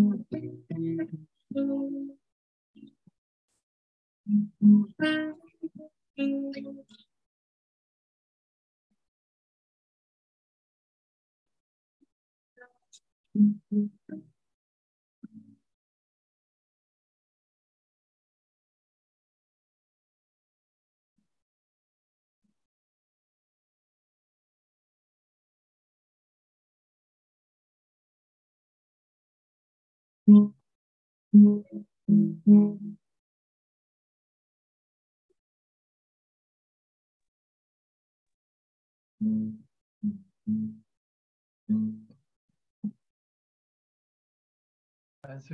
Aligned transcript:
Also 30.27 30.55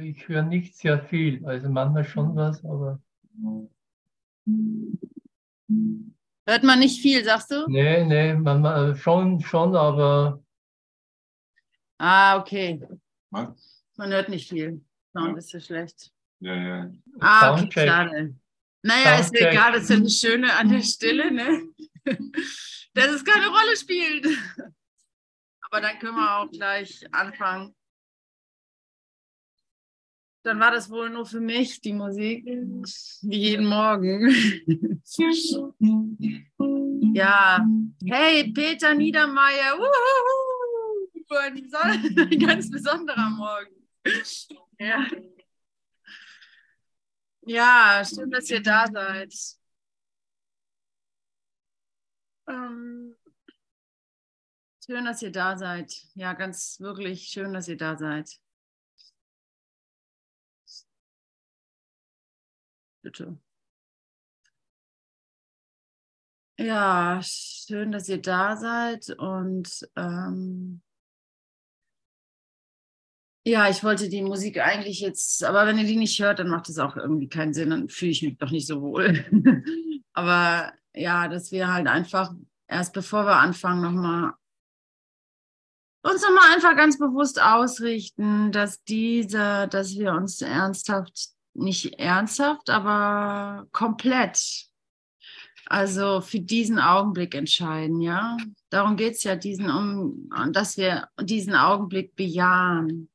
ich 0.01 0.27
höre 0.27 0.43
nicht 0.43 0.75
sehr 0.77 1.05
viel, 1.05 1.47
also 1.47 1.69
manchmal 1.69 2.05
schon 2.05 2.35
was, 2.35 2.65
aber. 2.65 2.99
Hört 6.47 6.63
man 6.63 6.79
nicht 6.79 7.03
viel, 7.03 7.23
sagst 7.25 7.51
du? 7.51 7.67
Nee, 7.69 8.07
nee, 8.07 8.35
manchmal 8.35 8.97
schon, 8.97 9.41
schon, 9.41 9.77
aber. 9.77 10.43
Ah, 11.99 12.39
okay. 12.39 12.83
Man 13.97 14.11
hört 14.11 14.29
nicht 14.29 14.49
viel. 14.49 14.85
Sound 15.13 15.33
Ja. 15.33 15.37
ist 15.39 15.53
ja 15.53 15.61
schlecht. 15.61 16.11
Ja, 16.41 16.55
ja. 16.55 16.91
Ah, 17.21 17.53
okay, 17.53 17.61
Soundcheck. 17.61 17.89
schade. 17.89 18.37
Naja, 18.83 19.01
ist 19.03 19.19
ja 19.19 19.23
Soundcheck. 19.25 19.53
egal, 19.53 19.73
das 19.73 19.83
ist 19.85 19.91
ja 19.91 20.01
das 20.01 20.13
Schöne 20.19 20.55
an 20.57 20.69
der 20.71 20.83
Stille, 20.83 21.31
ne? 21.31 21.69
Dass 22.95 23.07
es 23.13 23.25
keine 23.25 23.47
Rolle 23.49 23.77
spielt. 23.77 24.27
Aber 25.71 25.81
dann 25.81 25.99
können 25.99 26.17
wir 26.17 26.39
auch 26.39 26.51
gleich 26.51 27.03
anfangen. 27.13 27.75
Dann 30.45 30.59
war 30.59 30.73
das 30.73 30.91
wohl 30.91 31.09
nur 31.09 31.25
für 31.25 31.39
mich, 31.41 31.81
die 31.81 31.93
Musik, 31.93 32.45
wie 32.45 33.37
jeden 33.39 33.67
Morgen. 33.67 34.29
Ja, 37.15 37.61
hey, 38.07 38.51
Peter 38.53 38.95
Niedermeyer, 38.95 39.77
beson- 41.29 42.19
ein 42.33 42.39
ganz 42.39 42.71
besonderer 42.71 43.29
Morgen. 43.31 43.82
Ja. 44.79 45.07
Ja, 47.45 48.05
schön, 48.05 48.31
dass 48.31 48.51
ihr 48.51 48.63
da 48.63 48.87
seid. 48.87 49.35
Ähm, 52.49 53.17
schön, 54.85 55.05
dass 55.05 55.23
ihr 55.23 55.33
da 55.33 55.57
seid. 55.57 55.93
Ja, 56.15 56.33
ganz 56.35 56.79
wirklich 56.81 57.25
schön, 57.29 57.53
dass 57.53 57.69
ihr 57.69 57.77
da 57.77 57.97
seid. 57.97 58.41
Bitte. 63.03 63.37
Ja, 66.59 67.21
schön, 67.23 67.91
dass 67.93 68.09
ihr 68.09 68.21
da 68.23 68.57
seid 68.57 69.11
und 69.19 69.89
ähm, 69.97 70.81
ja, 73.45 73.69
ich 73.69 73.83
wollte 73.83 74.09
die 74.09 74.23
Musik 74.23 74.59
eigentlich 74.59 75.01
jetzt, 75.01 75.43
aber 75.43 75.67
wenn 75.67 75.79
ihr 75.79 75.87
die 75.87 75.97
nicht 75.97 76.21
hört, 76.23 76.39
dann 76.39 76.49
macht 76.49 76.69
es 76.69 76.79
auch 76.79 76.97
irgendwie 76.97 77.29
keinen 77.29 77.55
Sinn, 77.55 77.71
dann 77.71 77.89
fühle 77.89 78.13
ich 78.13 78.23
mich 78.23 78.39
doch 78.39 78.51
nicht 78.51 78.67
so 78.67 78.81
wohl. 78.81 79.25
aber 80.13 80.73
ja, 80.95 81.29
dass 81.29 81.51
wir 81.51 81.73
halt 81.73 81.89
einfach 81.89 82.33
erst 82.69 82.93
bevor 82.93 83.25
wir 83.25 83.37
anfangen, 83.37 83.83
nochmal 83.83 84.35
uns 86.05 86.23
nochmal 86.23 86.53
einfach 86.55 86.77
ganz 86.77 86.99
bewusst 86.99 87.41
ausrichten, 87.41 88.51
dass 88.51 88.83
diese, 88.85 89.69
dass 89.69 89.95
wir 89.95 90.13
uns 90.13 90.43
ernsthaft, 90.43 91.29
nicht 91.55 91.99
ernsthaft, 92.01 92.71
aber 92.71 93.69
komplett, 93.71 94.67
also 95.67 96.21
für 96.21 96.41
diesen 96.41 96.81
Augenblick 96.81 97.35
entscheiden, 97.35 98.01
ja. 98.01 98.37
Darum 98.69 98.97
geht 98.97 99.15
es 99.15 99.23
ja, 99.23 99.37
diesen 99.37 99.71
um, 99.71 100.29
dass 100.53 100.77
wir 100.77 101.09
diesen 101.21 101.55
Augenblick 101.55 102.17
bejahen 102.17 103.09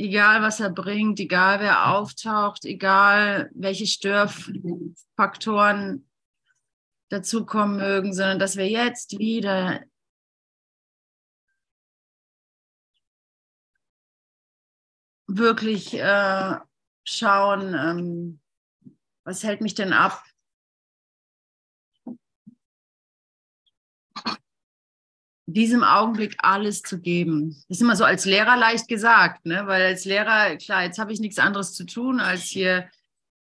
egal 0.00 0.42
was 0.42 0.60
er 0.60 0.70
bringt, 0.70 1.20
egal 1.20 1.60
wer 1.60 1.90
auftaucht, 1.90 2.64
egal 2.64 3.50
welche 3.54 3.86
Störfaktoren 3.86 6.08
dazukommen 7.10 7.76
mögen, 7.76 8.14
sondern 8.14 8.38
dass 8.38 8.56
wir 8.56 8.68
jetzt 8.68 9.18
wieder 9.18 9.82
wirklich 15.26 15.94
äh, 15.94 16.56
schauen, 17.04 17.74
ähm, 17.74 18.40
was 19.24 19.44
hält 19.44 19.60
mich 19.60 19.74
denn 19.74 19.92
ab? 19.92 20.24
Diesem 25.52 25.82
Augenblick 25.82 26.36
alles 26.38 26.82
zu 26.82 27.00
geben. 27.00 27.50
Das 27.68 27.78
ist 27.78 27.82
immer 27.82 27.96
so 27.96 28.04
als 28.04 28.24
Lehrer 28.24 28.56
leicht 28.56 28.88
gesagt, 28.88 29.46
ne? 29.46 29.62
weil 29.66 29.82
als 29.82 30.04
Lehrer, 30.04 30.56
klar, 30.56 30.84
jetzt 30.84 30.98
habe 30.98 31.12
ich 31.12 31.20
nichts 31.20 31.38
anderes 31.38 31.72
zu 31.74 31.84
tun, 31.84 32.20
als 32.20 32.42
hier 32.42 32.88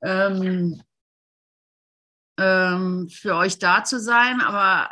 ähm, 0.03 0.83
ähm, 2.39 3.09
für 3.09 3.37
euch 3.37 3.59
da 3.59 3.85
zu 3.85 4.01
sein. 4.01 4.41
Aber 4.41 4.91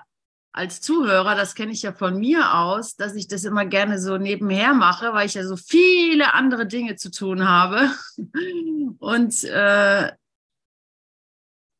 als 0.52 0.80
Zuhörer, 0.80 1.34
das 1.34 1.54
kenne 1.54 1.72
ich 1.72 1.82
ja 1.82 1.92
von 1.92 2.18
mir 2.18 2.54
aus, 2.54 2.96
dass 2.96 3.14
ich 3.14 3.28
das 3.28 3.44
immer 3.44 3.66
gerne 3.66 4.00
so 4.00 4.18
nebenher 4.18 4.74
mache, 4.74 5.12
weil 5.12 5.26
ich 5.26 5.34
ja 5.34 5.46
so 5.46 5.56
viele 5.56 6.34
andere 6.34 6.66
Dinge 6.66 6.96
zu 6.96 7.10
tun 7.10 7.48
habe. 7.48 7.90
Und 8.98 9.44
äh, 9.44 10.10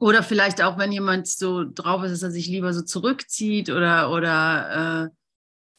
oder 0.01 0.23
vielleicht 0.23 0.63
auch, 0.63 0.79
wenn 0.79 0.93
jemand 0.93 1.29
so 1.29 1.65
drauf 1.65 2.03
ist, 2.05 2.13
dass 2.13 2.23
er 2.23 2.31
sich 2.31 2.47
lieber 2.47 2.73
so 2.73 2.81
zurückzieht 2.83 3.69
oder, 3.69 4.11
oder 4.11 5.05
äh, 5.05 5.20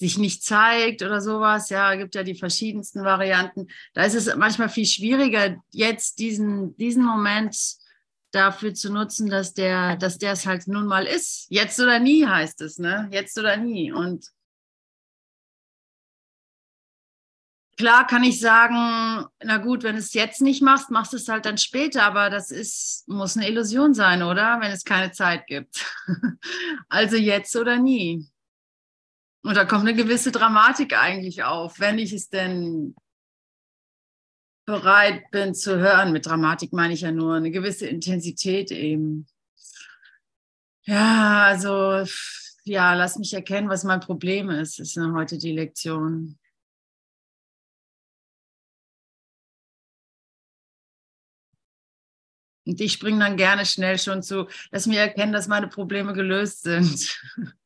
sich 0.02 0.18
nicht 0.18 0.44
zeigt 0.44 1.04
oder 1.04 1.22
sowas. 1.22 1.70
Ja, 1.70 1.94
gibt 1.94 2.16
ja 2.16 2.24
die 2.24 2.34
verschiedensten 2.34 3.04
Varianten. 3.04 3.68
Da 3.94 4.04
ist 4.04 4.16
es 4.16 4.36
manchmal 4.36 4.68
viel 4.68 4.88
schwieriger, 4.88 5.58
jetzt 5.70 6.18
diesen, 6.18 6.76
diesen 6.76 7.06
Moment 7.06 7.56
dafür 8.32 8.74
zu 8.74 8.92
nutzen, 8.92 9.30
dass 9.30 9.54
der, 9.54 9.98
dass 9.98 10.18
der 10.18 10.32
es 10.32 10.48
halt 10.48 10.68
nun 10.68 10.88
mal 10.88 11.06
ist. 11.06 11.46
Jetzt 11.50 11.80
oder 11.80 12.00
nie 12.00 12.26
heißt 12.26 12.62
es, 12.62 12.80
ne? 12.80 13.10
Jetzt 13.12 13.38
oder 13.38 13.58
nie. 13.58 13.92
Und 13.92 14.26
klar 17.78 18.08
kann 18.08 18.24
ich 18.24 18.40
sagen, 18.40 19.28
na 19.44 19.58
gut, 19.58 19.84
wenn 19.84 19.98
du 19.98 20.02
es 20.02 20.16
jetzt 20.16 20.42
nicht 20.42 20.64
machst, 20.64 20.90
machst 20.90 21.14
du 21.14 21.18
es 21.18 21.28
halt 21.28 21.46
dann 21.46 21.60
später, 21.60 22.02
aber 22.02 22.32
das 22.32 22.50
ist, 22.50 23.08
muss 23.08 23.38
eine 23.38 23.48
Illusion 23.48 23.94
sein, 23.94 24.24
oder? 24.24 24.58
Wenn 24.62 24.72
es 24.72 24.84
keine 24.84 25.12
Zeit 25.12 25.46
gibt. 25.46 25.86
also 26.90 27.18
jetzt 27.18 27.56
oder 27.56 27.78
nie. 27.78 28.31
Und 29.44 29.56
da 29.56 29.66
kommt 29.66 29.88
eine 29.88 29.96
gewisse 29.96 30.32
Dramatik 30.32 30.98
eigentlich 30.98 31.44
auf, 31.44 31.80
wenn 31.80 31.98
ich 31.98 32.14
es 32.14 32.30
denn 32.30 32.96
bereit 34.66 35.32
bin 35.32 35.56
zu 35.56 35.80
hören. 35.80 36.12
Mit 36.14 36.28
Dramatik 36.28 36.74
meine 36.74 36.94
ich 36.94 37.02
ja 37.02 37.12
nur 37.12 37.36
eine 37.36 37.52
gewisse 37.52 37.88
Intensität 37.88 38.72
eben. 38.72 39.28
Ja, 40.84 41.46
also, 41.46 42.06
ja, 42.64 42.94
lass 42.94 43.18
mich 43.18 43.34
erkennen, 43.34 43.70
was 43.70 43.84
mein 43.84 44.00
Problem 44.00 44.50
ist, 44.50 44.80
ist 44.80 44.98
heute 44.98 45.38
die 45.38 45.54
Lektion. 45.54 46.38
Und 52.66 52.80
ich 52.80 52.94
springe 52.94 53.20
dann 53.20 53.38
gerne 53.38 53.66
schnell 53.66 53.98
schon 53.98 54.22
zu, 54.22 54.48
lass 54.70 54.86
mich 54.86 54.98
erkennen, 54.98 55.34
dass 55.34 55.48
meine 55.48 55.68
Probleme 55.68 56.14
gelöst 56.14 56.62
sind. 56.64 57.20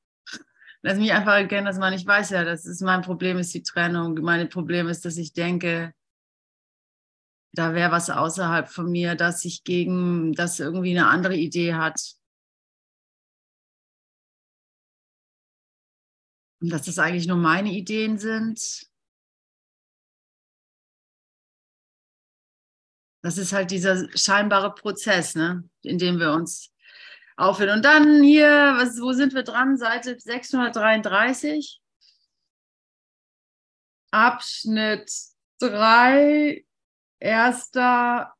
lass 0.86 1.00
mich 1.00 1.12
einfach 1.12 1.34
erkennen, 1.34 1.66
dass 1.66 1.80
man, 1.80 1.94
ich 1.94 2.06
weiß 2.06 2.30
ja, 2.30 2.44
das 2.44 2.66
ist 2.68 2.82
mein 2.82 3.02
Problem, 3.02 3.40
ist 3.40 3.56
die 3.56 3.64
Trennung. 3.64 4.14
Mein 4.22 4.50
Problem 4.50 4.88
ist, 4.88 5.04
dass 5.04 5.18
ich 5.18 5.34
denke, 5.34 5.96
da 7.56 7.74
wäre 7.74 7.92
was 7.92 8.12
außerhalb 8.12 8.70
von 8.70 8.92
mir, 8.92 9.16
dass 9.16 9.46
ich 9.46 9.64
gegen, 9.64 10.34
das 10.34 10.60
irgendwie 10.60 10.92
eine 10.96 11.08
andere 11.08 11.36
Idee 11.36 11.74
hat. 11.74 12.16
Und 16.62 16.70
dass 16.70 16.84
das 16.84 17.00
eigentlich 17.00 17.28
nur 17.28 17.38
meine 17.38 17.72
Ideen 17.72 18.20
sind. 18.20 18.88
Das 23.24 23.40
ist 23.40 23.54
halt 23.54 23.72
dieser 23.72 24.08
scheinbare 24.16 24.76
Prozess, 24.76 25.34
ne, 25.34 25.68
in 25.82 25.98
dem 25.98 26.20
wir 26.20 26.32
uns 26.32 26.75
aufhören. 27.38 27.78
Und 27.78 27.86
dann 27.86 28.24
hier, 28.24 28.76
was, 28.78 29.00
wo 29.02 29.14
sind 29.14 29.34
wir 29.34 29.44
dran? 29.44 29.78
Seite 29.78 30.18
633. 30.20 31.82
Abschnitt 34.12 35.12
3, 35.60 36.66
erster, 37.20 38.34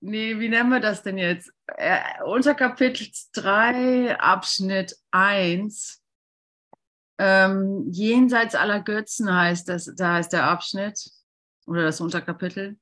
nee, 0.00 0.38
wie 0.38 0.48
nennen 0.48 0.70
wir 0.70 0.80
das 0.80 1.02
denn 1.02 1.18
jetzt? 1.18 1.52
Äh, 1.66 2.00
unter 2.24 2.54
Kapitel 2.54 3.08
3, 3.32 4.18
Abschnitt 4.20 4.96
1. 5.10 6.00
Ähm, 7.18 7.90
jenseits 7.90 8.54
aller 8.54 8.80
Götzen 8.80 9.34
heißt 9.34 9.68
das, 9.68 9.92
da 9.96 10.14
heißt 10.14 10.32
der 10.32 10.44
Abschnitt 10.44 11.10
oder 11.66 11.82
das 11.82 12.00
Unterkapitel 12.00 12.78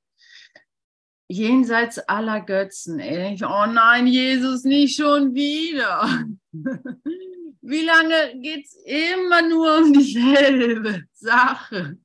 jenseits 1.29 1.99
aller 1.99 2.41
Götzen. 2.41 2.99
Ey. 2.99 3.39
Oh 3.43 3.67
nein, 3.67 4.07
Jesus, 4.07 4.65
nicht 4.65 4.97
schon 4.97 5.35
wieder. 5.35 6.25
Wie 7.61 7.85
lange 7.85 8.41
geht 8.41 8.65
es 8.67 8.75
immer 8.85 9.43
nur 9.43 9.79
um 9.79 9.93
dieselbe 9.93 11.03
Sache? 11.13 11.99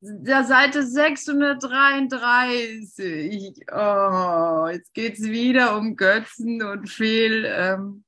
Der 0.00 0.44
Seite 0.44 0.86
633. 0.86 3.66
Oh, 3.72 4.68
jetzt 4.70 4.94
geht 4.94 5.18
es 5.18 5.24
wieder 5.24 5.76
um 5.76 5.96
Götzen 5.96 6.62
und 6.62 6.88
Fehl. 6.88 7.44
Ähm, 7.46 8.04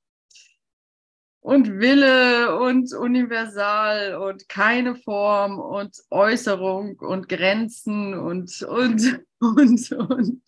und 1.44 1.78
Wille 1.78 2.58
und 2.58 2.94
universal 2.94 4.14
und 4.14 4.48
keine 4.48 4.96
Form 4.96 5.58
und 5.58 5.94
Äußerung 6.10 6.98
und 7.00 7.28
Grenzen 7.28 8.14
und, 8.14 8.62
und, 8.62 9.20
und, 9.40 9.92
und. 9.92 10.42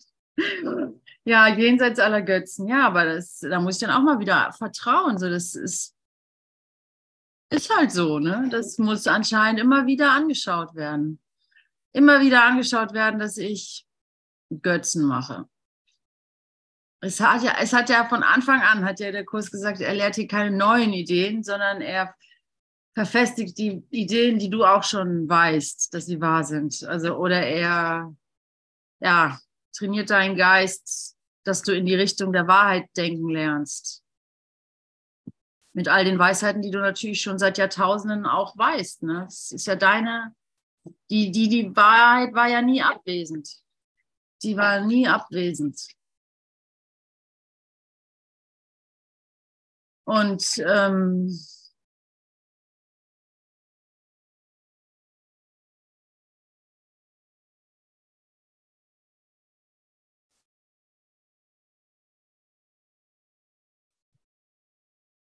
Ja, 1.23 1.49
jenseits 1.49 1.99
aller 1.99 2.23
Götzen. 2.23 2.67
Ja, 2.67 2.87
aber 2.87 3.05
das, 3.05 3.41
da 3.41 3.59
muss 3.59 3.75
ich 3.75 3.87
dann 3.87 3.95
auch 3.95 4.01
mal 4.01 4.19
wieder 4.19 4.51
vertrauen. 4.53 5.19
So, 5.19 5.29
das 5.29 5.53
ist, 5.53 5.95
ist 7.51 7.77
halt 7.77 7.91
so, 7.91 8.17
ne? 8.17 8.47
Das 8.49 8.79
muss 8.79 9.05
anscheinend 9.05 9.59
immer 9.59 9.85
wieder 9.85 10.13
angeschaut 10.13 10.73
werden. 10.73 11.19
Immer 11.93 12.21
wieder 12.21 12.43
angeschaut 12.43 12.93
werden, 12.93 13.19
dass 13.19 13.37
ich 13.37 13.85
Götzen 14.63 15.05
mache. 15.05 15.47
Es 16.99 17.19
hat, 17.19 17.43
ja, 17.43 17.55
es 17.61 17.73
hat 17.73 17.89
ja 17.89 18.07
von 18.07 18.23
Anfang 18.23 18.61
an, 18.61 18.83
hat 18.83 18.99
ja 18.99 19.11
der 19.11 19.25
Kurs 19.25 19.51
gesagt, 19.51 19.81
er 19.81 19.93
lehrt 19.93 20.15
hier 20.15 20.27
keine 20.27 20.55
neuen 20.55 20.93
Ideen, 20.93 21.43
sondern 21.43 21.81
er 21.81 22.15
verfestigt 22.95 23.57
die 23.59 23.83
Ideen, 23.91 24.39
die 24.39 24.49
du 24.49 24.65
auch 24.65 24.83
schon 24.83 25.29
weißt, 25.29 25.93
dass 25.93 26.07
sie 26.07 26.19
wahr 26.19 26.43
sind. 26.43 26.83
Also, 26.83 27.15
oder 27.15 27.43
er, 27.43 28.15
ja, 28.99 29.39
trainiert 29.71 30.09
deinen 30.09 30.35
Geist, 30.35 31.15
dass 31.43 31.61
du 31.61 31.75
in 31.75 31.85
die 31.85 31.93
Richtung 31.93 32.33
der 32.33 32.47
Wahrheit 32.47 32.89
denken 32.97 33.29
lernst. 33.29 34.03
Mit 35.73 35.87
all 35.87 36.05
den 36.05 36.17
Weisheiten, 36.17 36.63
die 36.63 36.71
du 36.71 36.79
natürlich 36.79 37.21
schon 37.21 37.37
seit 37.37 37.59
Jahrtausenden 37.59 38.25
auch 38.25 38.57
weißt. 38.57 39.03
Ne? 39.03 39.25
Das 39.25 39.51
ist 39.51 39.67
ja 39.67 39.75
deine, 39.75 40.33
die, 41.11 41.31
die, 41.31 41.49
die 41.49 41.75
Wahrheit 41.75 42.33
war 42.33 42.47
ja 42.47 42.63
nie 42.63 42.81
abwesend. 42.81 43.47
Die 44.41 44.57
war 44.57 44.81
nie 44.81 45.07
abwesend. 45.07 45.79
Und 50.07 50.63
ähm, 50.65 51.37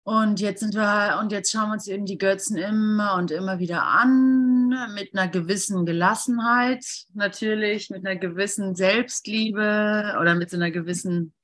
Und 0.08 0.38
jetzt 0.38 0.60
sind 0.60 0.74
wir, 0.74 1.18
und 1.20 1.32
jetzt 1.32 1.50
schauen 1.50 1.70
wir 1.70 1.72
uns 1.72 1.88
eben 1.88 2.06
die 2.06 2.16
Götzen 2.16 2.56
immer 2.56 3.16
und 3.16 3.32
immer 3.32 3.58
wieder 3.58 3.82
an, 3.82 4.68
mit 4.94 5.12
einer 5.12 5.26
gewissen 5.26 5.84
Gelassenheit, 5.84 6.84
natürlich, 7.12 7.90
mit 7.90 8.06
einer 8.06 8.14
gewissen 8.14 8.76
Selbstliebe 8.76 10.16
oder 10.20 10.36
mit 10.36 10.48
so 10.48 10.58
einer 10.58 10.70
gewissen 10.70 11.34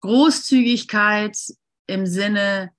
Großzügigkeit 0.00 1.38
im 1.86 2.04
Sinne, 2.04 2.72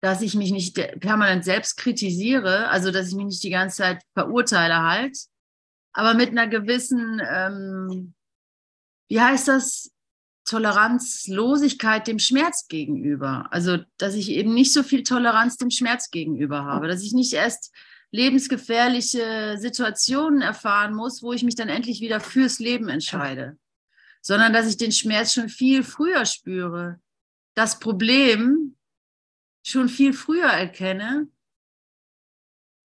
dass 0.00 0.22
ich 0.22 0.34
mich 0.34 0.50
nicht 0.50 0.74
permanent 1.00 1.44
selbst 1.44 1.76
kritisiere, 1.76 2.68
also 2.68 2.90
dass 2.90 3.08
ich 3.08 3.14
mich 3.14 3.26
nicht 3.26 3.42
die 3.42 3.50
ganze 3.50 3.78
Zeit 3.78 4.02
verurteile 4.14 4.82
halt, 4.82 5.16
aber 5.92 6.14
mit 6.14 6.30
einer 6.30 6.46
gewissen, 6.46 7.20
ähm, 7.28 8.14
wie 9.08 9.20
heißt 9.20 9.48
das, 9.48 9.90
Toleranzlosigkeit 10.44 12.08
dem 12.08 12.18
Schmerz 12.18 12.66
gegenüber. 12.66 13.46
Also, 13.50 13.78
dass 13.98 14.14
ich 14.14 14.30
eben 14.30 14.52
nicht 14.54 14.72
so 14.72 14.82
viel 14.82 15.02
Toleranz 15.02 15.58
dem 15.58 15.70
Schmerz 15.70 16.10
gegenüber 16.10 16.64
habe, 16.64 16.88
dass 16.88 17.02
ich 17.02 17.12
nicht 17.12 17.34
erst 17.34 17.72
lebensgefährliche 18.10 19.56
Situationen 19.58 20.40
erfahren 20.40 20.94
muss, 20.94 21.22
wo 21.22 21.32
ich 21.32 21.44
mich 21.44 21.54
dann 21.54 21.68
endlich 21.68 22.00
wieder 22.00 22.18
fürs 22.18 22.58
Leben 22.58 22.88
entscheide, 22.88 23.58
sondern 24.20 24.52
dass 24.52 24.68
ich 24.68 24.76
den 24.76 24.90
Schmerz 24.90 25.32
schon 25.34 25.48
viel 25.48 25.84
früher 25.84 26.24
spüre. 26.26 26.98
Das 27.54 27.78
Problem, 27.78 28.76
schon 29.62 29.88
viel 29.88 30.12
früher 30.12 30.48
erkenne, 30.48 31.28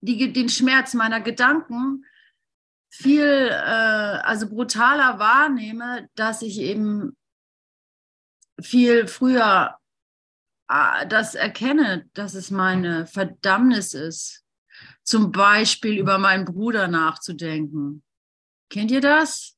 die, 0.00 0.32
den 0.32 0.48
Schmerz 0.48 0.94
meiner 0.94 1.20
Gedanken 1.20 2.04
viel, 2.88 3.48
äh, 3.50 4.20
also 4.22 4.48
brutaler 4.48 5.18
wahrnehme, 5.18 6.08
dass 6.14 6.42
ich 6.42 6.58
eben 6.58 7.16
viel 8.60 9.06
früher 9.06 9.78
äh, 10.68 11.06
das 11.06 11.34
erkenne, 11.34 12.08
dass 12.14 12.34
es 12.34 12.50
meine 12.50 13.06
Verdammnis 13.06 13.94
ist, 13.94 14.44
zum 15.02 15.32
Beispiel 15.32 15.98
über 15.98 16.18
meinen 16.18 16.44
Bruder 16.44 16.88
nachzudenken. 16.88 18.02
Kennt 18.70 18.90
ihr 18.90 19.00
das? 19.00 19.56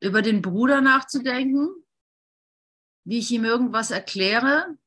Über 0.00 0.22
den 0.22 0.42
Bruder 0.42 0.80
nachzudenken? 0.80 1.68
Wie 3.04 3.18
ich 3.18 3.30
ihm 3.30 3.44
irgendwas 3.44 3.90
erkläre, 3.90 4.78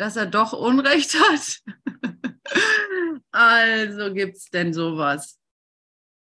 dass 0.00 0.16
er 0.16 0.24
doch 0.24 0.54
Unrecht 0.54 1.14
hat. 1.14 1.60
also 3.32 4.14
gibt 4.14 4.38
es 4.38 4.46
denn 4.46 4.72
sowas. 4.72 5.38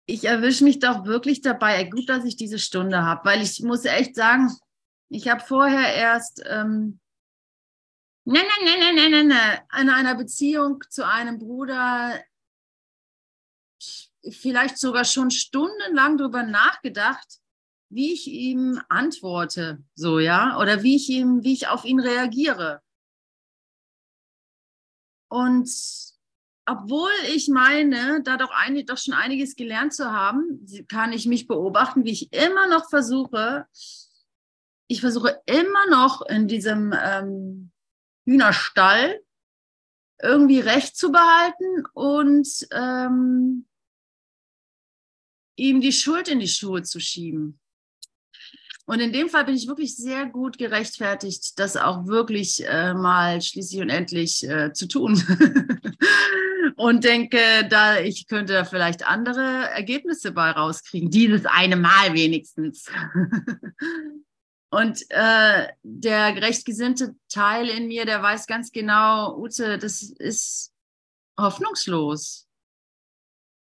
Ich 0.07 0.25
erwische 0.25 0.63
mich 0.63 0.79
doch 0.79 1.05
wirklich 1.05 1.41
dabei. 1.41 1.83
Gut, 1.83 2.09
dass 2.09 2.25
ich 2.25 2.35
diese 2.35 2.57
Stunde 2.57 3.03
habe, 3.03 3.23
weil 3.25 3.43
ich 3.43 3.61
muss 3.61 3.85
echt 3.85 4.15
sagen, 4.15 4.51
ich 5.09 5.27
habe 5.27 5.41
vorher 5.41 5.93
erst 5.93 6.41
ähm, 6.47 6.99
ne, 8.25 8.39
ne, 8.39 8.77
ne, 8.79 8.93
ne, 8.93 9.09
ne, 9.09 9.23
ne, 9.23 9.61
in 9.79 9.89
einer 9.89 10.15
Beziehung 10.15 10.83
zu 10.89 11.05
einem 11.05 11.37
Bruder 11.37 12.19
vielleicht 14.31 14.79
sogar 14.79 15.05
schon 15.05 15.29
stundenlang 15.29 16.17
darüber 16.17 16.41
nachgedacht, 16.41 17.37
wie 17.89 18.13
ich 18.13 18.25
ihm 18.25 18.81
antworte, 18.89 19.83
so 19.93 20.17
ja, 20.17 20.57
oder 20.59 20.81
wie 20.81 20.95
ich 20.95 21.07
ihm, 21.09 21.43
wie 21.43 21.53
ich 21.53 21.67
auf 21.67 21.85
ihn 21.85 21.99
reagiere. 21.99 22.81
Und 25.29 25.69
obwohl 26.65 27.11
ich 27.33 27.47
meine, 27.47 28.21
da 28.23 28.37
doch, 28.37 28.51
ein, 28.51 28.85
doch 28.85 28.97
schon 28.97 29.13
einiges 29.13 29.55
gelernt 29.55 29.93
zu 29.93 30.11
haben, 30.11 30.65
kann 30.87 31.13
ich 31.13 31.25
mich 31.25 31.47
beobachten, 31.47 32.05
wie 32.05 32.11
ich 32.11 32.33
immer 32.33 32.67
noch 32.67 32.89
versuche, 32.89 33.65
ich 34.87 35.01
versuche 35.01 35.41
immer 35.45 35.89
noch 35.89 36.21
in 36.23 36.47
diesem 36.47 36.93
ähm, 36.99 37.71
Hühnerstall 38.25 39.21
irgendwie 40.21 40.59
Recht 40.59 40.97
zu 40.97 41.11
behalten 41.11 41.85
und 41.93 42.67
ähm, 42.71 43.67
ihm 45.55 45.81
die 45.81 45.93
Schuld 45.93 46.27
in 46.27 46.39
die 46.39 46.47
Schuhe 46.47 46.83
zu 46.83 46.99
schieben. 46.99 47.59
Und 48.89 49.01
in 49.01 49.13
dem 49.13 49.29
Fall 49.29 49.45
bin 49.45 49.53
ich 49.53 49.67
wirklich 49.67 49.95
sehr 49.95 50.25
gut 50.25 50.57
gerechtfertigt, 50.57 51.59
das 51.59 51.77
auch 51.77 52.07
wirklich 52.07 52.67
äh, 52.67 52.95
mal 52.95 53.39
schließlich 53.39 53.81
und 53.81 53.91
endlich 53.91 54.43
äh, 54.49 54.73
zu 54.73 54.87
tun. 54.87 55.13
und 56.75 57.03
denke, 57.03 57.37
da 57.69 57.99
ich 57.99 58.25
könnte 58.25 58.53
da 58.53 58.65
vielleicht 58.65 59.05
andere 59.05 59.69
Ergebnisse 59.69 60.31
bei 60.31 60.49
rauskriegen, 60.49 61.11
dieses 61.11 61.45
eine 61.45 61.75
Mal 61.75 62.15
wenigstens. 62.15 62.87
und 64.71 65.05
äh, 65.09 65.67
der 65.83 66.33
gerechtgesinnte 66.33 67.13
Teil 67.31 67.69
in 67.69 67.89
mir, 67.89 68.05
der 68.05 68.23
weiß 68.23 68.47
ganz 68.47 68.71
genau, 68.71 69.37
Ute, 69.37 69.77
das 69.77 70.01
ist 70.01 70.73
hoffnungslos. 71.39 72.47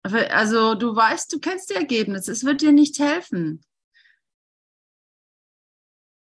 Also 0.02 0.74
du 0.74 0.96
weißt, 0.96 1.32
du 1.32 1.38
kennst 1.38 1.70
die 1.70 1.74
Ergebnisse, 1.74 2.32
es 2.32 2.44
wird 2.44 2.62
dir 2.62 2.72
nicht 2.72 2.98
helfen. 2.98 3.64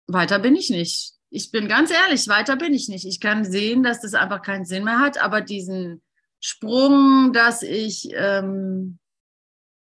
Weiter 0.07 0.39
bin 0.39 0.55
ich 0.55 0.69
nicht. 0.69 1.13
Ich 1.29 1.51
bin 1.51 1.67
ganz 1.67 1.91
ehrlich, 1.91 2.27
weiter 2.27 2.55
bin 2.55 2.74
ich 2.74 2.88
nicht. 2.88 3.05
Ich 3.05 3.19
kann 3.19 3.43
sehen, 3.43 3.83
dass 3.83 4.01
das 4.01 4.13
einfach 4.13 4.41
keinen 4.41 4.65
Sinn 4.65 4.83
mehr 4.83 5.00
hat, 5.00 5.17
aber 5.17 5.41
diesen 5.41 6.01
Sprung, 6.39 7.33
dass 7.33 7.63
ich 7.63 8.09
ähm, 8.13 9.00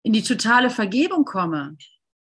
in 0.04 0.14
die 0.14 0.24
totale 0.24 0.70
Vergebung 0.70 1.26
komme, 1.26 1.78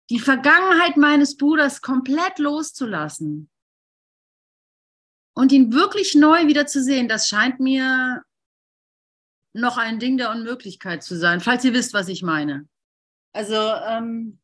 die 0.09 0.19
Vergangenheit 0.19 0.97
meines 0.97 1.37
Bruders 1.37 1.81
komplett 1.81 2.37
loszulassen 2.37 3.49
und 5.33 5.51
ihn 5.51 5.73
wirklich 5.73 6.15
neu 6.15 6.47
wieder 6.47 6.67
zu 6.67 6.83
sehen, 6.83 7.07
das 7.07 7.27
scheint 7.27 7.59
mir 7.59 8.23
noch 9.53 9.77
ein 9.77 9.99
Ding 9.99 10.17
der 10.17 10.31
Unmöglichkeit 10.31 11.01
zu 11.01 11.17
sein, 11.17 11.39
falls 11.39 11.63
ihr 11.63 11.73
wisst, 11.73 11.93
was 11.93 12.09
ich 12.09 12.21
meine. 12.21 12.67
Also, 13.33 13.55
ähm, 13.55 14.39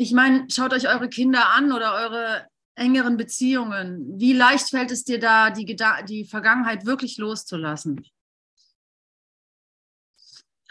ich 0.00 0.12
meine, 0.12 0.48
schaut 0.50 0.72
euch 0.72 0.88
eure 0.88 1.10
Kinder 1.10 1.50
an 1.50 1.72
oder 1.72 1.92
eure 1.92 2.48
engeren 2.74 3.18
Beziehungen. 3.18 4.18
Wie 4.18 4.32
leicht 4.32 4.70
fällt 4.70 4.90
es 4.90 5.04
dir 5.04 5.20
da, 5.20 5.50
die, 5.50 5.76
die 6.08 6.24
Vergangenheit 6.24 6.86
wirklich 6.86 7.18
loszulassen? 7.18 8.06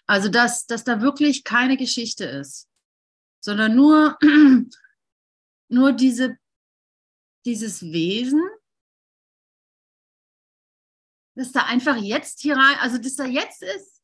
Also, 0.07 0.29
dass, 0.29 0.65
dass 0.65 0.83
da 0.83 1.01
wirklich 1.01 1.43
keine 1.43 1.77
Geschichte 1.77 2.25
ist, 2.25 2.67
sondern 3.39 3.75
nur, 3.75 4.17
nur 5.69 5.91
diese, 5.91 6.35
dieses 7.45 7.83
Wesen, 7.83 8.41
dass 11.35 11.51
da 11.51 11.65
einfach 11.65 11.97
jetzt 11.97 12.41
hier 12.41 12.55
rein, 12.55 12.77
also 12.79 12.97
dass 12.97 13.15
da 13.15 13.25
jetzt 13.25 13.61
ist. 13.61 13.98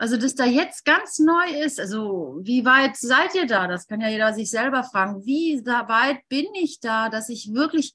Also, 0.00 0.16
dass 0.16 0.36
da 0.36 0.44
jetzt 0.44 0.84
ganz 0.84 1.18
neu 1.18 1.60
ist. 1.60 1.80
Also, 1.80 2.38
wie 2.42 2.64
weit 2.64 2.96
seid 2.96 3.34
ihr 3.34 3.46
da? 3.46 3.66
Das 3.66 3.88
kann 3.88 4.00
ja 4.00 4.08
jeder 4.08 4.32
sich 4.32 4.48
selber 4.48 4.84
fragen. 4.84 5.26
Wie 5.26 5.60
weit 5.66 6.20
bin 6.28 6.46
ich 6.54 6.78
da, 6.78 7.08
dass 7.08 7.28
ich 7.28 7.52
wirklich 7.52 7.94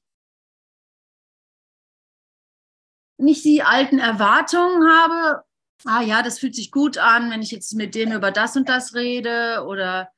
nicht 3.17 3.45
die 3.45 3.63
alten 3.63 3.99
Erwartungen 3.99 4.85
habe? 4.85 5.43
Ah 5.85 6.01
ja, 6.01 6.21
das 6.23 6.39
fühlt 6.39 6.55
sich 6.55 6.71
gut 6.71 6.97
an, 6.97 7.31
wenn 7.31 7.41
ich 7.41 7.51
jetzt 7.51 7.73
mit 7.73 7.95
dem 7.95 8.11
über 8.11 8.31
das 8.31 8.57
und 8.57 8.67
das 8.67 8.93
rede 8.95 9.65
oder 9.65 10.09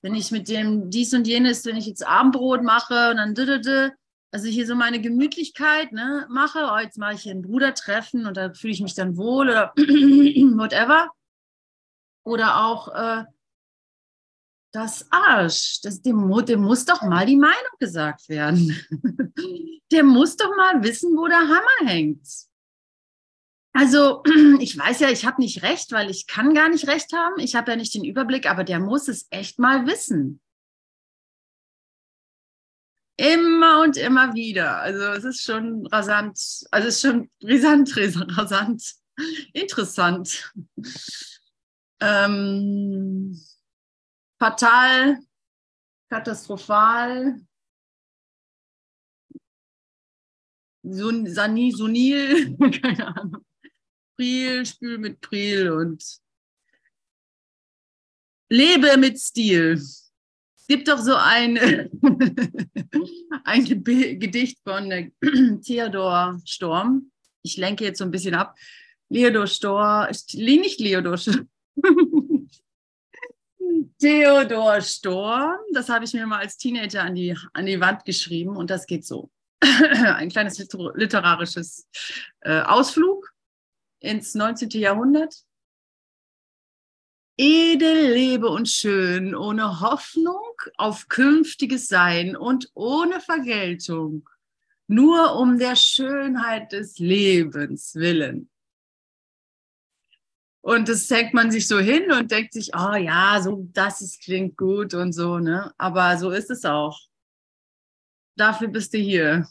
wenn 0.00 0.14
ich 0.14 0.30
mit 0.30 0.48
dem 0.48 0.90
dies 0.90 1.14
und 1.14 1.26
jenes, 1.26 1.64
wenn 1.64 1.76
ich 1.76 1.86
jetzt 1.86 2.06
Abendbrot 2.06 2.62
mache 2.62 3.10
und 3.10 3.16
dann 3.16 3.92
also 4.32 4.48
hier 4.48 4.66
so 4.66 4.74
meine 4.74 5.00
Gemütlichkeit 5.00 5.92
ne, 5.92 6.26
mache, 6.28 6.68
oh, 6.72 6.78
jetzt 6.78 6.98
mache 6.98 7.14
ich 7.14 7.22
hier 7.22 7.34
ein 7.34 7.42
Brudertreffen 7.42 8.26
und 8.26 8.36
da 8.36 8.52
fühle 8.52 8.72
ich 8.72 8.82
mich 8.82 8.94
dann 8.94 9.16
wohl 9.16 9.48
oder 9.48 9.72
whatever. 9.76 11.10
Oder 12.24 12.64
auch 12.64 12.88
äh, 12.88 13.24
das 14.72 15.06
Arsch, 15.12 15.80
das, 15.82 16.02
dem, 16.02 16.44
dem 16.46 16.62
muss 16.62 16.84
doch 16.84 17.02
mal 17.02 17.26
die 17.26 17.36
Meinung 17.36 17.54
gesagt 17.78 18.28
werden. 18.28 18.76
der 19.92 20.02
muss 20.02 20.36
doch 20.36 20.50
mal 20.56 20.82
wissen, 20.82 21.16
wo 21.16 21.28
der 21.28 21.38
Hammer 21.38 21.90
hängt. 21.90 22.26
Also 23.72 24.22
ich 24.60 24.76
weiß 24.76 25.00
ja, 25.00 25.10
ich 25.10 25.26
habe 25.26 25.40
nicht 25.40 25.62
recht, 25.62 25.92
weil 25.92 26.10
ich 26.10 26.26
kann 26.26 26.54
gar 26.54 26.68
nicht 26.68 26.88
recht 26.88 27.12
haben. 27.12 27.38
Ich 27.38 27.54
habe 27.54 27.72
ja 27.72 27.76
nicht 27.76 27.94
den 27.94 28.04
Überblick, 28.04 28.48
aber 28.50 28.64
der 28.64 28.80
muss 28.80 29.08
es 29.08 29.26
echt 29.30 29.58
mal 29.58 29.86
wissen. 29.86 30.40
Immer 33.16 33.82
und 33.82 33.96
immer 33.96 34.34
wieder. 34.34 34.78
Also 34.78 35.04
es 35.12 35.24
ist 35.24 35.44
schon 35.44 35.86
rasant, 35.86 36.36
also 36.72 36.88
es 36.88 36.96
ist 36.96 37.00
schon 37.02 37.30
brisant, 37.40 37.96
rasant, 37.96 38.94
interessant. 39.52 40.52
Ähm, 42.00 43.40
fatal, 44.38 45.18
katastrophal, 46.10 47.40
Sun, 50.86 51.26
Sunil, 51.72 52.56
keine 52.82 53.16
Ahnung. 53.16 53.44
Priel, 54.16 54.66
spül 54.66 54.98
mit 54.98 55.20
Priel 55.20 55.70
und 55.70 56.04
lebe 58.50 58.96
mit 58.98 59.18
Stil 59.18 59.80
gibt 60.66 60.88
doch 60.88 60.98
so 60.98 61.14
ein, 61.14 61.58
ein 63.44 63.64
Gedicht 63.64 64.58
von 64.64 65.12
Theodor 65.62 66.40
Storm. 66.44 67.10
Ich 67.42 67.56
lenke 67.56 67.84
jetzt 67.84 67.98
so 67.98 68.04
ein 68.04 68.10
bisschen 68.10 68.34
ab. 68.34 68.56
Theodor 69.12 69.46
Storm, 69.46 70.08
nicht 70.34 70.78
Theodor 70.78 71.18
Storm. 71.18 71.48
Theodor 73.98 74.80
Storm, 74.80 75.58
das 75.72 75.88
habe 75.88 76.04
ich 76.04 76.12
mir 76.12 76.26
mal 76.26 76.40
als 76.40 76.56
Teenager 76.56 77.02
an 77.02 77.14
die, 77.14 77.36
an 77.52 77.66
die 77.66 77.80
Wand 77.80 78.04
geschrieben 78.04 78.56
und 78.56 78.70
das 78.70 78.86
geht 78.86 79.04
so. 79.04 79.30
ein 79.62 80.28
kleines 80.28 80.58
literarisches 80.58 81.88
äh, 82.40 82.60
Ausflug 82.60 83.32
ins 84.00 84.34
19. 84.34 84.68
Jahrhundert 84.70 85.34
edel 87.36 88.12
lebe 88.12 88.48
und 88.48 88.68
schön, 88.68 89.34
ohne 89.34 89.80
Hoffnung 89.80 90.52
auf 90.76 91.08
künftiges 91.08 91.88
Sein 91.88 92.36
und 92.36 92.70
ohne 92.74 93.20
Vergeltung, 93.20 94.28
nur 94.86 95.36
um 95.36 95.58
der 95.58 95.76
Schönheit 95.76 96.72
des 96.72 96.98
Lebens 96.98 97.94
willen. 97.94 98.50
Und 100.64 100.88
das 100.88 101.08
denkt 101.08 101.34
man 101.34 101.50
sich 101.50 101.68
so 101.68 101.78
hin 101.78 102.10
und 102.10 102.30
denkt 102.30 102.54
sich, 102.54 102.70
oh 102.74 102.94
ja, 102.94 103.38
so 103.42 103.68
das 103.74 104.00
ist, 104.00 104.22
klingt 104.22 104.56
gut 104.56 104.94
und 104.94 105.12
so, 105.12 105.38
ne? 105.38 105.74
Aber 105.76 106.16
so 106.16 106.30
ist 106.30 106.50
es 106.50 106.64
auch. 106.64 106.98
Dafür 108.34 108.68
bist 108.68 108.94
du 108.94 108.98
hier. 108.98 109.46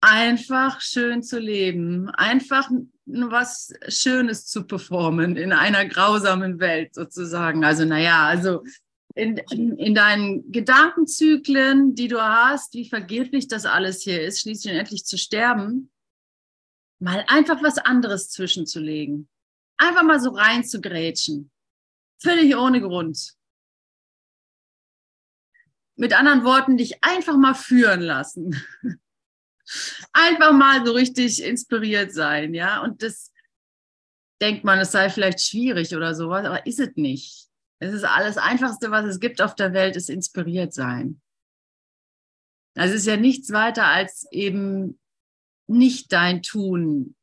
Einfach 0.00 0.80
schön 0.80 1.22
zu 1.22 1.38
leben, 1.38 2.10
einfach 2.10 2.68
was 3.06 3.72
Schönes 3.86 4.46
zu 4.46 4.66
performen 4.66 5.36
in 5.36 5.52
einer 5.52 5.86
grausamen 5.86 6.58
Welt 6.58 6.96
sozusagen. 6.96 7.64
Also 7.64 7.84
naja, 7.84 8.26
also 8.26 8.64
in, 9.14 9.36
in 9.36 9.94
deinen 9.94 10.50
Gedankenzyklen, 10.50 11.94
die 11.94 12.08
du 12.08 12.20
hast, 12.20 12.74
wie 12.74 12.88
vergeblich 12.88 13.46
das 13.46 13.66
alles 13.66 14.02
hier 14.02 14.20
ist, 14.20 14.40
schließlich 14.40 14.74
endlich 14.74 15.04
zu 15.04 15.16
sterben, 15.16 15.92
mal 16.98 17.24
einfach 17.28 17.62
was 17.62 17.78
anderes 17.78 18.30
zwischenzulegen. 18.30 19.28
Einfach 19.76 20.02
mal 20.02 20.20
so 20.20 20.30
rein 20.30 20.64
zu 20.64 20.80
grätschen. 20.80 21.50
Völlig 22.20 22.56
ohne 22.56 22.80
Grund. 22.80 23.34
Mit 25.96 26.12
anderen 26.12 26.44
Worten, 26.44 26.76
dich 26.76 27.02
einfach 27.02 27.36
mal 27.36 27.54
führen 27.54 28.00
lassen. 28.00 28.60
einfach 30.12 30.52
mal 30.52 30.84
so 30.84 30.92
richtig 30.92 31.42
inspiriert 31.42 32.12
sein, 32.12 32.54
ja. 32.54 32.82
Und 32.82 33.02
das 33.02 33.32
denkt 34.40 34.64
man, 34.64 34.78
es 34.78 34.92
sei 34.92 35.10
vielleicht 35.10 35.40
schwierig 35.40 35.94
oder 35.94 36.14
sowas, 36.14 36.44
aber 36.44 36.66
ist 36.66 36.80
es 36.80 36.94
nicht. 36.96 37.48
Es 37.80 37.92
ist 37.92 38.04
alles 38.04 38.36
Einfachste, 38.38 38.90
was 38.90 39.04
es 39.04 39.20
gibt 39.20 39.40
auf 39.40 39.54
der 39.54 39.72
Welt, 39.72 39.96
ist 39.96 40.10
inspiriert 40.10 40.72
sein. 40.72 41.20
Also 42.76 42.94
es 42.94 43.00
ist 43.02 43.06
ja 43.06 43.16
nichts 43.16 43.52
weiter 43.52 43.86
als 43.86 44.26
eben 44.30 45.00
nicht 45.68 46.12
dein 46.12 46.42
Tun 46.42 47.14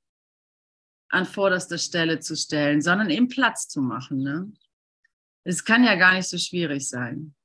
an 1.09 1.25
vorderster 1.25 1.77
Stelle 1.77 2.19
zu 2.19 2.35
stellen, 2.35 2.81
sondern 2.81 3.09
eben 3.09 3.27
Platz 3.27 3.67
zu 3.67 3.81
machen. 3.81 4.19
Ne? 4.19 4.51
Es 5.43 5.63
kann 5.63 5.83
ja 5.83 5.95
gar 5.95 6.13
nicht 6.13 6.29
so 6.29 6.37
schwierig 6.37 6.87
sein. 6.87 7.35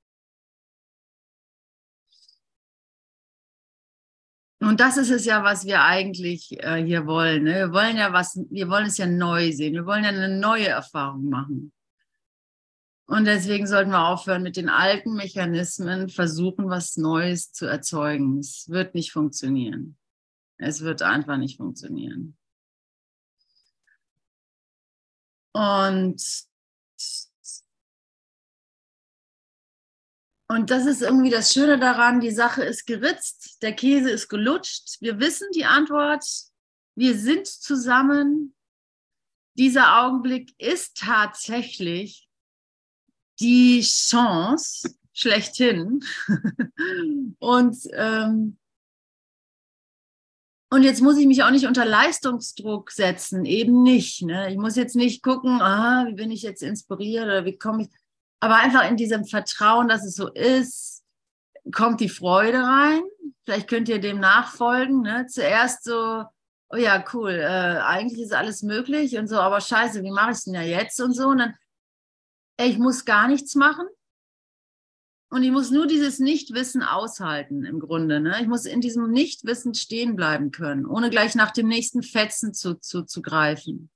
Und 4.62 4.80
das 4.80 4.99
ist 4.99 5.11
es 5.11 5.25
ja, 5.25 5.42
was 5.42 5.64
wir 5.64 5.83
eigentlich 5.83 6.62
äh, 6.62 6.85
hier 6.85 7.07
wollen. 7.07 7.45
Ne? 7.45 7.54
Wir 7.54 7.73
wollen 7.73 7.97
ja 7.97 8.12
was, 8.12 8.38
wir 8.50 8.69
wollen 8.69 8.87
es 8.87 8.99
ja 8.99 9.07
neu 9.07 9.52
sehen. 9.52 9.73
Wir 9.73 9.87
wollen 9.87 10.04
ja 10.04 10.11
eine 10.11 10.38
neue 10.38 10.69
Erfahrung 10.69 11.30
machen. 11.30 11.73
Und 13.07 13.25
deswegen 13.25 13.66
sollten 13.66 13.90
wir 13.90 14.07
aufhören 14.07 14.42
mit 14.42 14.57
den 14.57 14.69
alten 14.69 15.14
Mechanismen, 15.14 16.09
versuchen, 16.09 16.69
was 16.69 16.97
Neues 16.97 17.52
zu 17.52 17.66
erzeugen. 17.66 18.38
Es 18.38 18.69
wird 18.69 18.95
nicht 18.95 19.12
funktionieren. 19.12 19.97
Es 20.62 20.83
wird 20.83 21.00
einfach 21.00 21.38
nicht 21.38 21.57
funktionieren. 21.57 22.37
Und, 25.52 26.23
und 30.49 30.71
das 30.71 30.87
ist 30.87 31.00
irgendwie 31.00 31.31
das 31.31 31.52
Schöne 31.52 31.79
daran, 31.79 32.21
die 32.21 32.31
Sache 32.31 32.62
ist 32.62 32.87
geritzt, 32.87 33.62
der 33.62 33.73
Käse 33.73 34.11
ist 34.11 34.29
gelutscht, 34.29 35.00
wir 35.00 35.19
wissen 35.19 35.49
die 35.55 35.64
Antwort, 35.64 36.25
wir 36.95 37.19
sind 37.19 37.47
zusammen. 37.47 38.55
Dieser 39.55 40.02
Augenblick 40.02 40.55
ist 40.59 40.99
tatsächlich 40.99 42.29
die 43.40 43.81
Chance 43.81 44.95
schlechthin. 45.14 46.05
und, 47.38 47.76
ähm, 47.95 48.60
und 50.71 50.85
jetzt 50.85 51.03
muss 51.03 51.19
ich 51.19 51.27
mich 51.27 51.43
auch 51.43 51.50
nicht 51.50 51.67
unter 51.67 51.85
Leistungsdruck 51.85 52.93
setzen, 52.93 53.45
eben 53.45 53.83
nicht. 53.83 54.23
Ne? 54.23 54.50
Ich 54.50 54.57
muss 54.57 54.77
jetzt 54.77 54.95
nicht 54.95 55.23
gucken, 55.23 55.61
ah, 55.61 56.05
wie 56.07 56.15
bin 56.15 56.31
ich 56.31 56.43
jetzt 56.43 56.62
inspiriert 56.62 57.25
oder 57.25 57.45
wie 57.45 57.59
komme 57.59 57.83
ich. 57.83 57.89
Aber 58.39 58.57
einfach 58.57 58.89
in 58.89 58.97
diesem 58.97 59.25
Vertrauen, 59.25 59.89
dass 59.89 60.05
es 60.05 60.15
so 60.15 60.29
ist, 60.29 61.03
kommt 61.73 62.00
die 62.00 62.09
Freude 62.09 62.59
rein. 62.59 63.03
Vielleicht 63.45 63.69
könnt 63.69 63.89
ihr 63.89 64.00
dem 64.00 64.21
nachfolgen. 64.21 65.03
Ne? 65.03 65.27
Zuerst 65.27 65.85
so, 65.85 66.25
oh 66.71 66.77
ja, 66.77 67.05
cool, 67.12 67.33
äh, 67.33 67.81
eigentlich 67.83 68.21
ist 68.21 68.33
alles 68.33 68.62
möglich 68.62 69.19
und 69.19 69.27
so, 69.27 69.41
aber 69.41 69.61
scheiße, 69.61 70.03
wie 70.05 70.12
mache 70.12 70.31
ich 70.31 70.39
es 70.39 70.45
denn 70.45 70.55
ja 70.55 70.62
jetzt 70.62 71.00
und 71.00 71.15
so? 71.15 71.29
Und 71.29 71.39
dann, 71.39 71.55
ey, 72.59 72.71
ich 72.71 72.79
muss 72.79 73.05
gar 73.05 73.27
nichts 73.27 73.57
machen. 73.57 73.87
Und 75.32 75.44
ich 75.44 75.52
muss 75.52 75.70
nur 75.70 75.87
dieses 75.87 76.18
Nichtwissen 76.18 76.82
aushalten 76.82 77.64
im 77.64 77.78
Grunde. 77.78 78.20
Ne? 78.20 78.37
Ich 78.40 78.49
muss 78.49 78.66
in 78.66 78.80
diesem 78.80 79.10
Nichtwissen 79.12 79.75
stehen 79.75 80.16
bleiben 80.16 80.50
können, 80.50 80.87
ohne 80.87 81.08
gleich 81.08 81.37
nach 81.37 81.52
dem 81.52 81.68
nächsten 81.68 82.02
Fetzen 82.02 82.52
zu, 82.52 82.75
zu, 82.75 83.04
zu 83.04 83.22
greifen. 83.22 83.90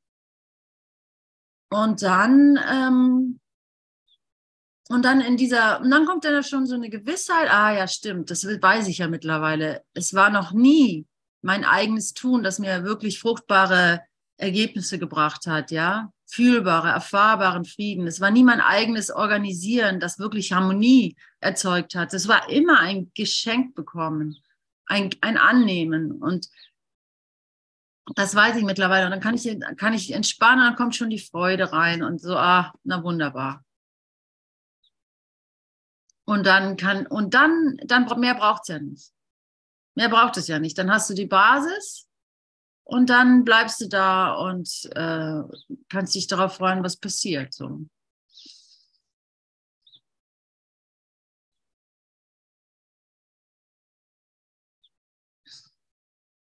Und 1.70 2.02
dann, 2.02 2.56
ähm, 2.70 3.40
und 4.88 5.04
dann 5.04 5.20
in 5.20 5.36
dieser, 5.36 5.80
und 5.80 5.90
dann 5.90 6.06
kommt 6.06 6.24
dann 6.24 6.44
schon 6.44 6.66
so 6.66 6.76
eine 6.76 6.88
Gewissheit, 6.88 7.50
ah 7.50 7.74
ja, 7.74 7.88
stimmt, 7.88 8.30
das 8.30 8.46
weiß 8.46 8.86
ich 8.86 8.98
ja 8.98 9.08
mittlerweile. 9.08 9.82
Es 9.92 10.14
war 10.14 10.30
noch 10.30 10.52
nie 10.52 11.04
mein 11.42 11.64
eigenes 11.64 12.14
Tun, 12.14 12.44
das 12.44 12.60
mir 12.60 12.84
wirklich 12.84 13.18
fruchtbare 13.18 14.02
Ergebnisse 14.36 15.00
gebracht 15.00 15.48
hat, 15.48 15.72
ja 15.72 16.13
fühlbare, 16.34 16.88
erfahrbaren 16.88 17.64
Frieden. 17.64 18.06
Es 18.06 18.20
war 18.20 18.30
nie 18.30 18.42
mein 18.42 18.60
eigenes 18.60 19.10
Organisieren, 19.10 20.00
das 20.00 20.18
wirklich 20.18 20.52
Harmonie 20.52 21.16
erzeugt 21.40 21.94
hat. 21.94 22.12
Es 22.12 22.26
war 22.26 22.50
immer 22.50 22.80
ein 22.80 23.12
Geschenk 23.14 23.74
bekommen, 23.74 24.36
ein, 24.86 25.10
ein 25.20 25.36
Annehmen. 25.36 26.12
Und 26.12 26.48
das 28.16 28.34
weiß 28.34 28.56
ich 28.56 28.64
mittlerweile. 28.64 29.04
Und 29.04 29.12
dann 29.12 29.20
kann 29.20 29.34
ich, 29.34 29.48
kann 29.76 29.94
ich 29.94 30.12
entspannen, 30.12 30.64
dann 30.64 30.76
kommt 30.76 30.96
schon 30.96 31.10
die 31.10 31.20
Freude 31.20 31.72
rein 31.72 32.02
und 32.02 32.20
so, 32.20 32.36
ah, 32.36 32.72
na 32.82 33.02
wunderbar. 33.04 33.64
Und 36.26 36.46
dann 36.46 36.76
kann, 36.76 37.06
und 37.06 37.34
dann, 37.34 37.76
dann 37.84 38.06
mehr 38.18 38.34
braucht 38.34 38.62
es 38.62 38.68
ja 38.68 38.78
nicht. 38.80 39.12
Mehr 39.94 40.08
braucht 40.08 40.36
es 40.36 40.48
ja 40.48 40.58
nicht. 40.58 40.76
Dann 40.78 40.90
hast 40.90 41.08
du 41.10 41.14
die 41.14 41.26
Basis 41.26 42.08
und 42.84 43.08
dann 43.08 43.44
bleibst 43.44 43.80
du 43.80 43.88
da 43.88 44.34
und 44.34 44.90
äh, 44.94 45.42
kannst 45.88 46.14
dich 46.14 46.26
darauf 46.26 46.56
freuen, 46.56 46.84
was 46.84 46.96
passiert. 46.98 47.52
So. 47.52 47.86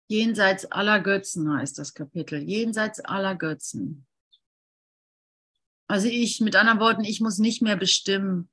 Jenseits 0.09 0.67
aller 0.67 1.01
Götzen 1.01 1.51
heißt 1.51 1.79
das 1.79 1.95
Kapitel. 1.95 2.43
Jenseits 2.43 3.01
aller 3.01 3.35
Götzen. 3.35 4.07
Also 5.89 6.09
ich, 6.09 6.41
mit 6.41 6.57
anderen 6.57 6.81
Worten, 6.81 7.05
ich 7.05 7.21
muss 7.21 7.39
nicht 7.39 7.63
mehr 7.63 7.77
bestimmen, 7.77 8.51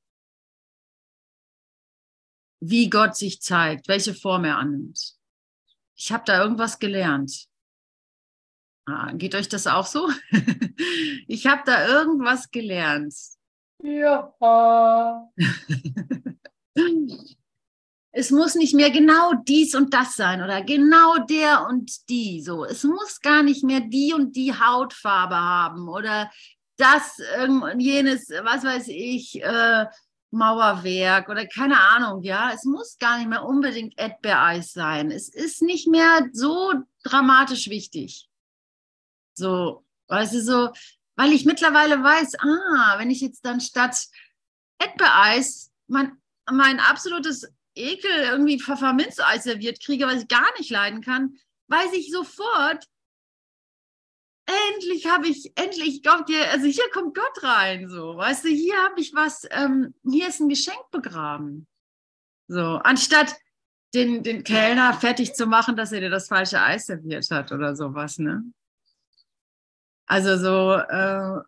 wie 2.62 2.90
Gott 2.90 3.16
sich 3.16 3.42
zeigt, 3.42 3.88
welche 3.88 4.14
Form 4.14 4.44
er 4.46 4.58
annimmt. 4.58 5.18
Ich 5.96 6.12
habe 6.12 6.24
da 6.26 6.42
irgendwas 6.42 6.80
gelernt. 6.80 7.49
Ah, 8.90 9.12
geht 9.14 9.36
euch 9.36 9.50
das 9.50 9.68
auch 9.68 9.86
so? 9.86 10.10
ich 11.28 11.48
habe 11.48 11.62
da 11.66 11.88
irgendwas 11.88 12.52
gelernt. 12.52 13.14
Ja. 13.82 14.34
es 18.12 18.32
muss 18.32 18.56
nicht 18.56 18.74
mehr 18.76 18.90
genau 18.90 19.34
dies 19.48 19.76
und 19.76 19.94
das 19.94 20.16
sein 20.16 20.42
oder 20.42 20.64
genau 20.64 21.18
der 21.30 21.66
und 21.68 22.10
die. 22.10 22.42
So, 22.42 22.66
es 22.66 22.84
muss 22.84 23.22
gar 23.22 23.44
nicht 23.44 23.64
mehr 23.64 23.80
die 23.80 24.14
und 24.14 24.36
die 24.36 24.54
Hautfarbe 24.54 25.36
haben 25.38 25.88
oder 25.88 26.30
das 26.78 27.22
jenes, 27.78 28.30
was 28.30 28.64
weiß 28.64 28.88
ich, 28.88 29.42
äh, 29.44 29.86
Mauerwerk 30.32 31.30
oder 31.30 31.46
keine 31.46 31.80
Ahnung. 31.80 32.24
Ja, 32.24 32.52
es 32.54 32.64
muss 32.64 32.98
gar 32.98 33.18
nicht 33.18 33.30
mehr 33.30 33.44
unbedingt 33.44 33.98
Erdbeereis 33.98 34.74
sein. 34.74 35.12
Es 35.12 35.30
ist 35.30 35.62
nicht 35.62 35.88
mehr 35.88 36.30
so 36.34 36.74
dramatisch 37.04 37.70
wichtig. 37.70 38.29
So, 39.40 39.86
weißt 40.08 40.36
du, 40.36 40.42
so, 40.42 40.70
weil 41.16 41.34
ich 41.34 41.46
mittlerweile 41.46 42.04
weiß, 42.04 42.36
ah, 42.40 43.00
wenn 43.00 43.10
ich 43.10 43.22
jetzt 43.22 43.44
dann 43.46 43.60
statt 43.60 44.08
Erdbeereis 44.80 45.72
mein, 45.88 46.18
mein 46.52 46.80
absolutes 46.80 47.52
Ekel 47.76 48.12
irgendwie 48.12 48.60
Pfefferminzeis 48.60 49.44
serviert 49.44 49.84
kriege, 49.84 50.06
was 50.06 50.22
ich 50.22 50.28
gar 50.28 50.48
nicht 50.58 50.70
leiden 50.70 51.02
kann, 51.02 51.36
weiß 51.68 51.94
ich 51.94 52.12
sofort, 52.12 52.86
endlich 54.72 55.08
habe 55.08 55.28
ich, 55.28 55.52
endlich 55.56 56.04
kommt 56.04 56.30
hier, 56.30 56.50
also 56.52 56.66
hier 56.66 56.90
kommt 56.92 57.16
Gott 57.16 57.44
rein, 57.44 57.90
so, 57.90 58.16
weißt 58.18 58.46
du, 58.46 58.50
hier 58.50 58.78
habe 58.84 59.00
ich 59.00 59.14
was, 59.14 59.48
ähm, 59.52 59.94
hier 60.10 60.28
ist 60.28 60.40
ein 60.40 60.50
Geschenk 60.50 60.90
begraben. 60.92 61.68
So, 62.48 62.62
anstatt 62.84 63.36
den, 63.94 64.24
den 64.24 64.44
Kellner 64.44 64.94
fertig 64.94 65.34
zu 65.34 65.46
machen, 65.46 65.76
dass 65.76 65.92
er 65.92 66.00
dir 66.00 66.10
das 66.10 66.28
falsche 66.28 66.62
Eis 66.62 66.88
serviert 66.88 67.30
hat 67.32 67.52
oder 67.52 67.76
sowas, 67.76 68.18
ne? 68.18 68.44
Also 70.10 70.38
so, 70.38 70.74
äh, 70.74 71.40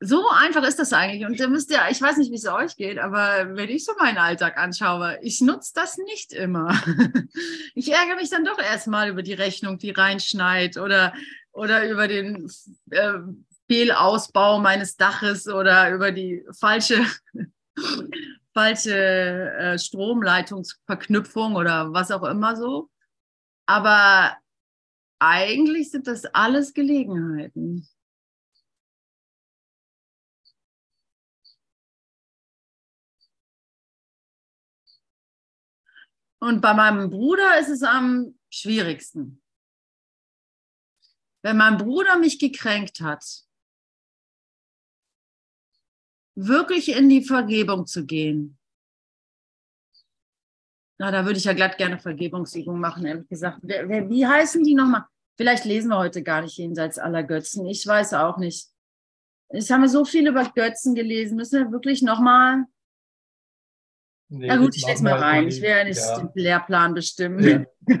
so 0.00 0.28
einfach 0.28 0.62
ist 0.64 0.78
das 0.78 0.92
eigentlich. 0.92 1.24
Und 1.24 1.40
ihr 1.40 1.48
müsst 1.48 1.70
ja, 1.70 1.88
ich 1.90 2.00
weiß 2.00 2.18
nicht, 2.18 2.30
wie 2.30 2.36
es 2.36 2.46
euch 2.46 2.76
geht, 2.76 2.98
aber 2.98 3.56
wenn 3.56 3.70
ich 3.70 3.86
so 3.86 3.92
meinen 3.98 4.18
Alltag 4.18 4.58
anschaue, 4.58 5.18
ich 5.22 5.40
nutze 5.40 5.72
das 5.74 5.96
nicht 5.96 6.34
immer. 6.34 6.78
ich 7.74 7.90
ärgere 7.90 8.16
mich 8.16 8.28
dann 8.28 8.44
doch 8.44 8.58
erstmal 8.58 9.08
über 9.08 9.22
die 9.22 9.32
Rechnung, 9.32 9.78
die 9.78 9.92
reinschneit 9.92 10.76
oder, 10.76 11.14
oder 11.52 11.88
über 11.88 12.06
den 12.06 12.50
äh, 12.90 13.14
Fehlausbau 13.66 14.58
meines 14.58 14.96
Daches 14.96 15.48
oder 15.48 15.90
über 15.90 16.12
die 16.12 16.44
falsche, 16.52 17.02
falsche 18.52 18.94
äh, 18.94 19.78
Stromleitungsverknüpfung 19.78 21.56
oder 21.56 21.94
was 21.94 22.10
auch 22.10 22.24
immer 22.24 22.56
so. 22.56 22.90
Aber 23.64 24.36
eigentlich 25.18 25.90
sind 25.90 26.06
das 26.06 26.24
alles 26.26 26.74
Gelegenheiten. 26.74 27.88
Und 36.38 36.60
bei 36.60 36.74
meinem 36.74 37.10
Bruder 37.10 37.58
ist 37.58 37.70
es 37.70 37.82
am 37.82 38.38
schwierigsten. 38.50 39.42
Wenn 41.42 41.56
mein 41.56 41.78
Bruder 41.78 42.18
mich 42.18 42.38
gekränkt 42.38 43.00
hat, 43.00 43.46
wirklich 46.34 46.90
in 46.90 47.08
die 47.08 47.22
Vergebung 47.22 47.86
zu 47.86 48.04
gehen, 48.04 48.55
na, 50.98 51.10
da 51.10 51.24
würde 51.26 51.38
ich 51.38 51.44
ja 51.44 51.52
glatt 51.52 51.76
gerne 51.76 51.98
Vergebungsübungen 51.98 52.80
machen, 52.80 53.04
ehrlich 53.04 53.28
gesagt. 53.28 53.58
Wer, 53.62 53.88
wer, 53.88 54.08
wie 54.08 54.26
heißen 54.26 54.64
die 54.64 54.74
nochmal? 54.74 55.04
Vielleicht 55.36 55.66
lesen 55.66 55.88
wir 55.88 55.98
heute 55.98 56.22
gar 56.22 56.40
nicht 56.42 56.56
jenseits 56.56 56.98
aller 56.98 57.22
Götzen. 57.22 57.66
Ich 57.66 57.86
weiß 57.86 58.14
auch 58.14 58.38
nicht. 58.38 58.68
Ich 59.50 59.70
habe 59.70 59.88
so 59.88 60.04
viel 60.04 60.26
über 60.26 60.44
Götzen 60.54 60.94
gelesen. 60.94 61.36
Müssen 61.36 61.64
wir 61.64 61.72
wirklich 61.72 62.02
nochmal. 62.02 62.64
Nee, 64.28 64.46
Na 64.46 64.56
gut, 64.56 64.74
ich 64.74 64.86
lese 64.86 65.04
mal 65.04 65.18
rein. 65.18 65.48
Ich 65.48 65.60
will 65.60 65.68
ja 65.68 65.84
nicht 65.84 66.00
ja. 66.00 66.18
den 66.18 66.30
Lehrplan 66.34 66.94
bestimmen. 66.94 67.66
Ja. 67.88 67.98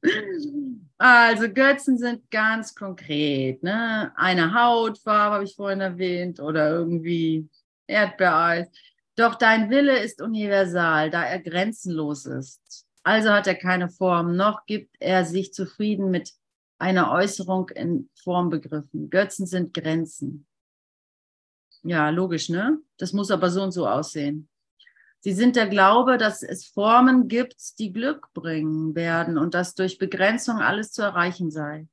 also 0.98 1.52
Götzen 1.52 1.98
sind 1.98 2.30
ganz 2.30 2.74
konkret. 2.74 3.62
Ne? 3.62 4.10
Eine 4.16 4.54
Hautfarbe 4.54 5.34
habe 5.34 5.44
ich 5.44 5.54
vorhin 5.54 5.80
erwähnt 5.80 6.40
oder 6.40 6.70
irgendwie 6.70 7.48
Erdbeereis. 7.86 8.68
Doch 9.18 9.34
dein 9.34 9.68
Wille 9.68 9.98
ist 9.98 10.22
universal, 10.22 11.10
da 11.10 11.24
er 11.24 11.40
grenzenlos 11.40 12.24
ist. 12.24 12.86
Also 13.02 13.30
hat 13.30 13.48
er 13.48 13.56
keine 13.56 13.88
Form, 13.88 14.36
noch 14.36 14.64
gibt 14.64 14.94
er 15.00 15.24
sich 15.24 15.52
zufrieden 15.52 16.12
mit 16.12 16.34
einer 16.78 17.10
Äußerung 17.10 17.68
in 17.70 18.08
Form 18.14 18.48
begriffen. 18.48 19.10
Götzen 19.10 19.46
sind 19.46 19.74
Grenzen. 19.74 20.46
Ja, 21.82 22.10
logisch, 22.10 22.48
ne? 22.48 22.78
Das 22.96 23.12
muss 23.12 23.32
aber 23.32 23.50
so 23.50 23.62
und 23.64 23.72
so 23.72 23.88
aussehen. 23.88 24.48
Sie 25.18 25.32
sind 25.32 25.56
der 25.56 25.66
Glaube, 25.66 26.16
dass 26.16 26.44
es 26.44 26.66
Formen 26.66 27.26
gibt, 27.26 27.80
die 27.80 27.92
Glück 27.92 28.32
bringen 28.34 28.94
werden 28.94 29.36
und 29.36 29.52
dass 29.54 29.74
durch 29.74 29.98
Begrenzung 29.98 30.58
alles 30.58 30.92
zu 30.92 31.02
erreichen 31.02 31.50
sei. 31.50 31.88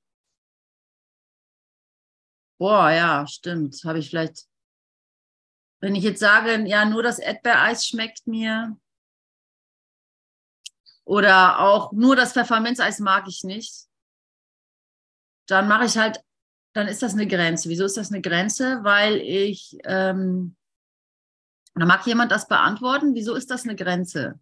Boah, 2.59 2.91
ja, 2.91 3.25
stimmt. 3.25 3.81
Habe 3.83 3.97
ich 3.97 4.09
vielleicht, 4.09 4.45
wenn 5.81 5.95
ich 5.95 6.03
jetzt 6.03 6.19
sage, 6.19 6.67
ja, 6.67 6.85
nur 6.85 7.03
das 7.03 7.19
Erdbeereis 7.19 7.85
schmeckt 7.85 8.27
mir. 8.27 8.77
Oder 11.03 11.59
auch 11.59 11.91
nur 11.91 12.15
das 12.15 12.33
Pfefferminzeis 12.33 12.99
mag 12.99 13.27
ich 13.27 13.43
nicht. 13.43 13.88
Dann 15.47 15.67
mache 15.67 15.85
ich 15.85 15.97
halt, 15.97 16.19
dann 16.73 16.88
ist 16.88 17.03
das 17.03 17.13
eine 17.13 17.27
Grenze. 17.27 17.69
Wieso 17.69 17.85
ist 17.85 17.97
das 17.97 18.11
eine 18.11 18.21
Grenze? 18.21 18.83
Weil 18.83 19.17
ich, 19.17 19.77
ähm, 19.83 20.55
da 21.75 21.85
mag 21.85 22.05
jemand 22.07 22.31
das 22.31 22.47
beantworten. 22.47 23.13
Wieso 23.13 23.35
ist 23.35 23.51
das 23.51 23.63
eine 23.63 23.75
Grenze? 23.75 24.39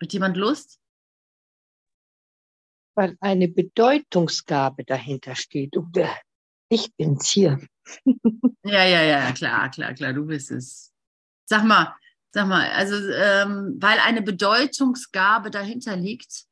Hat 0.00 0.12
jemand 0.12 0.36
Lust? 0.36 0.80
Weil 2.94 3.16
eine 3.20 3.48
Bedeutungsgabe 3.48 4.84
dahinter 4.84 5.34
steht. 5.34 5.74
Ich 6.68 6.94
bin's 6.94 7.28
hier. 7.28 7.60
Ja, 8.64 8.84
ja, 8.84 9.02
ja, 9.02 9.32
klar, 9.32 9.70
klar, 9.70 9.92
klar, 9.92 10.12
du 10.12 10.24
bist 10.26 10.50
es. 10.50 10.92
Sag 11.46 11.64
mal, 11.64 11.94
sag 12.30 12.46
mal, 12.46 12.70
also 12.70 12.94
ähm, 12.94 13.76
weil 13.80 13.98
eine 13.98 14.22
Bedeutungsgabe 14.22 15.50
dahinter 15.50 15.96
liegt. 15.96 16.44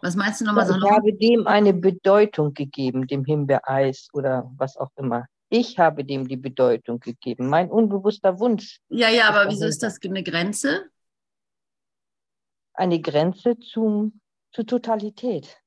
Was 0.00 0.14
meinst 0.14 0.40
du 0.40 0.44
nochmal? 0.44 0.68
ich 0.68 0.76
so 0.76 0.90
habe 0.90 1.14
dem 1.14 1.46
eine 1.46 1.72
Bedeutung 1.72 2.52
gegeben, 2.52 3.06
dem 3.06 3.24
Himbeereis 3.24 4.08
oder 4.12 4.50
was 4.56 4.76
auch 4.76 4.90
immer. 4.96 5.26
Ich 5.48 5.78
habe 5.78 6.04
dem 6.04 6.28
die 6.28 6.36
Bedeutung 6.36 7.00
gegeben, 7.00 7.48
mein 7.48 7.70
unbewusster 7.70 8.38
Wunsch. 8.38 8.80
Ja, 8.88 9.08
ja, 9.08 9.28
aber 9.28 9.50
wieso 9.50 9.66
ist 9.66 9.82
das 9.82 9.98
eine 10.02 10.22
Grenze? 10.22 10.90
Eine 12.74 13.00
Grenze 13.00 13.58
zum, 13.58 14.20
zur 14.52 14.66
Totalität. 14.66 15.60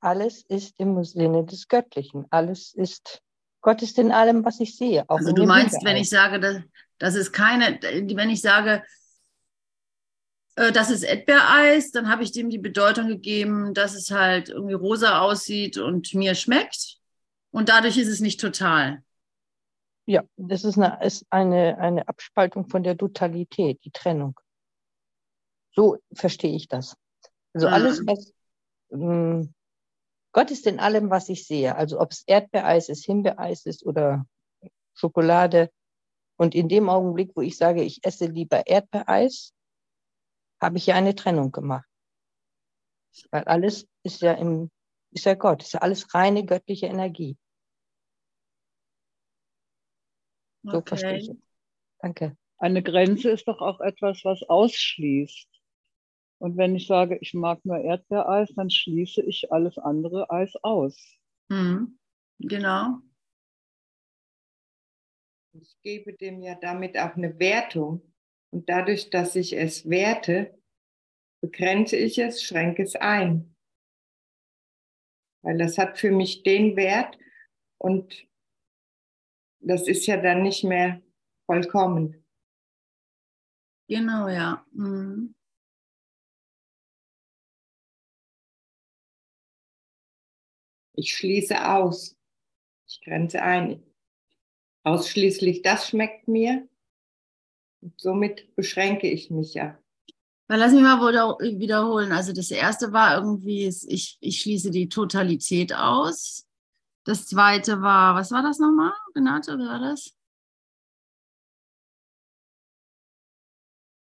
Alles 0.00 0.42
ist 0.42 0.74
im 0.78 1.04
Sinne 1.04 1.44
des 1.44 1.68
Göttlichen. 1.68 2.26
Alles 2.30 2.72
ist, 2.72 3.22
Gott 3.60 3.82
ist 3.82 3.98
in 3.98 4.12
allem, 4.12 4.44
was 4.44 4.60
ich 4.60 4.76
sehe. 4.76 5.08
Also 5.08 5.32
du 5.32 5.44
meinst, 5.44 5.74
wenn 5.84 5.96
Himbeereis. 5.96 6.02
ich 6.06 6.10
sage, 6.10 6.40
das, 6.40 6.56
das 6.98 7.14
ist 7.14 7.32
keine, 7.32 7.78
wenn 7.82 8.30
ich 8.30 8.40
sage, 8.40 8.82
äh, 10.56 10.72
das 10.72 10.90
ist 10.90 11.02
Erdbeereis, 11.02 11.90
dann 11.90 12.08
habe 12.08 12.22
ich 12.22 12.32
dem 12.32 12.50
die 12.50 12.58
Bedeutung 12.58 13.08
gegeben, 13.08 13.74
dass 13.74 13.94
es 13.94 14.10
halt 14.10 14.48
irgendwie 14.48 14.74
rosa 14.74 15.20
aussieht 15.20 15.78
und 15.78 16.14
mir 16.14 16.34
schmeckt. 16.34 16.96
Und 17.50 17.68
dadurch 17.68 17.98
ist 17.98 18.08
es 18.08 18.20
nicht 18.20 18.40
total. 18.40 19.02
Ja, 20.06 20.24
das 20.36 20.64
ist 20.64 20.78
eine, 20.78 21.04
ist 21.04 21.26
eine, 21.30 21.78
eine 21.78 22.08
Abspaltung 22.08 22.68
von 22.68 22.82
der 22.82 22.96
Totalität, 22.96 23.80
die 23.84 23.90
Trennung. 23.90 24.38
So 25.74 25.98
verstehe 26.14 26.54
ich 26.56 26.68
das. 26.68 26.96
Also 27.52 27.68
Mhm. 27.68 27.72
alles, 27.72 28.06
was 28.06 28.32
ähm, 28.92 29.54
Gott 30.32 30.50
ist 30.50 30.66
in 30.66 30.78
allem, 30.78 31.10
was 31.10 31.28
ich 31.28 31.46
sehe. 31.46 31.74
Also 31.74 32.00
ob 32.00 32.12
es 32.12 32.22
Erdbeereis 32.26 32.88
ist, 32.88 33.04
Himbeereis 33.04 33.66
ist 33.66 33.84
oder 33.84 34.26
Schokolade. 34.94 35.70
Und 36.36 36.54
in 36.54 36.68
dem 36.68 36.88
Augenblick, 36.88 37.32
wo 37.34 37.40
ich 37.40 37.56
sage, 37.56 37.82
ich 37.82 38.04
esse 38.04 38.26
lieber 38.26 38.66
Erdbeereis, 38.66 39.52
habe 40.60 40.76
ich 40.76 40.86
ja 40.86 40.94
eine 40.94 41.14
Trennung 41.14 41.52
gemacht. 41.52 41.88
Weil 43.30 43.44
alles 43.44 43.88
ist 44.02 44.22
ja 44.22 44.32
im, 44.32 44.70
ist 45.10 45.24
ja 45.24 45.34
Gott, 45.34 45.62
ist 45.62 45.72
ja 45.72 45.80
alles 45.80 46.14
reine 46.14 46.44
göttliche 46.44 46.86
Energie. 46.86 47.36
So 50.62 50.82
verstehe 50.82 51.16
ich 51.16 51.28
es. 51.28 51.36
Danke. 51.98 52.36
Eine 52.58 52.82
Grenze 52.82 53.30
ist 53.30 53.48
doch 53.48 53.60
auch 53.60 53.80
etwas, 53.80 54.24
was 54.24 54.42
ausschließt. 54.42 55.48
Und 56.40 56.56
wenn 56.56 56.74
ich 56.74 56.86
sage, 56.86 57.18
ich 57.20 57.34
mag 57.34 57.62
nur 57.66 57.78
Erdbeereis, 57.78 58.50
dann 58.56 58.70
schließe 58.70 59.22
ich 59.22 59.52
alles 59.52 59.76
andere 59.76 60.30
Eis 60.30 60.54
aus. 60.62 60.96
Mhm. 61.50 61.98
Genau. 62.38 62.98
Ich 65.52 65.76
gebe 65.82 66.14
dem 66.14 66.40
ja 66.40 66.54
damit 66.54 66.96
auch 66.96 67.14
eine 67.14 67.38
Wertung. 67.38 68.00
Und 68.50 68.70
dadurch, 68.70 69.10
dass 69.10 69.36
ich 69.36 69.52
es 69.52 69.88
werte, 69.88 70.58
begrenze 71.42 71.96
ich 71.96 72.18
es, 72.18 72.42
schränke 72.42 72.84
es 72.84 72.96
ein. 72.96 73.54
Weil 75.42 75.58
das 75.58 75.76
hat 75.76 75.98
für 75.98 76.10
mich 76.10 76.42
den 76.42 76.74
Wert 76.74 77.18
und 77.78 78.26
das 79.60 79.86
ist 79.86 80.06
ja 80.06 80.16
dann 80.16 80.42
nicht 80.42 80.64
mehr 80.64 81.02
vollkommen. 81.44 82.24
Genau, 83.88 84.28
ja. 84.28 84.64
Mhm. 84.72 85.34
Ich 91.00 91.14
schließe 91.14 91.66
aus. 91.66 92.14
Ich 92.86 93.00
grenze 93.00 93.40
ein. 93.40 93.82
Ausschließlich 94.82 95.62
das 95.62 95.88
schmeckt 95.88 96.28
mir. 96.28 96.68
Und 97.80 97.98
somit 97.98 98.54
beschränke 98.54 99.08
ich 99.08 99.30
mich 99.30 99.54
ja. 99.54 99.78
Weil 100.46 100.58
lass 100.58 100.72
mich 100.72 100.82
mal 100.82 100.98
wieder- 101.00 101.38
wiederholen. 101.58 102.12
Also 102.12 102.34
das 102.34 102.50
erste 102.50 102.92
war 102.92 103.16
irgendwie, 103.16 103.66
ich, 103.66 104.18
ich 104.20 104.42
schließe 104.42 104.70
die 104.70 104.90
Totalität 104.90 105.72
aus. 105.72 106.46
Das 107.04 107.26
zweite 107.26 107.80
war, 107.80 108.14
was 108.14 108.30
war 108.30 108.42
das 108.42 108.58
nochmal, 108.58 108.92
Renate, 109.16 109.54
oder 109.54 109.64
war 109.68 109.78
das? 109.78 110.14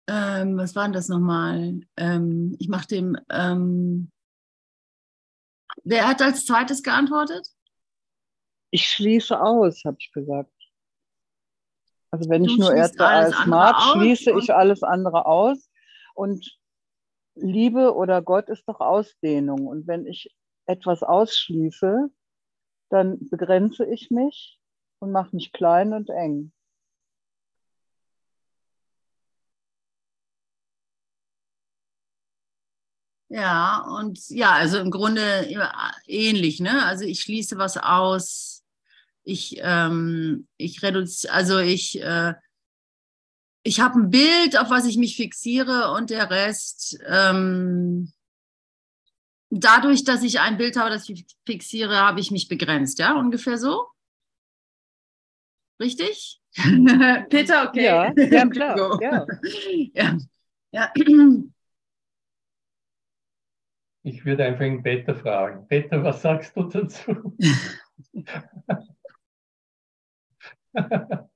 Ähm, 0.08 0.58
was 0.58 0.76
war 0.76 0.86
denn 0.86 0.94
das 0.94 1.08
nochmal? 1.08 1.82
Ähm, 1.98 2.56
ich 2.58 2.68
mache 2.68 2.88
dem, 2.88 3.16
ähm, 3.30 4.10
wer 5.84 6.08
hat 6.08 6.22
als 6.22 6.46
zweites 6.46 6.84
geantwortet? 6.84 7.48
Ich 8.72 8.88
schließe 8.88 9.40
aus, 9.40 9.84
habe 9.86 9.98
ich 10.00 10.12
gesagt. 10.12 10.54
Also 12.12 12.30
wenn 12.30 12.44
Du 12.44 12.52
ich 12.52 12.58
nur 12.58 12.74
mag, 13.48 13.76
aus 13.76 13.92
schließe 13.94 14.32
ich 14.40 14.54
alles 14.54 14.84
andere 14.84 15.26
aus. 15.26 15.70
Und 16.16 16.58
Liebe 17.36 17.96
oder 17.96 18.22
Gott 18.22 18.50
ist 18.50 18.68
doch 18.68 18.80
Ausdehnung. 18.80 19.68
Und 19.68 19.88
wenn 19.88 20.06
ich 20.06 20.36
etwas 20.66 21.04
ausschließe, 21.04 22.10
dann 22.90 23.30
begrenze 23.30 23.86
ich 23.86 24.10
mich 24.12 24.60
und 25.00 25.12
mache 25.12 25.36
mich 25.36 25.52
klein 25.52 25.94
und 25.94 26.10
eng. 26.10 26.52
Ja, 33.30 33.86
und 34.00 34.28
ja, 34.30 34.54
also 34.54 34.80
im 34.80 34.90
Grunde 34.90 35.48
ähnlich, 36.08 36.60
ne? 36.60 36.84
Also 36.86 37.06
ich 37.06 37.22
schließe 37.22 37.60
was 37.60 37.78
aus, 37.78 38.64
ich, 39.24 39.58
ähm, 39.62 40.48
ich 40.58 40.82
reduziere, 40.82 41.34
also 41.34 41.60
ich, 41.60 42.02
äh, 42.02 42.34
ich 43.62 43.80
habe 43.82 44.00
ein 44.00 44.10
Bild, 44.10 44.58
auf 44.58 44.72
was 44.72 44.86
ich 44.86 44.98
mich 44.98 45.16
fixiere 45.16 45.92
und 45.92 46.10
der 46.10 46.32
Rest, 46.32 46.98
ähm, 47.06 48.12
dadurch, 49.52 50.04
dass 50.04 50.24
ich 50.24 50.40
ein 50.40 50.58
Bild 50.58 50.76
habe, 50.76 50.90
das 50.90 51.08
ich 51.08 51.28
fixiere, 51.46 51.98
habe 51.98 52.20
ich 52.20 52.32
mich 52.32 52.48
begrenzt, 52.48 52.98
ja, 52.98 53.14
ungefähr 53.14 53.60
so? 53.60 53.86
Richtig? 55.80 56.42
Peter, 57.30 57.68
okay. 57.68 57.84
Ja, 57.84 58.12
ja 58.16 58.48
klar. 58.48 59.00
Ja. 59.02 59.28
ja. 59.94 60.18
ja. 60.72 60.94
Ich 64.10 64.26
würde 64.26 64.44
einfach 64.44 64.62
den 64.62 64.82
Peter 64.82 65.14
fragen. 65.14 65.68
Peter, 65.68 66.04
was 66.04 66.24
sagst 66.24 66.58
du 66.58 66.64
dazu? 66.64 67.38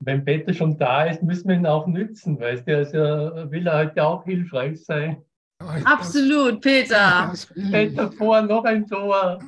Wenn 0.00 0.24
Peter 0.24 0.54
schon 0.54 0.78
da 0.78 1.06
ist, 1.06 1.24
müssen 1.24 1.48
wir 1.48 1.56
ihn 1.56 1.66
auch 1.66 1.88
nützen, 1.88 2.38
weißt 2.38 2.68
du, 2.68 2.76
also 2.76 3.50
will 3.50 3.66
er 3.66 3.78
heute 3.78 4.04
auch 4.04 4.24
hilfreich 4.24 4.84
sein. 4.84 5.24
Absolut, 5.58 6.60
Peter. 6.60 7.34
Peter 7.72 8.08
ich. 8.12 8.16
vor, 8.16 8.40
noch 8.42 8.62
ein 8.64 8.86
Tor. 8.86 9.40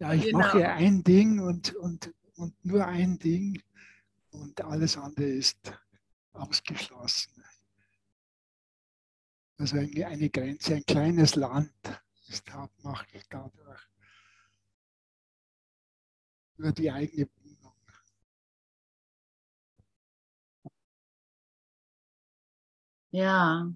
Ja, 0.00 0.14
ich 0.14 0.24
Genau. 0.24 0.38
mache 0.38 0.68
ein 0.68 1.04
Ding 1.04 1.38
und, 1.38 1.72
und, 1.76 2.12
und 2.34 2.54
nur 2.64 2.84
ein 2.84 3.20
Ding 3.20 3.62
und 4.32 4.60
alles 4.64 4.96
andere 4.96 5.26
ist 5.26 5.72
ausgeschlossen. 6.32 7.44
Also 9.58 9.76
eine, 9.76 10.06
eine 10.06 10.30
Grenze, 10.30 10.76
ein 10.76 10.86
kleines 10.86 11.34
Land 11.34 11.72
ist 12.28 12.46
ich 13.12 13.28
dadurch. 13.28 13.80
Über 16.56 16.72
die 16.72 16.90
eigene 16.90 17.26
Bindung. 17.26 17.74
Ja. 23.10 23.70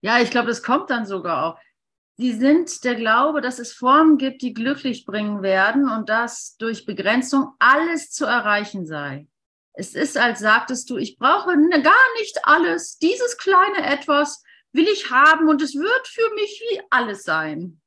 Ja, 0.00 0.20
ich 0.20 0.30
glaube, 0.30 0.48
das 0.48 0.62
kommt 0.62 0.90
dann 0.90 1.06
sogar 1.06 1.46
auch. 1.46 1.58
Sie 2.16 2.32
sind 2.32 2.84
der 2.84 2.94
Glaube, 2.94 3.40
dass 3.40 3.58
es 3.58 3.72
Formen 3.72 4.18
gibt, 4.18 4.42
die 4.42 4.52
glücklich 4.52 5.04
bringen 5.04 5.42
werden 5.42 5.88
und 5.88 6.08
dass 6.08 6.56
durch 6.58 6.86
Begrenzung 6.86 7.54
alles 7.58 8.10
zu 8.10 8.24
erreichen 8.24 8.86
sei. 8.86 9.26
Es 9.74 9.94
ist, 9.94 10.16
als 10.16 10.38
sagtest 10.38 10.88
du, 10.88 10.96
ich 10.96 11.18
brauche 11.18 11.56
ne- 11.56 11.82
gar 11.82 12.12
nicht 12.18 12.38
alles. 12.44 12.96
Dieses 12.98 13.36
kleine 13.36 13.84
Etwas 13.84 14.42
will 14.72 14.86
ich 14.88 15.10
haben 15.10 15.48
und 15.48 15.60
es 15.62 15.74
wird 15.74 16.08
für 16.08 16.34
mich 16.34 16.62
wie 16.70 16.80
alles 16.90 17.24
sein. 17.24 17.80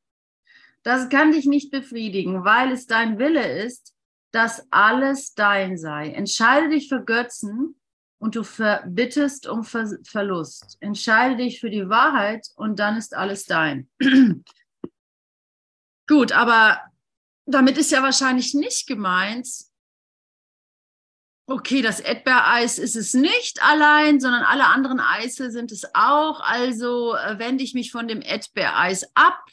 Das 0.84 1.10
kann 1.10 1.32
dich 1.32 1.46
nicht 1.46 1.72
befriedigen, 1.72 2.44
weil 2.44 2.72
es 2.72 2.88
dein 2.88 3.20
Wille 3.20 3.64
ist, 3.64 3.94
dass 4.32 4.68
alles 4.70 5.34
dein 5.34 5.78
sei. 5.78 6.12
Entscheide 6.12 6.70
dich 6.70 6.90
für 6.90 7.04
Götzen 7.04 7.80
und 8.20 8.36
du 8.36 8.44
bittest 8.86 9.48
um 9.48 9.64
Ver 9.64 9.98
Verlust. 10.04 10.78
Entscheide 10.80 11.38
dich 11.38 11.60
für 11.60 11.70
die 11.70 11.90
Wahrheit 11.90 12.48
und 12.56 12.80
dann 12.80 12.98
ist 12.98 13.16
alles 13.16 13.46
dein. 13.46 13.90
Gut, 16.08 16.32
aber 16.32 16.82
damit 17.46 17.78
ist 17.78 17.92
ja 17.92 18.02
wahrscheinlich 18.02 18.54
nicht 18.54 18.88
gemeint, 18.88 19.48
okay, 21.48 21.82
das 21.82 22.02
Erdbeereis 22.02 22.78
ist 22.78 22.96
es 22.96 23.14
nicht 23.14 23.64
allein, 23.64 24.20
sondern 24.20 24.44
alle 24.44 24.68
anderen 24.68 25.00
Eise 25.00 25.50
sind 25.50 25.72
es 25.72 25.86
auch. 25.96 26.42
Also 26.42 27.16
äh, 27.16 27.40
wende 27.40 27.64
ich 27.64 27.74
mich 27.74 27.92
von 27.92 28.08
dem 28.08 28.22
Erdbeereis 28.22 29.10
ab 29.16 29.46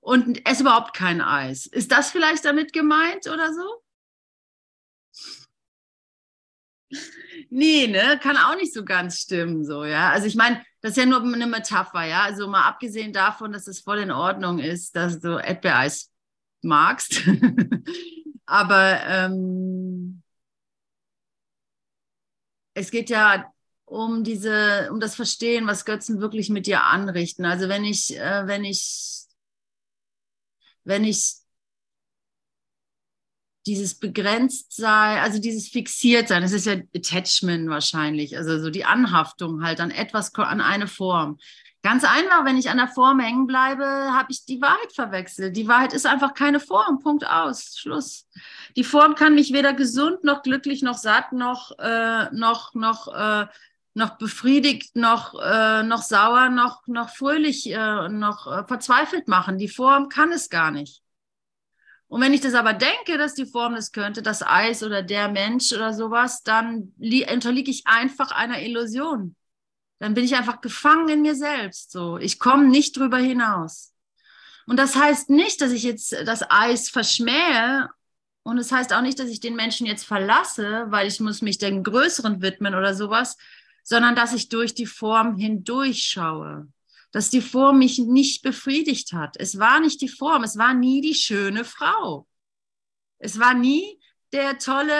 und 0.00 0.48
esse 0.48 0.62
überhaupt 0.62 0.94
kein 0.94 1.20
Eis. 1.20 1.66
Ist 1.66 1.90
das 1.90 2.10
vielleicht 2.10 2.44
damit 2.44 2.72
gemeint 2.72 3.26
oder 3.26 3.52
so? 3.52 3.82
Nee, 7.50 7.88
ne, 7.88 8.18
kann 8.22 8.36
auch 8.36 8.56
nicht 8.56 8.72
so 8.72 8.84
ganz 8.84 9.18
stimmen, 9.18 9.64
so, 9.64 9.84
ja. 9.84 10.10
Also 10.10 10.26
ich 10.26 10.36
meine, 10.36 10.62
das 10.80 10.92
ist 10.92 10.96
ja 10.96 11.06
nur 11.06 11.22
eine 11.22 11.46
Metapher, 11.46 12.04
ja. 12.04 12.22
Also 12.22 12.48
mal 12.48 12.68
abgesehen 12.68 13.12
davon, 13.12 13.52
dass 13.52 13.66
es 13.66 13.80
voll 13.80 13.98
in 13.98 14.10
Ordnung 14.10 14.58
ist, 14.58 14.94
dass 14.94 15.18
du 15.18 15.38
Erdbeereis 15.38 16.12
magst. 16.62 17.22
Aber 18.46 19.00
ähm, 19.06 19.81
es 22.74 22.90
geht 22.90 23.10
ja 23.10 23.52
um 23.84 24.24
diese, 24.24 24.88
um 24.90 25.00
das 25.00 25.14
Verstehen, 25.14 25.66
was 25.66 25.84
Götzen 25.84 26.20
wirklich 26.20 26.48
mit 26.48 26.66
dir 26.66 26.84
anrichten. 26.84 27.44
Also 27.44 27.68
wenn 27.68 27.84
ich, 27.84 28.16
äh, 28.18 28.46
wenn 28.46 28.64
ich, 28.64 29.26
wenn 30.84 31.04
ich 31.04 31.34
dieses 33.66 33.94
begrenzt 33.94 34.74
sei, 34.74 35.20
also 35.20 35.38
dieses 35.38 35.68
fixiert 35.68 36.28
sein, 36.28 36.42
das 36.42 36.52
ist 36.52 36.66
ja 36.66 36.76
Attachment 36.94 37.68
wahrscheinlich, 37.68 38.36
also 38.36 38.58
so 38.60 38.70
die 38.70 38.84
Anhaftung 38.84 39.62
halt 39.62 39.80
an 39.80 39.90
etwas, 39.90 40.34
an 40.34 40.60
eine 40.60 40.88
Form. 40.88 41.38
Ganz 41.82 42.04
einfach, 42.04 42.44
wenn 42.44 42.56
ich 42.56 42.70
an 42.70 42.76
der 42.76 42.86
Form 42.86 43.18
hängen 43.18 43.48
bleibe, 43.48 43.84
habe 43.84 44.30
ich 44.30 44.44
die 44.44 44.62
Wahrheit 44.62 44.92
verwechselt. 44.94 45.56
Die 45.56 45.66
Wahrheit 45.66 45.92
ist 45.92 46.06
einfach 46.06 46.32
keine 46.32 46.60
Form. 46.60 47.00
Punkt 47.00 47.26
aus. 47.26 47.76
Schluss. 47.76 48.28
Die 48.76 48.84
Form 48.84 49.16
kann 49.16 49.34
mich 49.34 49.52
weder 49.52 49.74
gesund 49.74 50.22
noch 50.22 50.42
glücklich 50.42 50.82
noch 50.82 50.96
satt 50.96 51.32
noch 51.32 51.76
äh, 51.80 52.30
noch 52.32 52.74
noch 52.74 53.08
äh, 53.12 53.46
noch 53.94 54.16
befriedigt 54.16 54.94
noch 54.94 55.34
äh, 55.42 55.82
noch 55.82 56.02
sauer 56.02 56.50
noch 56.50 56.86
noch 56.86 57.10
fröhlich 57.10 57.68
äh, 57.68 58.08
noch 58.08 58.46
äh, 58.46 58.64
verzweifelt 58.64 59.26
machen. 59.26 59.58
Die 59.58 59.68
Form 59.68 60.08
kann 60.08 60.30
es 60.30 60.50
gar 60.50 60.70
nicht. 60.70 61.02
Und 62.06 62.20
wenn 62.20 62.32
ich 62.32 62.42
das 62.42 62.54
aber 62.54 62.74
denke, 62.74 63.18
dass 63.18 63.34
die 63.34 63.46
Form 63.46 63.74
das 63.74 63.90
könnte, 63.90 64.22
das 64.22 64.42
Eis 64.46 64.84
oder 64.84 65.02
der 65.02 65.28
Mensch 65.28 65.72
oder 65.72 65.94
sowas, 65.94 66.44
dann 66.44 66.92
unterliege 66.98 67.70
ich 67.72 67.86
einfach 67.86 68.30
einer 68.30 68.62
Illusion 68.62 69.34
dann 70.02 70.14
bin 70.14 70.24
ich 70.24 70.34
einfach 70.34 70.60
gefangen 70.60 71.08
in 71.08 71.22
mir 71.22 71.36
selbst. 71.36 71.92
So, 71.92 72.18
ich 72.18 72.40
komme 72.40 72.66
nicht 72.66 72.96
drüber 72.96 73.18
hinaus. 73.18 73.94
Und 74.66 74.76
das 74.76 74.96
heißt 74.96 75.30
nicht, 75.30 75.60
dass 75.60 75.70
ich 75.70 75.84
jetzt 75.84 76.10
das 76.24 76.42
Eis 76.50 76.88
verschmähe. 76.88 77.88
Und 78.42 78.58
es 78.58 78.70
das 78.70 78.78
heißt 78.78 78.92
auch 78.94 79.02
nicht, 79.02 79.20
dass 79.20 79.28
ich 79.28 79.38
den 79.38 79.54
Menschen 79.54 79.86
jetzt 79.86 80.04
verlasse, 80.04 80.86
weil 80.88 81.06
ich 81.06 81.20
muss 81.20 81.40
mich 81.40 81.58
dem 81.58 81.84
Größeren 81.84 82.42
widmen 82.42 82.74
oder 82.74 82.96
sowas, 82.96 83.36
sondern 83.84 84.16
dass 84.16 84.34
ich 84.34 84.48
durch 84.48 84.74
die 84.74 84.86
Form 84.86 85.36
hindurchschaue. 85.36 86.66
Dass 87.12 87.30
die 87.30 87.40
Form 87.40 87.78
mich 87.78 88.00
nicht 88.00 88.42
befriedigt 88.42 89.12
hat. 89.12 89.36
Es 89.38 89.60
war 89.60 89.78
nicht 89.78 90.00
die 90.00 90.08
Form, 90.08 90.42
es 90.42 90.58
war 90.58 90.74
nie 90.74 91.00
die 91.00 91.14
schöne 91.14 91.64
Frau. 91.64 92.26
Es 93.20 93.38
war 93.38 93.54
nie 93.54 94.00
der 94.32 94.58
tolle, 94.58 94.92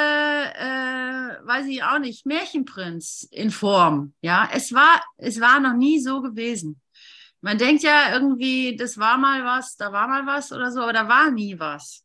äh, 0.54 1.46
weiß 1.46 1.66
ich 1.66 1.82
auch 1.82 1.98
nicht, 1.98 2.26
Märchenprinz 2.26 3.26
in 3.30 3.50
Form. 3.50 4.12
Ja, 4.20 4.48
es 4.52 4.72
war, 4.72 5.02
es 5.16 5.40
war 5.40 5.60
noch 5.60 5.74
nie 5.74 6.00
so 6.00 6.20
gewesen. 6.20 6.80
Man 7.40 7.58
denkt 7.58 7.82
ja 7.82 8.12
irgendwie, 8.12 8.76
das 8.76 8.98
war 8.98 9.18
mal 9.18 9.44
was, 9.44 9.76
da 9.76 9.92
war 9.92 10.06
mal 10.06 10.26
was 10.26 10.52
oder 10.52 10.70
so, 10.70 10.80
aber 10.80 10.92
da 10.92 11.08
war 11.08 11.30
nie 11.30 11.58
was. 11.58 12.04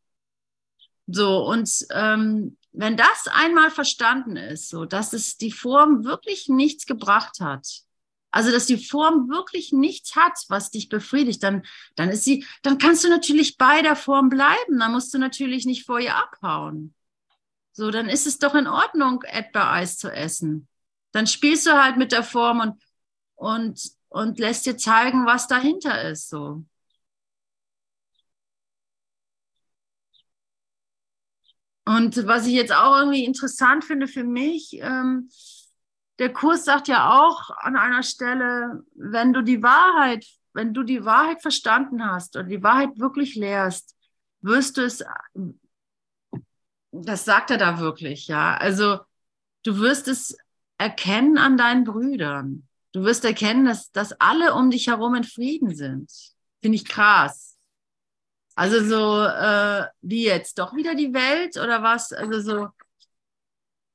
So, 1.05 1.45
und 1.45 1.69
ähm, 1.91 2.57
wenn 2.71 2.97
das 2.97 3.27
einmal 3.31 3.71
verstanden 3.71 4.35
ist, 4.35 4.69
so 4.69 4.85
dass 4.85 5.13
es 5.13 5.37
die 5.37 5.51
Form 5.51 6.05
wirklich 6.05 6.47
nichts 6.49 6.85
gebracht 6.85 7.39
hat, 7.39 7.67
also 8.31 8.51
dass 8.51 8.65
die 8.65 8.77
Form 8.77 9.29
wirklich 9.29 9.71
nichts 9.71 10.15
hat, 10.15 10.33
was 10.49 10.69
dich 10.69 10.89
befriedigt, 10.89 11.41
dann, 11.43 11.63
dann 11.95 12.09
ist 12.09 12.23
sie, 12.23 12.45
dann 12.61 12.77
kannst 12.77 13.03
du 13.03 13.09
natürlich 13.09 13.57
bei 13.57 13.81
der 13.81 13.95
Form 13.95 14.29
bleiben. 14.29 14.79
Dann 14.79 14.91
musst 14.91 15.13
du 15.13 15.17
natürlich 15.17 15.65
nicht 15.65 15.85
vor 15.85 15.99
ihr 15.99 16.15
abhauen. 16.15 16.93
So, 17.77 17.91
dann 17.91 18.09
ist 18.09 18.25
es 18.25 18.39
doch 18.39 18.55
in 18.55 18.65
Ordnung, 18.65 19.21
Erdbeereis 19.21 19.99
zu 19.99 20.09
essen. 20.09 20.67
Dann 21.11 21.27
spielst 21.27 21.67
du 21.67 21.73
halt 21.73 21.95
mit 21.97 22.11
der 22.11 22.23
Form 22.23 22.59
und, 22.59 22.83
und, 23.35 23.79
und 24.09 24.39
lässt 24.39 24.65
dir 24.65 24.77
zeigen, 24.77 25.27
was 25.27 25.47
dahinter 25.47 26.09
ist. 26.09 26.27
So. 26.27 26.65
Und 31.85 32.25
was 32.25 32.47
ich 32.47 32.53
jetzt 32.53 32.73
auch 32.73 32.97
irgendwie 32.97 33.25
interessant 33.25 33.85
finde 33.85 34.07
für 34.07 34.23
mich, 34.23 34.79
ähm, 34.81 35.29
der 36.17 36.33
Kurs 36.33 36.65
sagt 36.65 36.87
ja 36.87 37.21
auch 37.21 37.51
an 37.59 37.75
einer 37.75 38.01
Stelle, 38.01 38.81
wenn 38.95 39.33
du 39.33 39.43
die 39.43 39.61
Wahrheit, 39.61 40.25
wenn 40.53 40.73
du 40.73 40.81
die 40.81 41.05
Wahrheit 41.05 41.43
verstanden 41.43 42.03
hast 42.03 42.37
und 42.37 42.49
die 42.49 42.63
Wahrheit 42.63 42.97
wirklich 42.97 43.35
lehrst, 43.35 43.95
wirst 44.41 44.77
du 44.77 44.81
es 44.81 45.03
das 47.03 47.25
sagt 47.25 47.51
er 47.51 47.57
da 47.57 47.79
wirklich, 47.79 48.27
ja. 48.27 48.55
Also 48.57 48.99
du 49.63 49.77
wirst 49.79 50.07
es 50.07 50.37
erkennen 50.77 51.37
an 51.37 51.57
deinen 51.57 51.83
Brüdern. 51.83 52.67
Du 52.93 53.03
wirst 53.03 53.25
erkennen, 53.25 53.65
dass, 53.65 53.91
dass 53.91 54.13
alle 54.13 54.53
um 54.53 54.71
dich 54.71 54.87
herum 54.87 55.15
in 55.15 55.23
Frieden 55.23 55.75
sind. 55.75 56.11
Finde 56.61 56.75
ich 56.77 56.85
krass. 56.85 57.57
Also 58.55 58.83
so, 58.83 59.23
äh, 59.23 59.85
wie 60.01 60.23
jetzt? 60.25 60.57
Doch 60.57 60.75
wieder 60.75 60.95
die 60.95 61.13
Welt 61.13 61.57
oder 61.57 61.83
was? 61.83 62.11
Also 62.11 62.41
so. 62.41 62.67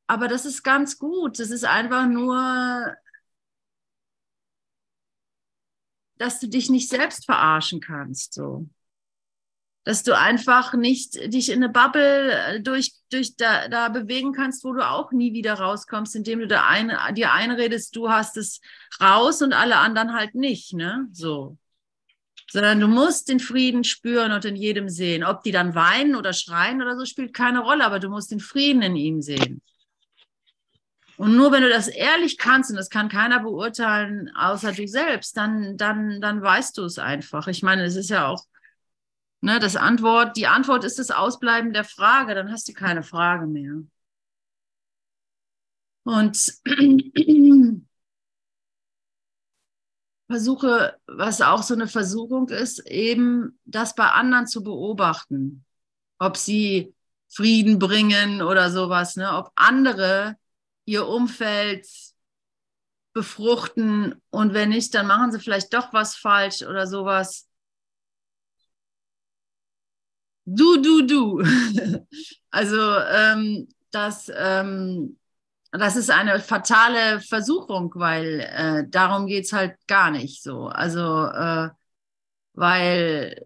Aber 0.07 0.29
das 0.29 0.45
ist 0.47 0.63
ganz 0.63 0.99
gut. 0.99 1.39
Das 1.41 1.51
ist 1.51 1.65
einfach 1.65 2.07
nur, 2.07 2.95
dass 6.19 6.39
du 6.39 6.49
dich 6.49 6.71
nicht 6.71 6.89
selbst 6.89 7.25
verarschen 7.25 7.81
kannst. 7.81 8.35
So 8.35 8.69
dass 9.85 10.05
du 10.05 10.17
einfach 10.17 10.75
nicht 10.75 11.17
dich 11.33 11.51
in 11.51 11.63
eine 11.63 11.73
Bubble 11.73 12.33
äh, 12.33 12.61
durch, 12.61 12.93
durch 13.11 13.37
da, 13.37 13.69
da 13.69 13.89
bewegen 13.89 14.33
kannst, 14.33 14.65
wo 14.65 14.73
du 14.73 14.89
auch 14.89 15.11
nie 15.11 15.33
wieder 15.33 15.55
rauskommst, 15.55 16.15
indem 16.15 16.39
du 16.41 16.47
da 16.47 16.67
ein, 16.67 16.93
dir 17.15 17.33
einredest, 17.33 17.97
du 17.97 18.09
hast 18.09 18.37
es 18.37 18.61
raus 19.01 19.43
und 19.43 19.53
alle 19.53 19.77
anderen 19.77 20.15
halt 20.15 20.35
nicht, 20.35 20.73
ne? 20.75 21.09
So. 21.13 21.59
Sondern 22.51 22.81
du 22.81 22.87
musst 22.87 23.29
den 23.29 23.41
Frieden 23.41 23.83
spüren 23.83 24.31
und 24.31 24.45
in 24.45 24.57
jedem 24.57 24.89
sehen. 24.89 25.25
Ob 25.25 25.43
die 25.43 25.53
dann 25.53 25.75
weinen 25.75 26.15
oder 26.15 26.33
schreien 26.33 26.83
oder 26.83 26.97
so, 26.97 27.05
spielt 27.05 27.35
keine 27.35 27.61
Rolle, 27.61 27.85
aber 27.85 27.99
du 27.99 28.09
musst 28.09 28.31
den 28.31 28.41
Frieden 28.41 28.83
in 28.83 28.95
ihm 28.95 29.23
sehen. 29.23 29.63
Und 31.17 31.37
nur 31.37 31.51
wenn 31.53 31.63
du 31.63 31.69
das 31.69 31.89
ehrlich 31.89 32.37
kannst, 32.37 32.71
und 32.71 32.77
das 32.77 32.91
kann 32.91 33.09
keiner 33.09 33.41
beurteilen, 33.41 34.31
außer 34.37 34.73
du 34.73 34.87
selbst, 34.87 35.37
dann, 35.37 35.77
dann, 35.77 36.21
dann 36.21 36.43
weißt 36.43 36.77
du 36.79 36.85
es 36.85 36.99
einfach. 36.99 37.49
Ich 37.49 37.63
meine, 37.63 37.85
es 37.85 37.97
ist 37.97 38.11
ja 38.11 38.27
auch 38.27 38.45
Ne, 39.45 39.59
das 39.59 39.75
Antwort, 39.75 40.37
die 40.37 40.47
Antwort 40.47 40.85
ist 40.85 41.01
das 41.01 41.11
Ausbleiben 41.11 41.73
der 41.73 41.85
Frage, 41.85 42.35
dann 42.35 42.53
hast 42.53 42.69
du 42.69 42.73
keine 42.73 43.03
Frage 43.03 43.47
mehr. 43.47 43.83
Und 46.05 46.55
versuche, 50.29 50.97
was 51.07 51.41
auch 51.41 51.63
so 51.65 51.75
eine 51.75 51.89
Versuchung 51.89 52.49
ist, 52.51 52.87
eben 52.87 53.59
das 53.65 53.95
bei 53.97 54.09
anderen 54.11 54.47
zu 54.47 54.63
beobachten, 54.63 55.65
ob 56.19 56.37
sie 56.37 56.95
Frieden 57.29 57.79
bringen 57.81 58.43
oder 58.43 58.71
sowas, 58.71 59.17
ne? 59.17 59.37
ob 59.37 59.51
andere 59.57 60.37
ihr 60.85 61.07
Umfeld 61.07 61.87
befruchten 63.13 64.23
und 64.31 64.55
wenn 64.55 64.69
nicht, 64.69 64.95
dann 64.95 65.07
machen 65.07 65.33
sie 65.33 65.41
vielleicht 65.41 65.75
doch 65.75 65.93
was 65.93 66.15
falsch 66.15 66.63
oder 66.63 66.87
sowas. 66.87 67.49
Du, 70.45 70.77
du, 70.83 71.07
du. 71.07 71.43
Also 72.55 72.77
ähm, 72.77 73.67
das, 73.93 74.31
ähm, 74.37 75.19
das 75.71 75.97
ist 75.97 76.11
eine 76.11 76.39
fatale 76.39 77.21
Versuchung, 77.21 77.91
weil 77.95 78.41
äh, 78.41 78.85
darum 78.91 79.27
geht 79.27 79.45
es 79.47 79.55
halt 79.55 79.77
gar 79.87 80.11
nicht 80.11 80.43
so. 80.43 80.67
Also 80.69 81.01
äh, 81.27 81.71
weil, 82.55 83.43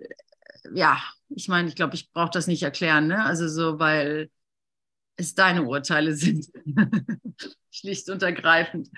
ja, 0.74 0.98
ich 1.30 1.48
meine, 1.48 1.68
ich 1.68 1.76
glaube, 1.76 1.94
ich 1.96 2.10
brauche 2.12 2.30
das 2.32 2.46
nicht 2.48 2.62
erklären, 2.64 3.08
ne? 3.08 3.24
Also 3.24 3.48
so, 3.48 3.78
weil 3.78 4.30
es 5.16 5.34
deine 5.34 5.64
Urteile 5.64 6.14
sind. 6.16 6.46
Schlicht 7.70 8.10
und 8.10 8.22
ergreifend. 8.22 8.88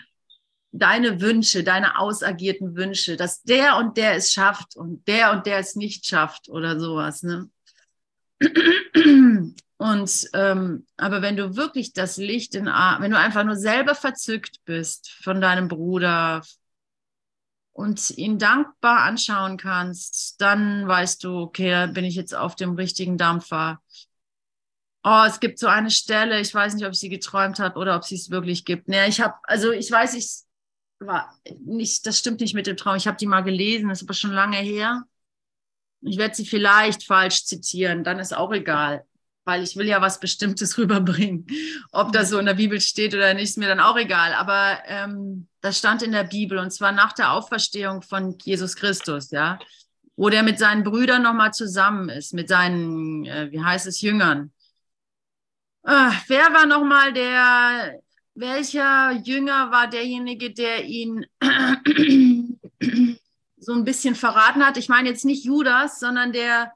deine 0.72 1.20
Wünsche, 1.20 1.64
deine 1.64 1.98
ausagierten 1.98 2.76
Wünsche, 2.76 3.16
dass 3.16 3.42
der 3.42 3.76
und 3.78 3.96
der 3.96 4.14
es 4.16 4.32
schafft 4.32 4.76
und 4.76 5.06
der 5.08 5.32
und 5.32 5.46
der 5.46 5.58
es 5.58 5.76
nicht 5.76 6.06
schafft 6.06 6.48
oder 6.48 6.78
sowas. 6.80 7.22
Ne? 7.22 7.50
Und 9.78 10.28
ähm, 10.34 10.86
aber 10.96 11.22
wenn 11.22 11.36
du 11.36 11.56
wirklich 11.56 11.92
das 11.92 12.16
Licht 12.16 12.54
in 12.56 12.66
wenn 12.66 13.10
du 13.10 13.18
einfach 13.18 13.44
nur 13.44 13.56
selber 13.56 13.94
verzückt 13.94 14.64
bist 14.64 15.10
von 15.22 15.40
deinem 15.40 15.68
Bruder 15.68 16.42
und 17.72 18.10
ihn 18.10 18.38
dankbar 18.38 19.02
anschauen 19.02 19.56
kannst, 19.56 20.40
dann 20.40 20.88
weißt 20.88 21.22
du, 21.22 21.38
okay, 21.38 21.70
da 21.70 21.86
bin 21.86 22.04
ich 22.04 22.16
jetzt 22.16 22.34
auf 22.34 22.56
dem 22.56 22.74
richtigen 22.74 23.18
Dampfer. 23.18 23.80
Oh, 25.04 25.22
es 25.26 25.38
gibt 25.38 25.60
so 25.60 25.68
eine 25.68 25.90
Stelle, 25.90 26.40
ich 26.40 26.52
weiß 26.52 26.74
nicht, 26.74 26.84
ob 26.84 26.94
sie 26.96 27.08
geträumt 27.08 27.60
hat 27.60 27.76
oder 27.76 27.94
ob 27.96 28.04
sie 28.04 28.16
es 28.16 28.30
wirklich 28.30 28.64
gibt. 28.64 28.88
Nee, 28.88 29.06
ich 29.08 29.20
habe, 29.20 29.34
also 29.44 29.70
ich 29.70 29.90
weiß, 29.90 30.14
ich 30.14 30.40
war 30.98 31.32
nicht, 31.64 32.04
das 32.04 32.18
stimmt 32.18 32.40
nicht 32.40 32.54
mit 32.54 32.66
dem 32.66 32.76
Traum. 32.76 32.96
Ich 32.96 33.06
habe 33.06 33.16
die 33.16 33.26
mal 33.26 33.42
gelesen, 33.42 33.88
das 33.88 34.02
ist 34.02 34.08
aber 34.08 34.14
schon 34.14 34.32
lange 34.32 34.58
her. 34.58 35.04
Ich 36.02 36.18
werde 36.18 36.34
sie 36.34 36.46
vielleicht 36.46 37.04
falsch 37.04 37.44
zitieren, 37.44 38.04
dann 38.04 38.18
ist 38.18 38.36
auch 38.36 38.52
egal, 38.52 39.04
weil 39.44 39.62
ich 39.62 39.76
will 39.76 39.86
ja 39.86 40.00
was 40.00 40.20
Bestimmtes 40.20 40.78
rüberbringen. 40.78 41.46
Ob 41.92 42.12
das 42.12 42.30
so 42.30 42.38
in 42.38 42.46
der 42.46 42.54
Bibel 42.54 42.80
steht 42.80 43.14
oder 43.14 43.34
nicht, 43.34 43.44
ist 43.44 43.58
mir 43.58 43.68
dann 43.68 43.80
auch 43.80 43.96
egal. 43.96 44.34
Aber 44.34 44.78
ähm, 44.86 45.48
das 45.60 45.78
stand 45.78 46.02
in 46.02 46.12
der 46.12 46.24
Bibel 46.24 46.58
und 46.58 46.70
zwar 46.72 46.92
nach 46.92 47.12
der 47.12 47.32
Auferstehung 47.32 48.02
von 48.02 48.36
Jesus 48.42 48.76
Christus, 48.76 49.30
ja, 49.30 49.58
wo 50.16 50.28
der 50.28 50.42
mit 50.42 50.58
seinen 50.58 50.84
Brüdern 50.84 51.22
nochmal 51.22 51.52
zusammen 51.52 52.08
ist, 52.08 52.34
mit 52.34 52.48
seinen, 52.48 53.24
äh, 53.26 53.50
wie 53.50 53.62
heißt 53.62 53.86
es, 53.86 54.00
Jüngern. 54.00 54.52
Äh, 55.84 56.10
wer 56.26 56.52
war 56.52 56.66
nochmal 56.66 57.12
der, 57.12 58.00
welcher 58.34 59.12
Jünger 59.12 59.70
war 59.70 59.88
derjenige, 59.88 60.52
der 60.52 60.84
ihn 60.84 61.24
so 63.60 63.72
ein 63.72 63.84
bisschen 63.84 64.14
verraten 64.14 64.64
hat. 64.64 64.76
Ich 64.76 64.88
meine 64.88 65.08
jetzt 65.08 65.24
nicht 65.24 65.44
Judas, 65.44 66.00
sondern 66.00 66.32
der, 66.32 66.72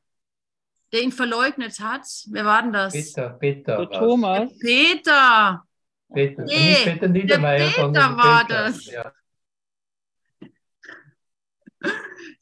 der 0.93 1.03
ihn 1.03 1.13
verleugnet 1.13 1.81
hat. 1.81 2.07
Wer 2.31 2.45
war 2.45 2.63
denn 2.63 2.73
das? 2.73 2.93
Peter, 2.93 3.31
Peter. 3.31 3.77
Der 3.87 3.99
Thomas. 3.99 4.51
Der 4.51 4.57
Peter. 4.67 5.65
Peter. 6.13 6.43
Nee, 6.45 6.71
nicht 6.71 6.85
Peter 6.85 7.09
Niedermeyer, 7.09 7.59
der 7.59 7.87
Peter 7.87 8.17
war 8.17 8.45
Peter. 8.47 8.65
das. 8.65 8.87
Ja. 8.87 9.13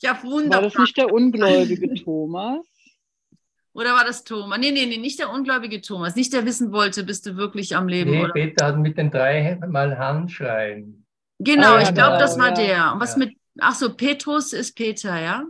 Ja, 0.02 0.12
War 0.14 0.22
wunderbar. 0.30 0.62
das 0.62 0.74
nicht 0.78 0.96
der 0.96 1.12
ungläubige 1.12 1.94
Thomas? 2.02 2.64
Oder 3.74 3.92
war 3.92 4.04
das 4.04 4.24
Thomas? 4.24 4.58
Nee, 4.58 4.70
nee, 4.72 4.86
nee, 4.86 4.96
nicht 4.96 5.18
der 5.18 5.30
ungläubige 5.30 5.80
Thomas. 5.82 6.16
Nicht 6.16 6.32
der 6.32 6.46
wissen 6.46 6.72
wollte, 6.72 7.04
bist 7.04 7.26
du 7.26 7.36
wirklich 7.36 7.76
am 7.76 7.86
Leben. 7.86 8.10
Nee, 8.10 8.24
oder? 8.24 8.32
Peter 8.32 8.66
hat 8.66 8.78
mit 8.78 8.96
den 8.96 9.10
drei 9.10 9.58
Mal 9.68 9.98
Handschreien. 9.98 11.06
Genau, 11.38 11.74
Ah, 11.74 11.80
ja, 11.82 11.88
ich 11.88 11.94
glaube, 11.94 12.18
das 12.18 12.38
war 12.38 12.48
ja. 12.48 12.54
der. 12.54 12.92
Und 12.94 13.00
was 13.00 13.12
Ja. 13.12 13.18
mit, 13.18 13.36
ach 13.58 13.74
so, 13.74 13.94
Petrus 13.94 14.52
ist 14.52 14.74
Peter, 14.76 15.20
ja? 15.20 15.44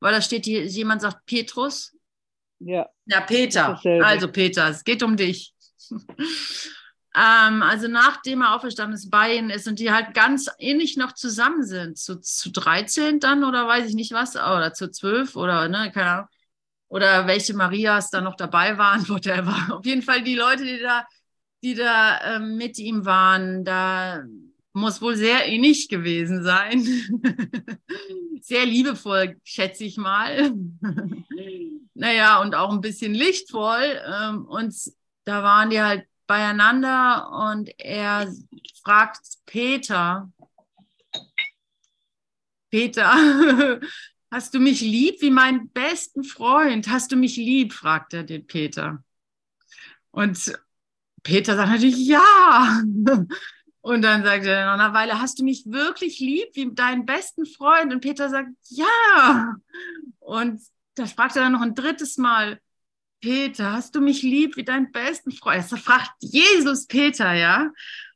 Weil 0.00 0.12
da 0.12 0.20
steht 0.20 0.44
hier, 0.44 0.64
jemand 0.66 1.00
sagt 1.00 1.24
Petrus. 1.26 1.96
Ja. 2.58 2.88
Ja, 3.06 3.20
Peter. 3.20 3.80
Also 4.02 4.28
Peter, 4.28 4.68
es 4.68 4.84
geht 4.84 5.02
um 5.02 5.16
dich. 5.16 5.54
ähm, 5.90 7.62
also 7.62 7.88
nachdem 7.88 8.42
er 8.42 8.54
auferstanden 8.54 8.94
ist, 8.94 9.10
bei 9.10 9.36
ihnen 9.36 9.50
ist 9.50 9.68
und 9.68 9.78
die 9.78 9.92
halt 9.92 10.14
ganz 10.14 10.50
ähnlich 10.58 10.96
noch 10.96 11.12
zusammen 11.12 11.62
sind, 11.64 11.98
zu, 11.98 12.20
zu 12.20 12.50
13 12.50 13.20
dann 13.20 13.44
oder 13.44 13.66
weiß 13.66 13.88
ich 13.88 13.94
nicht 13.94 14.12
was, 14.12 14.36
oder 14.36 14.72
zu 14.72 14.90
12 14.90 15.36
oder 15.36 15.68
ne, 15.68 15.90
keine 15.92 16.10
Ahnung. 16.10 16.28
Oder 16.88 17.26
welche 17.26 17.54
Marias 17.54 18.10
da 18.10 18.20
noch 18.20 18.36
dabei 18.36 18.78
waren, 18.78 19.08
whatever. 19.08 19.76
Auf 19.76 19.86
jeden 19.86 20.02
Fall 20.02 20.22
die 20.22 20.36
Leute, 20.36 20.64
die 20.64 20.80
da, 20.80 21.06
die 21.62 21.74
da 21.74 22.36
ähm, 22.36 22.56
mit 22.56 22.78
ihm 22.78 23.04
waren, 23.04 23.64
da 23.64 24.22
muss 24.74 25.00
wohl 25.00 25.16
sehr 25.16 25.46
ähnlich 25.48 25.88
gewesen 25.88 26.42
sein. 26.42 26.82
sehr 28.42 28.66
liebevoll, 28.66 29.40
schätze 29.44 29.84
ich 29.84 29.96
mal. 29.96 30.52
naja, 31.94 32.42
und 32.42 32.54
auch 32.54 32.72
ein 32.72 32.80
bisschen 32.80 33.14
lichtvoll. 33.14 34.00
Ähm, 34.06 34.44
und 34.44 34.74
da 35.24 35.42
waren 35.42 35.70
die 35.70 35.80
halt 35.80 36.06
beieinander 36.26 37.30
und 37.52 37.70
er 37.78 38.32
fragt 38.82 39.20
Peter, 39.46 40.30
Peter, 42.70 43.14
hast 44.32 44.54
du 44.54 44.58
mich 44.58 44.80
lieb 44.80 45.22
wie 45.22 45.30
meinen 45.30 45.70
besten 45.70 46.24
Freund? 46.24 46.88
Hast 46.88 47.12
du 47.12 47.16
mich 47.16 47.36
lieb? 47.36 47.72
fragt 47.72 48.12
er 48.12 48.24
den 48.24 48.46
Peter. 48.46 49.04
Und 50.10 50.52
Peter 51.22 51.54
sagt 51.54 51.70
natürlich 51.70 52.06
ja. 52.06 52.82
Und 53.84 54.00
dann 54.00 54.24
sagt 54.24 54.46
er 54.46 54.64
nach 54.64 54.82
einer 54.82 54.94
Weile, 54.94 55.20
hast 55.20 55.38
du 55.38 55.44
mich 55.44 55.64
wirklich 55.66 56.18
lieb 56.18 56.48
wie 56.54 56.74
deinen 56.74 57.04
besten 57.04 57.44
Freund? 57.44 57.92
Und 57.92 58.00
Peter 58.00 58.30
sagt, 58.30 58.48
ja. 58.70 59.56
Und 60.20 60.62
da 60.94 61.04
fragt 61.04 61.36
er 61.36 61.42
dann 61.42 61.52
noch 61.52 61.60
ein 61.60 61.74
drittes 61.74 62.16
Mal, 62.16 62.58
Peter, 63.20 63.72
hast 63.72 63.94
du 63.94 64.00
mich 64.00 64.22
lieb 64.22 64.56
wie 64.56 64.64
deinen 64.64 64.90
besten 64.90 65.32
Freund? 65.32 65.70
Das 65.70 65.78
fragt 65.78 66.12
Jesus 66.20 66.86
Peter, 66.86 67.34
ja. 67.34 67.70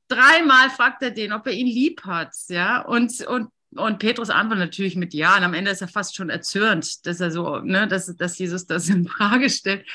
Dreimal 0.09 0.71
fragt 0.71 1.03
er 1.03 1.11
den, 1.11 1.35
ob 1.35 1.47
er 1.47 1.53
ihn 1.53 1.67
lieb 1.67 2.03
hat, 2.07 2.33
ja. 2.49 2.81
Und, 2.81 3.21
und, 3.27 3.51
und 3.73 3.99
Petrus 3.99 4.31
antwortet 4.31 4.65
natürlich 4.65 4.97
mit 4.97 5.13
Ja. 5.13 5.37
Und 5.37 5.45
am 5.45 5.53
Ende 5.53 5.71
ist 5.71 5.83
er 5.83 5.89
fast 5.89 6.17
schon 6.17 6.31
erzürnt, 6.31 7.05
dass 7.05 7.21
er 7.21 7.31
so, 7.31 7.59
ne, 7.59 7.87
dass, 7.87 8.07
dass 8.17 8.39
Jesus 8.39 8.67
das 8.67 8.89
in 8.89 9.07
Frage 9.07 9.51
stellt. 9.51 9.87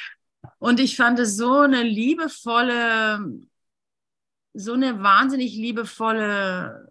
Und 0.60 0.80
ich 0.80 0.98
fand 0.98 1.18
es 1.18 1.36
so 1.36 1.62
eine 1.62 1.82
liebevolle, 1.82 3.42
so 4.54 4.74
eine 4.74 5.02
wahnsinnig 5.02 5.54
liebevolle 5.54 6.89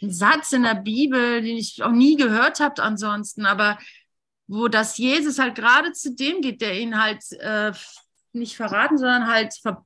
Satz 0.00 0.52
in 0.52 0.64
der 0.64 0.74
Bibel, 0.74 1.42
den 1.42 1.56
ich 1.56 1.82
auch 1.82 1.92
nie 1.92 2.16
gehört 2.16 2.60
habe 2.60 2.82
ansonsten, 2.82 3.46
aber 3.46 3.78
wo 4.46 4.68
das 4.68 4.98
Jesus 4.98 5.38
halt 5.38 5.54
gerade 5.54 5.92
zu 5.92 6.14
dem 6.14 6.40
geht, 6.40 6.60
der 6.60 6.78
ihn 6.78 7.00
halt 7.00 7.22
äh, 7.32 7.72
nicht 8.32 8.56
verraten, 8.56 8.98
sondern 8.98 9.26
halt 9.28 9.54
ver 9.54 9.84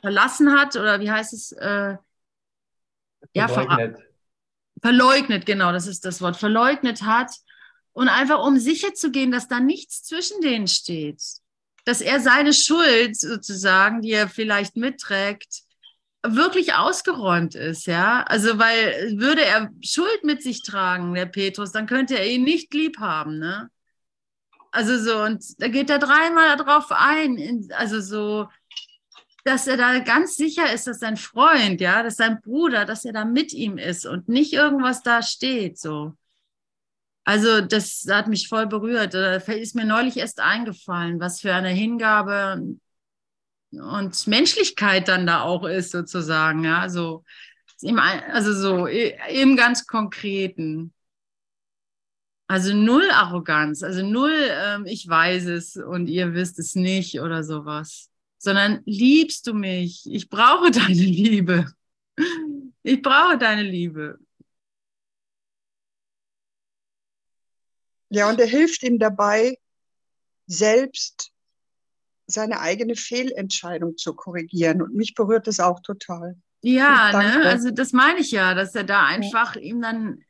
verlassen 0.00 0.58
hat 0.58 0.74
oder 0.76 1.00
wie 1.00 1.10
heißt 1.10 1.32
es? 1.32 1.52
Äh, 1.52 1.96
ja, 3.34 3.48
Verleugnet. 3.48 3.98
verleugnet, 4.80 5.46
genau, 5.46 5.72
das 5.72 5.86
ist 5.86 6.04
das 6.04 6.20
Wort, 6.20 6.36
verleugnet 6.36 7.02
hat 7.02 7.30
und 7.92 8.08
einfach 8.08 8.44
um 8.44 8.58
sicher 8.58 8.94
zu 8.94 9.10
gehen, 9.10 9.30
dass 9.30 9.48
da 9.48 9.60
nichts 9.60 10.02
zwischen 10.02 10.40
denen 10.40 10.66
steht, 10.66 11.22
dass 11.84 12.00
er 12.00 12.20
seine 12.20 12.52
Schuld 12.52 13.16
sozusagen, 13.16 14.02
die 14.02 14.10
er 14.10 14.28
vielleicht 14.28 14.76
mitträgt, 14.76 15.62
wirklich 16.22 16.74
ausgeräumt 16.74 17.54
ist, 17.54 17.86
ja. 17.86 18.22
Also, 18.24 18.58
weil 18.58 19.18
würde 19.18 19.44
er 19.44 19.70
Schuld 19.82 20.24
mit 20.24 20.42
sich 20.42 20.62
tragen, 20.62 21.14
der 21.14 21.26
Petrus, 21.26 21.72
dann 21.72 21.86
könnte 21.86 22.18
er 22.18 22.26
ihn 22.28 22.44
nicht 22.44 22.72
lieb 22.74 22.98
haben, 22.98 23.38
ne? 23.38 23.70
Also 24.70 24.98
so, 24.98 25.22
und 25.22 25.44
da 25.60 25.68
geht 25.68 25.90
er 25.90 25.98
dreimal 25.98 26.56
darauf 26.56 26.90
ein, 26.90 27.36
in, 27.36 27.68
also 27.72 28.00
so, 28.00 28.48
dass 29.44 29.66
er 29.66 29.76
da 29.76 29.98
ganz 29.98 30.36
sicher 30.36 30.72
ist, 30.72 30.86
dass 30.86 31.00
sein 31.00 31.16
Freund, 31.16 31.80
ja, 31.80 32.02
dass 32.02 32.16
sein 32.16 32.40
Bruder, 32.40 32.84
dass 32.86 33.04
er 33.04 33.12
da 33.12 33.24
mit 33.24 33.52
ihm 33.52 33.76
ist 33.76 34.06
und 34.06 34.28
nicht 34.28 34.52
irgendwas 34.54 35.02
da 35.02 35.22
steht, 35.22 35.78
so. 35.78 36.14
Also 37.24 37.60
das 37.60 38.04
hat 38.10 38.28
mich 38.28 38.48
voll 38.48 38.66
berührt. 38.66 39.14
Da 39.14 39.36
ist 39.36 39.76
mir 39.76 39.84
neulich 39.84 40.16
erst 40.16 40.40
eingefallen, 40.40 41.20
was 41.20 41.40
für 41.40 41.54
eine 41.54 41.68
Hingabe 41.68 42.78
und 43.72 44.26
Menschlichkeit 44.26 45.08
dann 45.08 45.26
da 45.26 45.42
auch 45.42 45.64
ist, 45.64 45.90
sozusagen, 45.90 46.64
ja, 46.64 46.88
so, 46.88 47.24
im, 47.80 47.98
also 47.98 48.52
so 48.52 48.86
im 48.86 49.56
ganz 49.56 49.86
Konkreten. 49.86 50.92
Also 52.48 52.74
null 52.74 53.08
Arroganz, 53.10 53.82
also 53.82 54.04
null, 54.04 54.36
ähm, 54.50 54.84
ich 54.84 55.08
weiß 55.08 55.46
es 55.46 55.76
und 55.76 56.08
ihr 56.08 56.34
wisst 56.34 56.58
es 56.58 56.74
nicht 56.74 57.20
oder 57.20 57.42
sowas, 57.44 58.10
sondern 58.36 58.82
liebst 58.84 59.46
du 59.46 59.54
mich? 59.54 60.04
Ich 60.04 60.28
brauche 60.28 60.70
deine 60.70 60.92
Liebe. 60.92 61.72
Ich 62.82 63.00
brauche 63.00 63.38
deine 63.38 63.62
Liebe. 63.62 64.18
Ja, 68.10 68.28
und 68.28 68.38
er 68.38 68.46
hilft 68.46 68.82
ihm 68.82 68.98
dabei, 68.98 69.56
selbst 70.46 71.31
seine 72.26 72.60
eigene 72.60 72.96
Fehlentscheidung 72.96 73.96
zu 73.96 74.14
korrigieren. 74.14 74.82
Und 74.82 74.94
mich 74.94 75.14
berührt 75.14 75.46
das 75.46 75.60
auch 75.60 75.80
total. 75.80 76.36
Ja, 76.60 77.12
ne? 77.12 77.48
also 77.48 77.70
das 77.70 77.92
meine 77.92 78.20
ich 78.20 78.30
ja, 78.30 78.54
dass 78.54 78.74
er 78.74 78.84
da 78.84 79.04
einfach 79.06 79.56
ihm 79.56 79.82
dann 79.82 80.24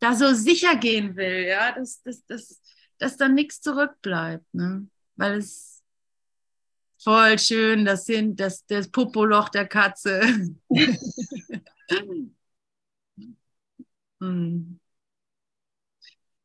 da 0.00 0.14
so 0.14 0.32
sicher 0.34 0.76
gehen 0.76 1.16
will, 1.16 1.46
ja, 1.46 1.72
dass, 1.72 2.02
dass, 2.02 2.24
dass, 2.26 2.60
dass 2.98 3.16
dann 3.16 3.34
nichts 3.34 3.60
zurückbleibt, 3.60 4.44
ne? 4.52 4.86
weil 5.16 5.38
es 5.38 5.82
voll 7.02 7.38
schön, 7.38 7.84
das 7.84 8.04
sind 8.04 8.38
das, 8.38 8.66
das 8.66 8.88
Popoloch 8.90 9.48
der 9.48 9.66
Katze. 9.66 10.20
Hm. 14.20 14.77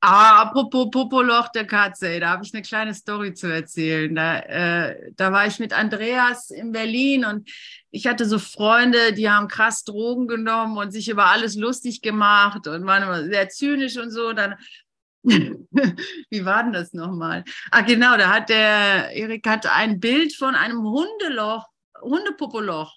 Ah, 0.06 0.42
apropos 0.42 0.90
Popoloch 0.92 1.48
der 1.54 1.66
Katze, 1.66 2.20
da 2.20 2.32
habe 2.32 2.44
ich 2.44 2.54
eine 2.54 2.62
kleine 2.62 2.94
Story 2.94 3.34
zu 3.34 3.48
erzählen. 3.48 4.14
Da, 4.14 4.40
äh, 4.40 5.14
da 5.16 5.32
war 5.32 5.48
ich 5.48 5.60
mit 5.60 5.72
Andreas 5.72 6.50
in 6.50 6.74
Berlin 6.74 7.24
und 7.24 7.50
ich 7.90 8.06
hatte 8.06 8.26
so 8.26 8.38
Freunde, 8.38 9.14
die 9.14 9.30
haben 9.30 9.48
krass 9.48 9.86
Drogen 9.86 10.28
genommen 10.28 10.78
und 10.78 10.92
sich 10.92 11.08
über 11.08 11.28
alles 11.28 11.56
lustig 11.56 12.02
gemacht 12.02 12.68
und 12.68 12.86
waren 12.86 13.04
immer 13.04 13.24
sehr 13.24 13.48
zynisch 13.48 13.96
und 13.96 14.12
so. 14.12 14.34
Dann, 14.34 14.56
wie 15.24 16.44
war 16.44 16.64
denn 16.64 16.74
das 16.74 16.92
nochmal? 16.92 17.46
Ah, 17.72 17.80
genau, 17.80 18.18
da 18.18 18.30
hat 18.30 18.50
der 18.50 19.12
Erik 19.12 19.48
hatte 19.48 19.72
ein 19.72 20.02
Bild 20.02 20.36
von 20.36 20.54
einem 20.56 20.84
Hundeloch, 20.84 21.66
Hundepopoloch 22.02 22.94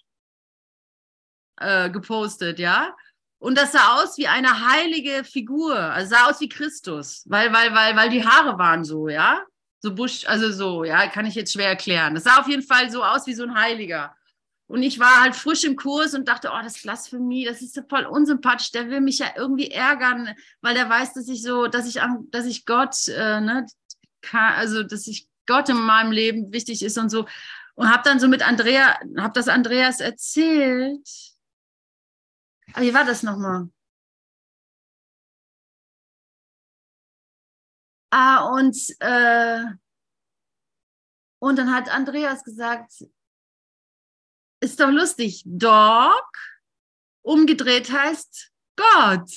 äh, 1.61 1.88
gepostet, 1.88 2.59
ja. 2.59 2.96
Und 3.39 3.59
das 3.59 3.72
sah 3.72 3.97
aus 3.97 4.16
wie 4.16 4.28
eine 4.28 4.66
heilige 4.66 5.22
Figur, 5.24 5.76
also 5.76 6.11
sah 6.11 6.26
aus 6.30 6.41
wie 6.41 6.49
Christus, 6.49 7.22
weil, 7.26 7.53
weil, 7.53 7.74
weil, 7.74 7.95
weil 7.97 8.11
die 8.11 8.26
Haare 8.26 8.59
waren 8.59 8.84
so, 8.84 9.09
ja. 9.09 9.43
So 9.80 9.95
busch, 9.95 10.26
also 10.26 10.51
so, 10.51 10.84
ja, 10.84 11.07
kann 11.09 11.26
ich 11.26 11.34
jetzt 11.34 11.53
schwer 11.53 11.68
erklären. 11.68 12.14
Das 12.14 12.24
sah 12.24 12.41
auf 12.41 12.49
jeden 12.49 12.62
Fall 12.62 12.91
so 12.91 13.05
aus 13.05 13.26
wie 13.26 13.34
so 13.34 13.43
ein 13.43 13.55
Heiliger. 13.55 14.16
Und 14.68 14.82
ich 14.82 14.99
war 14.99 15.20
halt 15.20 15.37
frisch 15.37 15.64
im 15.64 15.76
Kurs 15.76 16.14
und 16.14 16.26
dachte, 16.26 16.51
oh, 16.53 16.59
das 16.62 16.76
ist 16.76 16.82
Blasphemie, 16.82 17.45
das 17.45 17.62
ist 17.62 17.74
so 17.74 17.82
voll 17.89 18.05
unsympathisch. 18.05 18.72
Der 18.72 18.89
will 18.89 19.01
mich 19.01 19.18
ja 19.18 19.28
irgendwie 19.37 19.70
ärgern, 19.70 20.34
weil 20.61 20.74
der 20.74 20.89
weiß, 20.89 21.12
dass 21.12 21.28
ich 21.28 21.43
so, 21.43 21.68
dass 21.68 21.87
ich, 21.87 22.01
dass 22.30 22.47
ich 22.47 22.64
Gott, 22.64 23.07
äh, 23.09 23.41
ne, 23.41 23.66
kann, 24.22 24.55
also 24.55 24.82
dass 24.82 25.07
ich 25.07 25.28
Gott 25.47 25.68
in 25.68 25.76
meinem 25.76 26.11
Leben 26.11 26.53
wichtig 26.53 26.82
ist 26.82 26.99
und 26.99 27.11
so. 27.11 27.26
Und 27.74 27.93
habe 27.93 28.03
dann 28.05 28.18
so 28.18 28.26
mit 28.26 28.47
Andrea, 28.47 28.99
habe 29.18 29.34
das 29.34 29.47
Andreas 29.47 30.01
erzählt 30.01 31.36
wie 32.78 32.94
war 32.94 33.04
das 33.04 33.22
nochmal? 33.22 33.68
Ah, 38.10 38.48
und, 38.54 38.76
äh, 39.00 39.64
und 41.38 41.56
dann 41.56 41.74
hat 41.74 41.90
Andreas 41.90 42.44
gesagt, 42.44 42.92
ist 44.60 44.80
doch 44.80 44.90
lustig, 44.90 45.42
Dog 45.44 46.32
umgedreht 47.22 47.90
heißt 47.90 48.52
Gott. 48.76 49.30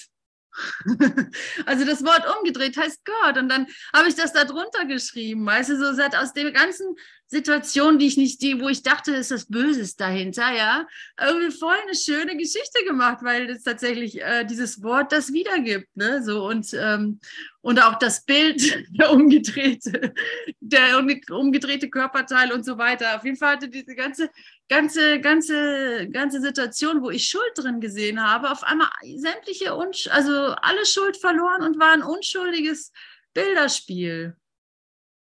also 1.65 1.85
das 1.85 2.03
Wort 2.03 2.25
umgedreht 2.37 2.77
heißt 2.77 3.03
Gott. 3.03 3.37
Und 3.37 3.49
dann 3.49 3.67
habe 3.93 4.07
ich 4.09 4.15
das 4.15 4.33
da 4.33 4.45
drunter 4.45 4.85
geschrieben. 4.85 5.45
Weißt 5.45 5.69
du, 5.69 5.77
so 5.77 5.93
seit 5.93 6.15
aus 6.15 6.33
der 6.33 6.51
ganzen 6.51 6.95
Situation, 7.31 7.99
die 7.99 8.07
ich 8.07 8.17
nicht, 8.17 8.41
die, 8.41 8.59
wo 8.59 8.69
ich 8.69 8.81
dachte, 8.81 9.11
ist 9.11 9.29
das 9.29 9.45
Böses 9.45 9.95
dahinter, 9.95 10.51
ja, 10.51 10.87
irgendwie 11.21 11.55
voll 11.55 11.75
eine 11.83 11.95
schöne 11.95 12.35
Geschichte 12.35 12.83
gemacht, 12.85 13.19
weil 13.21 13.47
es 13.51 13.63
tatsächlich 13.63 14.19
äh, 14.19 14.45
dieses 14.45 14.81
Wort 14.81 15.11
das 15.11 15.31
wiedergibt, 15.31 15.95
ne? 15.95 16.23
So 16.23 16.43
und 16.47 16.73
ähm, 16.73 17.19
und 17.61 17.83
auch 17.83 17.99
das 17.99 18.25
Bild, 18.25 18.61
der 18.89 19.11
umgedrehte, 19.11 20.13
der 20.59 20.97
umgedrehte 21.29 21.89
Körperteil 21.89 22.51
und 22.51 22.65
so 22.65 22.77
weiter. 22.77 23.17
Auf 23.17 23.25
jeden 23.25 23.37
Fall 23.37 23.55
hatte 23.55 23.69
diese 23.69 23.95
ganze, 23.95 24.29
ganze, 24.67 25.19
ganze, 25.19 26.09
ganze 26.09 26.41
Situation, 26.41 27.03
wo 27.03 27.11
ich 27.11 27.27
Schuld 27.27 27.51
drin 27.55 27.79
gesehen 27.79 28.23
habe, 28.23 28.49
auf 28.49 28.63
einmal 28.63 28.89
sämtliche, 29.17 29.75
Unsch 29.75 30.07
also 30.07 30.31
alle 30.31 30.85
Schuld 30.85 31.17
verloren 31.17 31.61
und 31.61 31.79
war 31.79 31.93
ein 31.93 32.01
unschuldiges 32.01 32.91
Bilderspiel. 33.33 34.35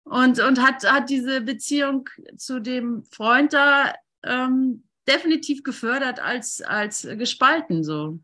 Und, 0.09 0.39
und 0.39 0.61
hat, 0.61 0.89
hat 0.89 1.09
diese 1.09 1.41
Beziehung 1.41 2.09
zu 2.37 2.59
dem 2.59 3.03
Freund 3.03 3.53
da 3.53 3.93
ähm, 4.23 4.83
definitiv 5.07 5.63
gefördert 5.63 6.19
als, 6.19 6.61
als 6.61 7.01
gespalten 7.01 7.83
so. 7.83 8.19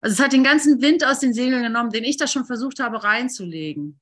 Also 0.00 0.14
es 0.14 0.20
hat 0.20 0.32
den 0.32 0.42
ganzen 0.42 0.82
Wind 0.82 1.04
aus 1.04 1.20
den 1.20 1.32
Segeln 1.32 1.62
genommen, 1.62 1.90
den 1.90 2.04
ich 2.04 2.16
da 2.16 2.26
schon 2.26 2.44
versucht 2.44 2.80
habe 2.80 3.04
reinzulegen. 3.04 4.00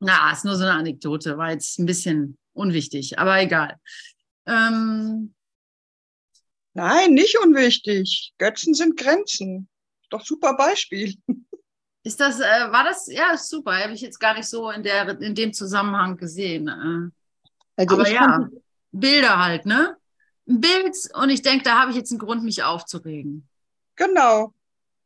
Na, 0.00 0.32
ist 0.32 0.44
nur 0.44 0.56
so 0.56 0.62
eine 0.62 0.72
Anekdote, 0.72 1.36
war 1.36 1.50
jetzt 1.50 1.78
ein 1.78 1.86
bisschen 1.86 2.38
unwichtig, 2.54 3.18
aber 3.18 3.40
egal. 3.40 3.78
Ähm, 4.46 5.34
Nein, 6.76 7.14
nicht 7.14 7.38
unwichtig. 7.42 8.34
Götzen 8.36 8.74
sind 8.74 8.98
Grenzen. 8.98 9.66
Doch 10.10 10.26
super 10.26 10.58
Beispiel. 10.58 11.14
Ist 12.06 12.20
das, 12.20 12.38
äh, 12.38 12.70
war 12.70 12.84
das, 12.84 13.08
ja, 13.08 13.36
super, 13.36 13.76
habe 13.82 13.92
ich 13.92 14.00
jetzt 14.00 14.20
gar 14.20 14.34
nicht 14.34 14.48
so 14.48 14.70
in, 14.70 14.84
der, 14.84 15.20
in 15.20 15.34
dem 15.34 15.52
Zusammenhang 15.52 16.16
gesehen. 16.16 16.68
Äh. 16.68 17.10
Also 17.74 17.96
aber 17.96 18.08
ja, 18.08 18.48
Bilder 18.92 19.40
halt, 19.40 19.66
ne? 19.66 19.96
Ein 20.48 20.60
Bild 20.60 20.94
und 21.14 21.30
ich 21.30 21.42
denke, 21.42 21.64
da 21.64 21.80
habe 21.80 21.90
ich 21.90 21.96
jetzt 21.96 22.12
einen 22.12 22.20
Grund, 22.20 22.44
mich 22.44 22.62
aufzuregen. 22.62 23.48
Genau. 23.96 24.54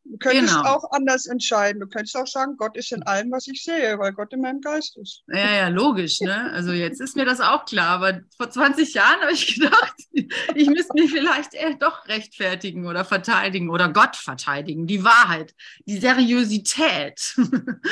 Du 0.04 0.16
könntest 0.18 0.54
genau. 0.56 0.68
auch 0.68 0.90
anders 0.92 1.26
entscheiden. 1.26 1.80
Du 1.80 1.86
könntest 1.86 2.16
auch 2.16 2.26
sagen, 2.26 2.56
Gott 2.56 2.76
ist 2.76 2.90
in 2.90 3.02
allem, 3.02 3.30
was 3.30 3.46
ich 3.46 3.62
sehe, 3.62 3.98
weil 3.98 4.12
Gott 4.12 4.32
in 4.32 4.40
meinem 4.40 4.60
Geist 4.60 4.96
ist. 4.96 5.22
Ja, 5.28 5.54
ja, 5.54 5.68
logisch. 5.68 6.20
Ne? 6.20 6.50
Also 6.52 6.72
jetzt 6.72 7.00
ist 7.00 7.16
mir 7.16 7.24
das 7.24 7.40
auch 7.40 7.64
klar. 7.64 7.88
Aber 7.88 8.20
vor 8.36 8.50
20 8.50 8.94
Jahren 8.94 9.20
habe 9.20 9.32
ich 9.32 9.54
gedacht, 9.54 9.94
ich 10.54 10.68
müsste 10.68 10.94
mich 10.94 11.10
vielleicht 11.10 11.54
eher 11.54 11.74
doch 11.74 12.08
rechtfertigen 12.08 12.86
oder 12.86 13.04
verteidigen 13.04 13.70
oder 13.70 13.92
Gott 13.92 14.16
verteidigen. 14.16 14.86
Die 14.86 15.04
Wahrheit, 15.04 15.54
die 15.86 15.98
Seriosität. 15.98 17.36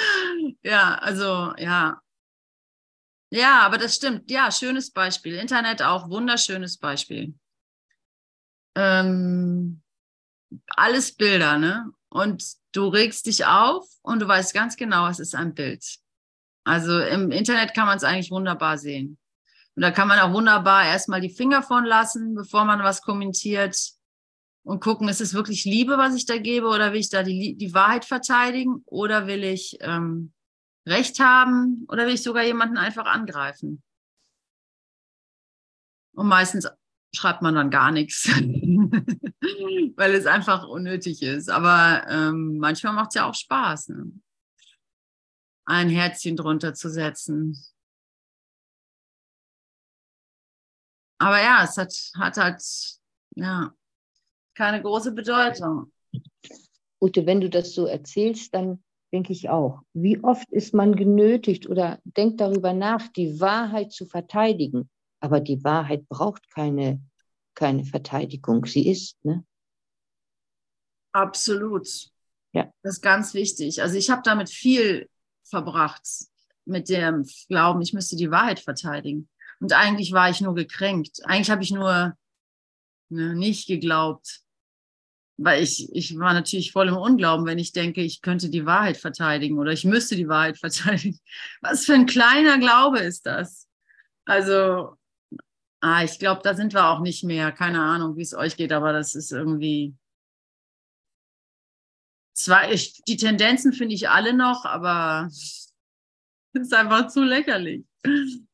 ja, 0.62 0.94
also 0.94 1.52
ja. 1.58 2.00
Ja, 3.30 3.60
aber 3.60 3.76
das 3.76 3.96
stimmt. 3.96 4.30
Ja, 4.30 4.50
schönes 4.50 4.90
Beispiel. 4.90 5.34
Internet 5.34 5.82
auch, 5.82 6.08
wunderschönes 6.08 6.78
Beispiel. 6.78 7.34
Ähm, 8.74 9.82
alles 10.68 11.14
Bilder, 11.14 11.58
ne? 11.58 11.92
Und 12.10 12.44
du 12.72 12.88
regst 12.88 13.26
dich 13.26 13.46
auf 13.46 13.86
und 14.02 14.20
du 14.20 14.28
weißt 14.28 14.54
ganz 14.54 14.76
genau, 14.76 15.08
es 15.08 15.18
ist 15.18 15.34
ein 15.34 15.54
Bild. 15.54 15.84
Also 16.64 16.98
im 17.00 17.30
Internet 17.30 17.74
kann 17.74 17.86
man 17.86 17.96
es 17.96 18.04
eigentlich 18.04 18.30
wunderbar 18.30 18.78
sehen. 18.78 19.18
Und 19.74 19.82
da 19.82 19.90
kann 19.90 20.08
man 20.08 20.18
auch 20.18 20.32
wunderbar 20.32 20.84
erstmal 20.84 21.20
die 21.20 21.34
Finger 21.34 21.62
von 21.62 21.84
lassen, 21.84 22.34
bevor 22.34 22.64
man 22.64 22.82
was 22.82 23.02
kommentiert 23.02 23.76
und 24.64 24.80
gucken, 24.80 25.08
ist 25.08 25.20
es 25.20 25.34
wirklich 25.34 25.64
Liebe, 25.64 25.96
was 25.98 26.14
ich 26.14 26.26
da 26.26 26.36
gebe 26.36 26.66
oder 26.66 26.92
will 26.92 27.00
ich 27.00 27.10
da 27.10 27.22
die, 27.22 27.56
die 27.56 27.74
Wahrheit 27.74 28.04
verteidigen 28.04 28.82
oder 28.86 29.26
will 29.26 29.44
ich 29.44 29.78
ähm, 29.80 30.32
Recht 30.86 31.20
haben 31.20 31.86
oder 31.88 32.06
will 32.06 32.14
ich 32.14 32.22
sogar 32.22 32.42
jemanden 32.42 32.76
einfach 32.76 33.06
angreifen? 33.06 33.82
Und 36.12 36.26
meistens 36.26 36.68
schreibt 37.14 37.42
man 37.42 37.54
dann 37.54 37.70
gar 37.70 37.92
nichts, 37.92 38.28
weil 39.96 40.14
es 40.14 40.26
einfach 40.26 40.66
unnötig 40.66 41.22
ist. 41.22 41.50
Aber 41.50 42.06
ähm, 42.08 42.58
manchmal 42.58 42.92
macht 42.92 43.10
es 43.10 43.14
ja 43.14 43.28
auch 43.28 43.34
Spaß, 43.34 43.88
ne? 43.88 44.12
ein 45.66 45.90
Herzchen 45.90 46.36
drunter 46.36 46.74
zu 46.74 46.88
setzen. 46.88 47.56
Aber 51.18 51.40
ja, 51.42 51.64
es 51.64 51.76
hat, 51.76 51.92
hat 52.16 52.36
halt 52.36 52.62
ja, 53.34 53.74
keine 54.54 54.82
große 54.82 55.12
Bedeutung. 55.12 55.92
Ute, 57.00 57.26
wenn 57.26 57.40
du 57.40 57.50
das 57.50 57.74
so 57.74 57.86
erzählst, 57.86 58.54
dann 58.54 58.82
denke 59.12 59.32
ich 59.32 59.48
auch, 59.48 59.82
wie 59.92 60.22
oft 60.22 60.50
ist 60.50 60.74
man 60.74 60.96
genötigt 60.96 61.68
oder 61.68 61.98
denkt 62.04 62.40
darüber 62.40 62.72
nach, 62.72 63.08
die 63.08 63.40
Wahrheit 63.40 63.92
zu 63.92 64.06
verteidigen. 64.06 64.88
Aber 65.20 65.40
die 65.40 65.62
Wahrheit 65.64 66.08
braucht 66.08 66.50
keine, 66.50 67.00
keine 67.58 67.84
Verteidigung. 67.84 68.64
Sie 68.66 68.88
ist, 68.88 69.22
ne? 69.24 69.44
Absolut. 71.12 71.88
Ja. 72.52 72.70
Das 72.82 72.94
ist 72.94 73.02
ganz 73.02 73.34
wichtig. 73.34 73.82
Also 73.82 73.96
ich 73.96 74.10
habe 74.10 74.22
damit 74.24 74.48
viel 74.48 75.08
verbracht, 75.42 76.06
mit 76.64 76.88
dem 76.88 77.26
Glauben, 77.48 77.82
ich 77.82 77.92
müsste 77.92 78.14
die 78.14 78.30
Wahrheit 78.30 78.60
verteidigen. 78.60 79.28
Und 79.58 79.72
eigentlich 79.72 80.12
war 80.12 80.30
ich 80.30 80.40
nur 80.40 80.54
gekränkt. 80.54 81.24
Eigentlich 81.24 81.50
habe 81.50 81.62
ich 81.62 81.72
nur 81.72 82.16
ne, 83.08 83.34
nicht 83.34 83.66
geglaubt. 83.66 84.42
Weil 85.36 85.62
ich, 85.62 85.88
ich 85.92 86.16
war 86.16 86.34
natürlich 86.34 86.72
voll 86.72 86.88
im 86.88 86.96
Unglauben, 86.96 87.46
wenn 87.46 87.58
ich 87.58 87.72
denke, 87.72 88.02
ich 88.02 88.22
könnte 88.22 88.50
die 88.50 88.66
Wahrheit 88.66 88.98
verteidigen 88.98 89.58
oder 89.58 89.72
ich 89.72 89.84
müsste 89.84 90.14
die 90.14 90.28
Wahrheit 90.28 90.58
verteidigen. 90.60 91.18
Was 91.60 91.86
für 91.86 91.94
ein 91.94 92.06
kleiner 92.06 92.58
Glaube 92.58 92.98
ist 93.00 93.26
das? 93.26 93.66
Also 94.26 94.96
Ah, 95.80 96.02
ich 96.04 96.18
glaube, 96.18 96.40
da 96.42 96.54
sind 96.54 96.72
wir 96.74 96.88
auch 96.88 97.00
nicht 97.00 97.22
mehr. 97.24 97.52
Keine 97.52 97.80
Ahnung, 97.82 98.16
wie 98.16 98.22
es 98.22 98.34
euch 98.34 98.56
geht, 98.56 98.72
aber 98.72 98.92
das 98.92 99.14
ist 99.14 99.30
irgendwie. 99.32 99.94
Zwar, 102.34 102.70
ich, 102.70 103.02
die 103.06 103.16
Tendenzen 103.16 103.72
finde 103.72 103.94
ich 103.94 104.08
alle 104.08 104.32
noch, 104.32 104.64
aber 104.64 105.26
es 105.28 105.74
ist 106.54 106.74
einfach 106.74 107.08
zu 107.08 107.22
lächerlich. 107.22 107.84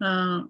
Ja. 0.00 0.48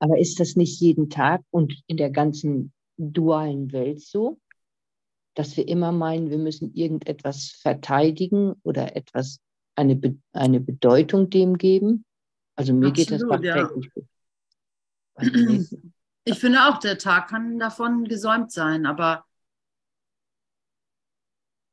Aber 0.00 0.18
ist 0.18 0.38
das 0.38 0.54
nicht 0.54 0.80
jeden 0.80 1.08
Tag 1.08 1.42
und 1.50 1.82
in 1.86 1.96
der 1.96 2.10
ganzen 2.10 2.74
dualen 2.98 3.72
Welt 3.72 4.02
so? 4.02 4.38
Dass 5.34 5.56
wir 5.56 5.66
immer 5.66 5.92
meinen, 5.92 6.30
wir 6.30 6.38
müssen 6.38 6.74
irgendetwas 6.74 7.50
verteidigen 7.60 8.54
oder 8.62 8.96
etwas, 8.96 9.40
eine, 9.76 9.96
Be 9.96 10.16
eine 10.32 10.60
Bedeutung 10.60 11.30
dem 11.30 11.56
geben. 11.56 12.04
Also 12.56 12.74
mir 12.74 12.88
Absolut, 12.88 12.96
geht 12.96 13.10
das 13.10 13.28
tagtäglich 13.28 13.90
ja. 15.20 15.62
Ich 16.24 16.38
finde 16.38 16.68
auch, 16.68 16.78
der 16.78 16.98
Tag 16.98 17.30
kann 17.30 17.58
davon 17.58 18.04
gesäumt 18.04 18.52
sein, 18.52 18.86
aber 18.86 19.24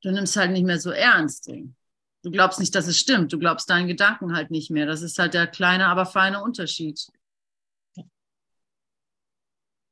du 0.01 0.11
nimmst 0.11 0.35
halt 0.37 0.51
nicht 0.51 0.65
mehr 0.65 0.79
so 0.79 0.89
ernst. 0.89 1.47
Du 1.47 2.31
glaubst 2.31 2.59
nicht, 2.59 2.73
dass 2.73 2.87
es 2.87 2.97
stimmt. 2.97 3.31
Du 3.31 3.37
glaubst 3.37 3.69
deinen 3.69 3.87
Gedanken 3.87 4.35
halt 4.35 4.49
nicht 4.49 4.71
mehr. 4.71 4.87
Das 4.87 5.03
ist 5.03 5.19
halt 5.19 5.35
der 5.35 5.45
kleine, 5.45 5.85
aber 5.85 6.07
feine 6.07 6.41
Unterschied. 6.41 7.07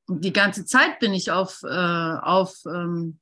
Und 0.08 0.24
die 0.24 0.34
ganze 0.34 0.66
Zeit 0.66 1.00
bin 1.00 1.14
ich 1.14 1.30
auf, 1.30 1.62
äh, 1.64 1.68
auf 1.68 2.64
ähm, 2.66 3.20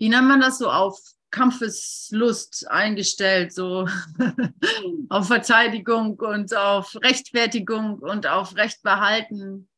wie 0.00 0.08
nennt 0.08 0.28
man 0.28 0.40
das 0.40 0.58
so, 0.58 0.70
auf 0.70 0.98
Kampfeslust 1.30 2.66
eingestellt, 2.68 3.52
so 3.52 3.86
auf 5.10 5.26
Verteidigung 5.26 6.18
und 6.18 6.54
auf 6.56 6.96
Rechtfertigung 6.96 7.98
und 7.98 8.26
auf 8.26 8.56
Recht 8.56 8.82
behalten. 8.82 9.68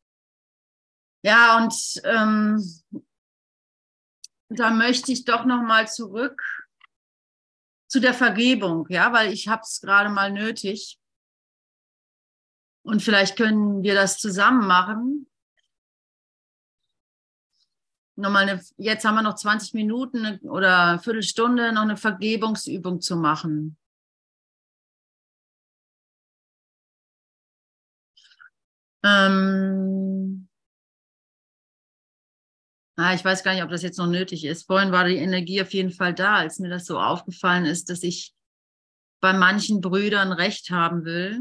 Ja, 1.25 1.59
und 1.59 1.75
ähm, 2.05 2.65
da 4.49 4.71
möchte 4.71 5.13
ich 5.13 5.25
doch 5.25 5.45
noch 5.45 5.63
mal 5.63 5.89
zurück 5.89 6.41
zu 7.89 8.01
der 8.01 8.15
Vergebung, 8.15 8.87
ja, 8.91 9.13
weil 9.13 9.33
ich 9.33 9.49
habe 9.49 9.63
es 9.63 9.81
gerade 9.81 10.09
mal 10.09 10.31
nötig. 10.31 10.99
Und 12.85 13.03
vielleicht 13.03 13.37
können 13.37 13.83
wir 13.83 13.95
das 13.95 14.19
zusammen 14.19 14.67
machen. 14.67 15.27
Nochmal 18.23 18.49
eine, 18.49 18.61
jetzt 18.77 19.05
haben 19.05 19.17
wir 19.17 19.23
noch 19.23 19.35
20 19.35 19.75
Minuten 19.75 20.39
oder 20.49 20.85
eine 20.93 20.99
Viertelstunde, 21.01 21.73
noch 21.73 21.83
eine 21.83 21.97
Vergebungsübung 21.97 23.01
zu 23.01 23.17
machen. 23.17 23.77
Ähm, 29.05 30.49
Ah, 32.97 33.15
ich 33.15 33.25
weiß 33.25 33.43
gar 33.43 33.55
nicht, 33.55 33.65
ob 33.65 33.71
das 33.71 33.83
jetzt 33.83 33.99
noch 33.99 34.07
nötig 34.07 34.45
ist. 34.45 34.67
Vorhin 34.67 34.93
war 34.93 35.05
die 35.09 35.17
Energie 35.17 35.61
auf 35.61 35.73
jeden 35.73 35.91
Fall 35.91 36.15
da, 36.15 36.37
als 36.37 36.61
mir 36.61 36.69
das 36.69 36.85
so 36.85 37.01
aufgefallen 37.01 37.65
ist, 37.65 37.91
dass 37.91 38.05
ich 38.05 38.33
bei 39.21 39.33
manchen 39.33 39.81
Brüdern 39.81 40.31
Recht 40.31 40.71
haben 40.71 41.05
will. 41.05 41.41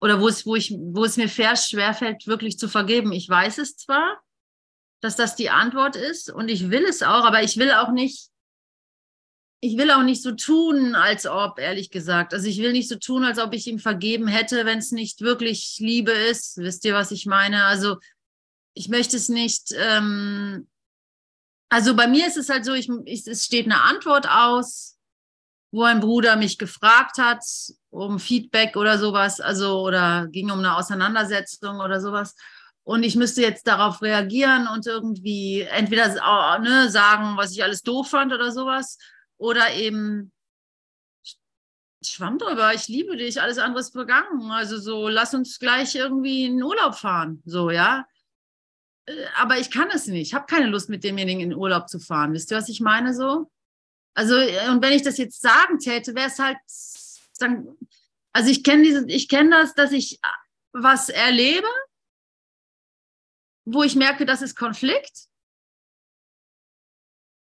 Oder 0.00 0.20
wo 0.20 0.28
es, 0.28 0.46
wo 0.46 0.56
ich, 0.56 0.70
wo 0.70 1.04
es 1.04 1.18
mir 1.18 1.28
schwerfällt, 1.28 2.26
wirklich 2.26 2.56
zu 2.56 2.66
vergeben. 2.66 3.12
Ich 3.12 3.28
weiß 3.28 3.58
es 3.58 3.76
zwar, 3.76 4.21
dass 5.02 5.16
das 5.16 5.34
die 5.34 5.50
Antwort 5.50 5.96
ist 5.96 6.30
und 6.30 6.48
ich 6.48 6.70
will 6.70 6.84
es 6.84 7.02
auch, 7.02 7.24
aber 7.24 7.42
ich 7.42 7.56
will 7.58 7.72
auch 7.72 7.90
nicht, 7.90 8.28
ich 9.60 9.76
will 9.76 9.90
auch 9.90 10.04
nicht 10.04 10.22
so 10.22 10.32
tun, 10.32 10.94
als 10.94 11.26
ob, 11.26 11.58
ehrlich 11.58 11.90
gesagt. 11.90 12.32
Also 12.32 12.46
ich 12.46 12.58
will 12.58 12.72
nicht 12.72 12.88
so 12.88 12.96
tun, 12.96 13.24
als 13.24 13.38
ob 13.38 13.52
ich 13.52 13.66
ihm 13.66 13.80
vergeben 13.80 14.28
hätte, 14.28 14.64
wenn 14.64 14.78
es 14.78 14.92
nicht 14.92 15.20
wirklich 15.20 15.76
Liebe 15.80 16.12
ist. 16.12 16.56
Wisst 16.56 16.84
ihr, 16.84 16.94
was 16.94 17.10
ich 17.10 17.26
meine? 17.26 17.64
Also 17.64 17.98
ich 18.74 18.88
möchte 18.88 19.16
es 19.16 19.28
nicht, 19.28 19.74
ähm, 19.76 20.68
also 21.68 21.96
bei 21.96 22.06
mir 22.06 22.26
ist 22.26 22.36
es 22.36 22.48
halt 22.48 22.64
so, 22.64 22.72
ich, 22.72 22.88
ich, 23.04 23.26
es 23.26 23.44
steht 23.44 23.66
eine 23.66 23.82
Antwort 23.82 24.28
aus, 24.28 24.98
wo 25.72 25.82
ein 25.82 26.00
Bruder 26.00 26.36
mich 26.36 26.58
gefragt 26.58 27.18
hat 27.18 27.42
um 27.90 28.20
Feedback 28.20 28.76
oder 28.76 28.98
sowas, 28.98 29.40
also 29.40 29.80
oder 29.80 30.28
ging 30.28 30.50
um 30.50 30.60
eine 30.60 30.76
Auseinandersetzung 30.76 31.80
oder 31.80 32.00
sowas. 32.00 32.34
Und 32.84 33.04
ich 33.04 33.14
müsste 33.14 33.42
jetzt 33.42 33.66
darauf 33.66 34.02
reagieren 34.02 34.66
und 34.66 34.86
irgendwie 34.86 35.60
entweder 35.60 36.08
ne, 36.58 36.90
sagen, 36.90 37.36
was 37.36 37.52
ich 37.52 37.62
alles 37.62 37.82
doof 37.82 38.10
fand 38.10 38.32
oder 38.32 38.50
sowas, 38.50 38.98
oder 39.36 39.72
eben 39.74 40.32
schwamm 42.04 42.38
drüber, 42.38 42.74
ich 42.74 42.88
liebe 42.88 43.16
dich, 43.16 43.40
alles 43.40 43.58
andere 43.58 43.80
ist 43.80 43.92
vergangen. 43.92 44.50
Also 44.50 44.78
so, 44.78 45.08
lass 45.08 45.34
uns 45.34 45.58
gleich 45.58 45.94
irgendwie 45.94 46.46
in 46.46 46.62
Urlaub 46.62 46.94
fahren. 46.94 47.42
So, 47.44 47.70
ja. 47.70 48.06
Äh, 49.06 49.24
aber 49.36 49.58
ich 49.58 49.70
kann 49.70 49.88
es 49.90 50.06
nicht. 50.06 50.28
Ich 50.28 50.34
habe 50.34 50.46
keine 50.46 50.66
Lust, 50.66 50.88
mit 50.88 51.04
demjenigen 51.04 51.40
in 51.40 51.54
Urlaub 51.54 51.88
zu 51.88 51.98
fahren. 52.00 52.32
Wisst 52.32 52.50
ihr, 52.50 52.56
was 52.56 52.68
ich 52.68 52.80
meine 52.80 53.14
so? 53.14 53.50
Also, 54.14 54.36
äh, 54.36 54.68
und 54.70 54.82
wenn 54.82 54.92
ich 54.92 55.02
das 55.02 55.18
jetzt 55.18 55.40
sagen 55.40 55.78
täte, 55.78 56.14
wäre 56.14 56.28
es 56.28 56.38
halt 56.38 56.58
dann, 57.38 57.66
also 58.32 58.50
ich 58.50 58.62
kenne 58.64 58.82
diese, 58.82 59.06
ich 59.08 59.28
kenne 59.28 59.50
das, 59.50 59.74
dass 59.74 59.92
ich 59.92 60.14
äh, 60.14 60.28
was 60.72 61.08
erlebe, 61.08 61.66
wo 63.64 63.82
ich 63.82 63.96
merke, 63.96 64.26
das 64.26 64.42
ist 64.42 64.56
Konflikt. 64.56 65.28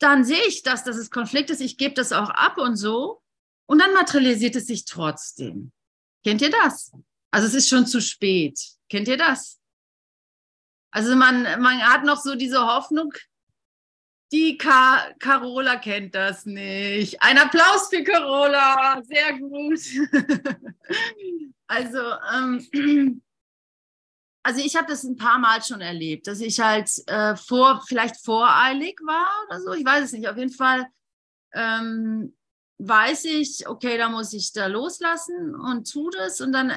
Dann 0.00 0.24
sehe 0.24 0.46
ich 0.46 0.62
das, 0.62 0.84
dass 0.84 0.96
es 0.96 1.10
Konflikt 1.10 1.50
ist. 1.50 1.60
Ich 1.60 1.78
gebe 1.78 1.94
das 1.94 2.12
auch 2.12 2.30
ab 2.30 2.58
und 2.58 2.76
so. 2.76 3.22
Und 3.66 3.80
dann 3.80 3.94
materialisiert 3.94 4.56
es 4.56 4.66
sich 4.66 4.84
trotzdem. 4.84 5.72
Kennt 6.24 6.42
ihr 6.42 6.50
das? 6.50 6.92
Also 7.30 7.46
es 7.46 7.54
ist 7.54 7.68
schon 7.68 7.86
zu 7.86 8.00
spät. 8.00 8.58
Kennt 8.88 9.08
ihr 9.08 9.16
das? 9.16 9.60
Also 10.90 11.16
man, 11.16 11.42
man 11.60 11.82
hat 11.82 12.04
noch 12.04 12.20
so 12.20 12.34
diese 12.36 12.64
Hoffnung, 12.64 13.12
die 14.32 14.56
Ka 14.56 15.12
Carola 15.18 15.76
kennt 15.76 16.14
das 16.14 16.46
nicht. 16.46 17.22
Ein 17.22 17.38
Applaus 17.38 17.88
für 17.88 18.02
Carola, 18.02 19.02
sehr 19.04 19.38
gut. 19.38 19.78
also, 21.66 22.00
ähm, 22.34 23.22
also 24.44 24.60
ich 24.60 24.76
habe 24.76 24.86
das 24.86 25.04
ein 25.04 25.16
paar 25.16 25.38
Mal 25.38 25.62
schon 25.62 25.80
erlebt, 25.80 26.26
dass 26.26 26.40
ich 26.40 26.60
halt 26.60 26.90
äh, 27.06 27.34
vor, 27.34 27.82
vielleicht 27.88 28.22
voreilig 28.22 29.00
war 29.02 29.26
oder 29.46 29.60
so. 29.60 29.72
Ich 29.72 29.84
weiß 29.84 30.04
es 30.04 30.12
nicht. 30.12 30.28
Auf 30.28 30.36
jeden 30.36 30.52
Fall 30.52 30.86
ähm, 31.54 32.36
weiß 32.76 33.24
ich, 33.24 33.66
okay, 33.66 33.96
da 33.96 34.10
muss 34.10 34.34
ich 34.34 34.52
da 34.52 34.66
loslassen 34.66 35.54
und 35.54 35.90
tu 35.90 36.10
das 36.10 36.42
und 36.42 36.52
dann 36.52 36.68
äh, 36.68 36.76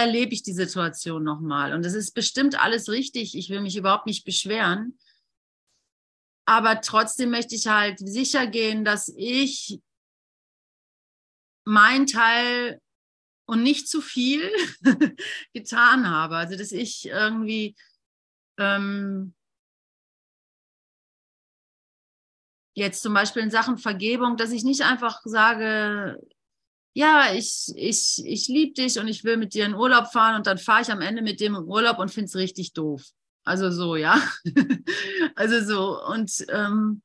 erlebe 0.00 0.32
ich 0.32 0.42
die 0.42 0.54
Situation 0.54 1.22
nochmal. 1.22 1.74
Und 1.74 1.84
es 1.84 1.92
ist 1.92 2.12
bestimmt 2.12 2.58
alles 2.58 2.88
richtig. 2.88 3.36
Ich 3.36 3.50
will 3.50 3.60
mich 3.60 3.76
überhaupt 3.76 4.06
nicht 4.06 4.24
beschweren. 4.24 4.98
Aber 6.46 6.80
trotzdem 6.80 7.28
möchte 7.28 7.56
ich 7.56 7.66
halt 7.66 7.98
sicher 7.98 8.46
gehen, 8.46 8.84
dass 8.84 9.12
ich 9.14 9.82
mein 11.66 12.06
Teil 12.06 12.80
und 13.46 13.62
nicht 13.62 13.88
zu 13.88 14.00
viel 14.00 14.42
getan 15.54 16.10
habe. 16.10 16.36
Also, 16.36 16.56
dass 16.56 16.72
ich 16.72 17.06
irgendwie 17.06 17.76
ähm, 18.58 19.34
jetzt 22.74 23.02
zum 23.02 23.14
Beispiel 23.14 23.42
in 23.42 23.50
Sachen 23.50 23.78
Vergebung, 23.78 24.36
dass 24.36 24.52
ich 24.52 24.64
nicht 24.64 24.82
einfach 24.82 25.20
sage, 25.24 26.20
ja, 26.94 27.32
ich, 27.34 27.72
ich, 27.74 28.22
ich 28.24 28.48
liebe 28.48 28.74
dich 28.74 28.98
und 28.98 29.08
ich 29.08 29.24
will 29.24 29.36
mit 29.36 29.54
dir 29.54 29.66
in 29.66 29.74
Urlaub 29.74 30.12
fahren 30.12 30.36
und 30.36 30.46
dann 30.46 30.58
fahre 30.58 30.82
ich 30.82 30.90
am 30.90 31.02
Ende 31.02 31.22
mit 31.22 31.40
dem 31.40 31.54
im 31.54 31.68
Urlaub 31.68 31.98
und 31.98 32.10
finde 32.10 32.26
es 32.26 32.36
richtig 32.36 32.72
doof. 32.72 33.02
Also 33.44 33.70
so, 33.70 33.96
ja. 33.96 34.20
also 35.36 35.60
so. 35.64 36.04
Und 36.06 36.44
ähm, 36.48 37.02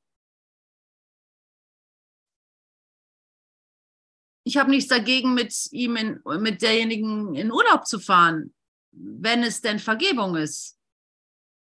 ich 4.43 4.57
habe 4.57 4.71
nichts 4.71 4.89
dagegen, 4.89 5.33
mit 5.33 5.53
ihm, 5.71 5.95
in, 5.95 6.19
mit 6.39 6.61
derjenigen 6.61 7.35
in 7.35 7.51
Urlaub 7.51 7.85
zu 7.85 7.99
fahren, 7.99 8.53
wenn 8.91 9.43
es 9.43 9.61
denn 9.61 9.79
Vergebung 9.79 10.35
ist. 10.35 10.77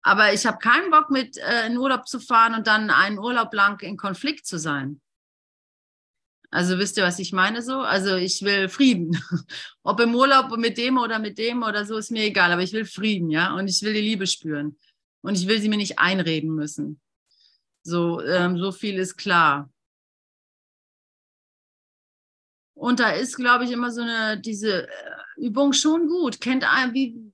Aber 0.01 0.33
ich 0.33 0.45
habe 0.45 0.57
keinen 0.57 0.91
Bock, 0.91 1.09
mit 1.09 1.37
äh, 1.37 1.67
in 1.67 1.77
Urlaub 1.77 2.07
zu 2.07 2.19
fahren 2.19 2.55
und 2.55 2.67
dann 2.67 2.89
einen 2.89 3.19
Urlaub 3.19 3.53
lang 3.53 3.79
in 3.81 3.95
Konflikt 3.95 4.45
zu 4.45 4.57
sein. 4.57 4.99
Also 6.51 6.77
wisst 6.77 6.97
ihr, 6.97 7.03
was 7.03 7.17
ich 7.17 7.33
meine 7.33 7.63
so? 7.63 7.79
Also 7.79 8.15
ich 8.15 8.43
will 8.43 8.69
Frieden. 8.69 9.17
Ob 9.83 9.99
im 9.99 10.13
Urlaub 10.13 10.55
mit 10.57 10.77
dem 10.77 10.97
oder 10.97 11.17
mit 11.17 11.37
dem 11.39 11.63
oder 11.63 11.85
so, 11.85 11.97
ist 11.97 12.11
mir 12.11 12.25
egal. 12.25 12.51
Aber 12.51 12.61
ich 12.61 12.73
will 12.73 12.85
Frieden, 12.85 13.31
ja. 13.31 13.55
Und 13.55 13.67
ich 13.67 13.81
will 13.81 13.93
die 13.93 14.01
Liebe 14.01 14.27
spüren. 14.27 14.77
Und 15.21 15.35
ich 15.35 15.47
will 15.47 15.59
sie 15.59 15.69
mir 15.69 15.77
nicht 15.77 15.97
einreden 15.97 16.53
müssen. 16.53 17.01
So, 17.81 18.21
ähm, 18.21 18.57
so 18.59 18.71
viel 18.71 18.99
ist 18.99 19.17
klar. 19.17 19.72
Und 22.75 22.99
da 22.99 23.11
ist, 23.11 23.35
glaube 23.35 23.65
ich, 23.65 23.71
immer 23.71 23.91
so 23.91 24.01
eine, 24.01 24.39
diese 24.39 24.87
äh, 24.87 25.15
Übung 25.37 25.73
schon 25.73 26.07
gut. 26.07 26.41
Kennt 26.41 26.63
ein, 26.63 26.93
wie, 26.93 27.31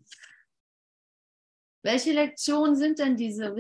welche 1.83 2.13
Lektionen 2.13 2.75
sind 2.75 2.99
denn 2.99 3.15
diese? 3.15 3.55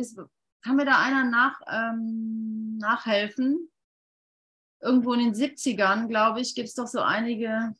Kann 0.61 0.75
mir 0.75 0.85
da 0.85 0.99
einer 1.01 1.23
nach, 1.23 1.61
ähm, 1.67 2.77
nachhelfen? 2.77 3.71
Irgendwo 4.81 5.13
in 5.13 5.19
den 5.19 5.33
70ern, 5.33 6.07
glaube 6.07 6.41
ich, 6.41 6.55
gibt 6.55 6.69
es 6.69 6.75
doch 6.75 6.87
so 6.87 7.01
einige 7.01 7.73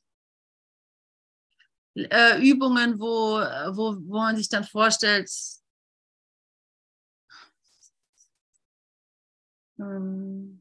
äh, 1.96 2.42
Übungen, 2.42 3.00
wo, 3.00 3.40
wo, 3.76 3.96
wo 4.02 4.18
man 4.18 4.36
sich 4.36 4.50
dann 4.50 4.64
vorstellt, 4.64 5.30
ähm, 9.80 10.59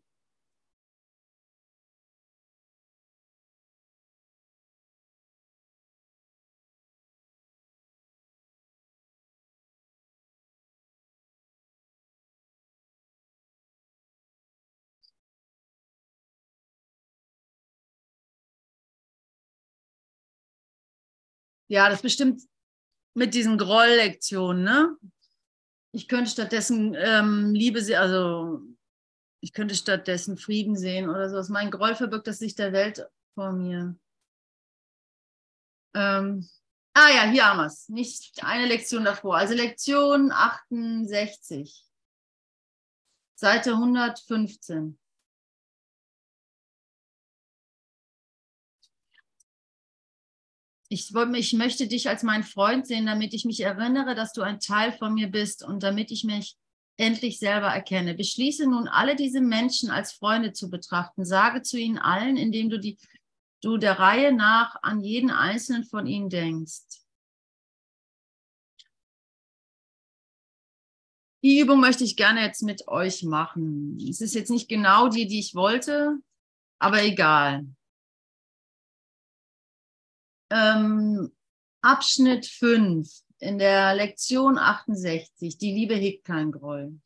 Ja, 21.69 21.89
das 21.89 22.03
bestimmt 22.03 22.43
mit 23.14 23.35
diesen 23.35 23.59
Groll-Lektionen, 23.59 24.64
ne? 24.64 24.97
Ich 25.93 26.09
könnte 26.09 26.31
stattdessen 26.31 26.95
ähm, 26.95 27.55
Liebe 27.55 27.83
sehen, 27.83 27.99
also 27.99 28.62
ich 29.41 29.53
könnte 29.53 29.75
stattdessen 29.75 30.37
Frieden 30.37 30.77
sehen 30.77 31.09
oder 31.09 31.29
sowas. 31.31 31.49
Mein 31.49 31.71
Groll 31.71 31.95
verbirgt 31.95 32.27
das 32.27 32.41
Licht 32.41 32.59
der 32.59 32.73
Welt 32.73 33.07
vor 33.35 33.53
mir. 33.53 33.97
Ähm, 35.95 36.49
ah 36.95 37.09
ja, 37.11 37.31
hier 37.31 37.47
haben 37.47 37.59
wir 37.59 37.66
es. 37.66 37.89
Nicht 37.89 38.43
eine 38.45 38.66
Lektion 38.66 39.05
davor. 39.05 39.37
Also 39.37 39.55
Lektion 39.55 40.33
68. 40.33 41.85
Seite 43.35 43.73
115. 43.73 44.99
Ich, 50.91 51.12
ich 51.14 51.53
möchte 51.53 51.86
dich 51.86 52.09
als 52.09 52.22
meinen 52.22 52.45
Freund 52.45 52.86
sehen, 52.86 53.07
damit 53.07 53.34
ich 53.34 53.45
mich 53.45 53.61
erinnere, 53.61 54.14
dass 54.14 54.32
du 54.32 54.43
ein 54.43 54.59
Teil 54.59 54.93
von 54.93 55.12
mir 55.14 55.28
bist 55.28 55.62
und 55.64 55.82
damit 55.82 56.11
ich 56.11 56.24
mich 56.24 56.57
endlich 56.97 57.39
selber 57.39 57.68
erkenne. 57.68 58.14
Beschließe 58.14 58.68
nun, 58.68 58.89
alle 58.89 59.14
diese 59.14 59.41
Menschen 59.41 59.91
als 59.91 60.12
Freunde 60.12 60.53
zu 60.53 60.70
betrachten. 60.70 61.24
Sage 61.24 61.62
zu 61.62 61.78
ihnen 61.78 61.99
allen, 61.99 62.36
indem 62.36 62.70
du, 62.70 62.78
die, 62.78 62.99
du 63.62 63.76
der 63.76 63.99
Reihe 63.99 64.32
nach 64.32 64.76
an 64.82 65.01
jeden 65.01 65.30
einzelnen 65.30 65.84
von 65.84 66.07
ihnen 66.07 66.30
denkst. 66.30 67.03
Die 71.45 71.61
Übung 71.61 71.80
möchte 71.80 72.03
ich 72.03 72.16
gerne 72.16 72.43
jetzt 72.43 72.62
mit 72.62 72.89
euch 72.89 73.22
machen. 73.22 73.97
Es 74.09 74.20
ist 74.20 74.34
jetzt 74.34 74.51
nicht 74.51 74.68
genau 74.68 75.09
die, 75.09 75.26
die 75.28 75.39
ich 75.39 75.55
wollte, 75.55 76.18
aber 76.80 77.05
egal. 77.05 77.64
Ähm, 80.51 81.32
Abschnitt 81.82 82.46
5 82.46 83.09
in 83.38 83.59
der 83.59 83.94
Lektion 83.94 84.59
68, 84.59 85.59
die 85.59 85.72
Liebe 85.72 85.94
hegt 85.94 86.24
kein 86.24 86.51
Groll. 86.51 86.99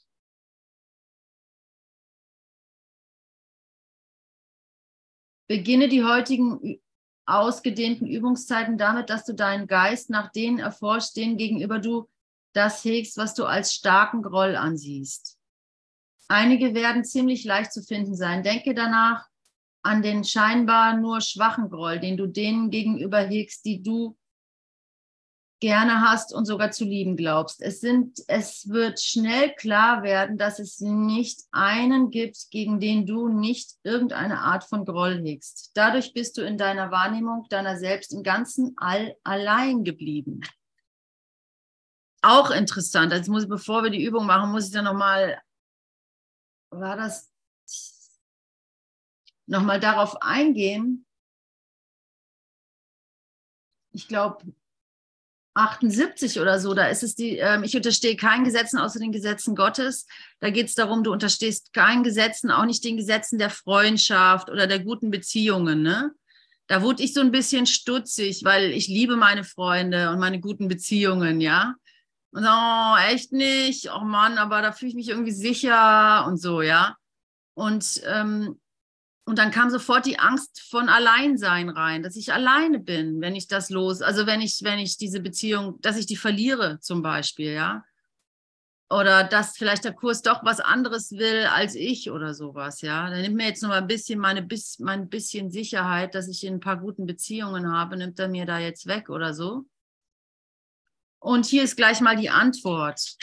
Beginne 5.49 5.89
die 5.89 6.05
heutigen 6.05 6.81
ausgedehnten 7.27 8.07
Übungszeiten 8.07 8.79
damit, 8.79 9.11
dass 9.11 9.25
du 9.25 9.35
deinen 9.35 9.67
Geist 9.67 10.09
nach 10.09 10.33
denen 10.33 10.59
erforscht, 10.59 11.17
denen 11.17 11.37
gegenüber 11.37 11.79
du 11.79 12.09
das 12.55 12.85
hegst, 12.85 13.17
was 13.17 13.35
du 13.35 13.45
als 13.45 13.75
starken 13.75 14.23
Groll 14.23 14.57
ansiehst. 14.57 15.39
Einige 16.29 16.75
werden 16.75 17.05
ziemlich 17.05 17.45
leicht 17.45 17.73
zu 17.73 17.83
finden 17.83 18.15
sein. 18.15 18.43
Denke 18.43 18.75
danach 18.75 19.29
an 19.83 20.03
den 20.03 20.25
scheinbar 20.25 20.97
nur 20.97 21.21
schwachen 21.21 21.69
Groll, 21.71 21.99
den 21.99 22.17
du 22.17 22.27
denen 22.27 22.71
gegenüber 22.71 23.19
hegst, 23.19 23.65
die 23.65 23.83
du 23.83 24.17
gerne 25.63 26.01
hast 26.01 26.35
und 26.35 26.45
sogar 26.45 26.73
zu 26.73 26.85
lieben 26.85 27.17
glaubst. 27.17 27.63
Es, 27.63 27.81
sind, 27.81 28.19
es 28.27 28.69
wird 28.69 29.01
schnell 29.01 29.55
klar 29.55 30.03
werden, 30.03 30.37
dass 30.37 30.59
es 30.59 30.81
nicht 30.81 31.43
einen 31.53 32.11
gibt, 32.11 32.51
gegen 32.51 32.81
den 32.81 33.07
du 33.07 33.29
nicht 33.29 33.77
irgendeine 33.85 34.41
Art 34.41 34.65
von 34.65 34.85
Groll 34.85 35.23
hegst. 35.23 35.71
Dadurch 35.75 36.13
bist 36.15 36.37
du 36.37 36.43
in 36.43 36.59
deiner 36.59 36.91
Wahrnehmung 36.91 37.47
deiner 37.49 37.77
selbst 37.79 38.13
im 38.13 38.25
Ganzen 38.25 38.75
all 38.77 39.15
allein 39.23 39.85
geblieben. 39.85 40.41
Auch 42.23 42.51
interessant. 42.51 43.13
Jetzt 43.13 43.29
muss 43.29 43.49
bevor 43.49 43.85
wir 43.85 43.91
die 43.91 44.05
Übung 44.05 44.27
machen, 44.27 44.51
muss 44.51 44.67
ich 44.67 44.73
dann 44.73 44.85
nochmal, 44.85 45.41
war 46.71 46.97
das, 46.97 47.33
nochmal 49.47 49.81
darauf 49.81 50.21
eingehen. 50.23 51.07
Ich 53.93 54.09
glaube, 54.09 54.45
78 55.55 56.41
oder 56.41 56.59
so, 56.59 56.73
da 56.73 56.87
ist 56.87 57.03
es 57.03 57.15
die, 57.15 57.39
äh, 57.39 57.63
ich 57.63 57.77
unterstehe 57.77 58.17
keinen 58.17 58.45
Gesetzen 58.45 58.79
außer 58.79 58.99
den 58.99 59.13
Gesetzen 59.13 59.55
Gottes. 59.55 60.07
Da 60.41 60.51
geht 60.51 60.69
es 60.69 60.75
darum, 60.75 61.05
du 61.05 61.13
unterstehst 61.13 61.73
keinen 61.73 62.03
Gesetzen, 62.03 62.51
auch 62.51 62.65
nicht 62.65 62.85
den 62.85 62.97
Gesetzen 62.97 63.39
der 63.39 63.51
Freundschaft 63.51 64.49
oder 64.49 64.67
der 64.67 64.79
guten 64.79 65.11
Beziehungen. 65.11 65.83
Ne? 65.83 66.13
Da 66.69 66.81
wurde 66.81 67.03
ich 67.03 67.13
so 67.13 67.21
ein 67.21 67.33
bisschen 67.33 67.67
stutzig, 67.67 68.45
weil 68.45 68.71
ich 68.71 68.89
liebe 68.89 69.17
meine 69.17 69.45
Freunde 69.45 70.11
und 70.11 70.19
meine 70.19 70.41
guten 70.41 70.69
Beziehungen, 70.69 71.41
ja. 71.41 71.75
Und 72.31 72.45
so, 72.45 72.49
oh, 72.49 72.97
echt 73.11 73.33
nicht, 73.33 73.91
oh 73.95 74.05
Mann, 74.05 74.39
aber 74.39 74.63
da 74.63 74.73
fühle 74.73 74.89
ich 74.89 74.95
mich 74.95 75.11
irgendwie 75.11 75.33
sicher 75.33 76.25
und 76.27 76.41
so, 76.41 76.63
ja. 76.63 76.97
Und 77.53 78.01
ähm, 78.07 78.59
und 79.25 79.39
dann 79.39 79.53
kam 79.53 79.71
sofort 79.71 80.05
die 80.05 80.19
Angst 80.19 80.61
von 80.69 80.89
Alleinsein 80.89 81.69
rein, 81.69 82.03
dass 82.03 82.17
ich 82.17 82.33
alleine 82.33 82.81
bin, 82.81 83.21
wenn 83.21 83.37
ich 83.37 83.47
das 83.47 83.71
los, 83.71 84.03
also 84.03 84.27
wenn 84.27 84.41
ich, 84.41 84.61
wenn 84.63 84.81
ich 84.81 84.97
diese 84.97 85.21
Beziehung, 85.21 85.81
dass 85.81 85.97
ich 85.97 86.07
die 86.07 86.17
verliere 86.17 86.81
zum 86.81 87.03
Beispiel, 87.03 87.53
ja. 87.53 87.85
Oder 88.91 89.25
dass 89.25 89.57
vielleicht 89.57 89.85
der 89.85 89.95
Kurs 89.95 90.21
doch 90.21 90.45
was 90.45 90.61
anderes 90.61 91.13
will 91.13 91.47
als 91.47 91.75
ich 91.77 92.11
oder 92.11 92.35
sowas, 92.35 92.81
ja. 92.81 93.09
Dann 93.09 93.23
nimmt 93.23 93.37
mir 93.37 93.47
jetzt 93.47 93.63
noch 93.63 93.71
mal 93.71 93.79
ein 93.79 93.87
bisschen 93.87 94.19
meine, 94.19 94.47
mein 94.81 95.09
bisschen 95.09 95.51
Sicherheit, 95.51 96.15
dass 96.17 96.29
ich 96.29 96.45
in 96.45 96.55
ein 96.55 96.61
paar 96.61 96.79
guten 96.79 97.07
Beziehungen 97.07 97.73
habe, 97.73 97.97
nimmt 97.97 98.19
er 98.19 98.29
mir 98.29 98.45
da 98.45 98.59
jetzt 98.59 98.87
weg 98.87 99.09
oder 99.09 99.35
so. 99.35 99.65
Und 101.21 101.47
hier 101.47 101.63
ist 101.63 101.77
gleich 101.77 102.01
mal 102.01 102.17
die 102.17 102.31
Antwort 102.31 103.17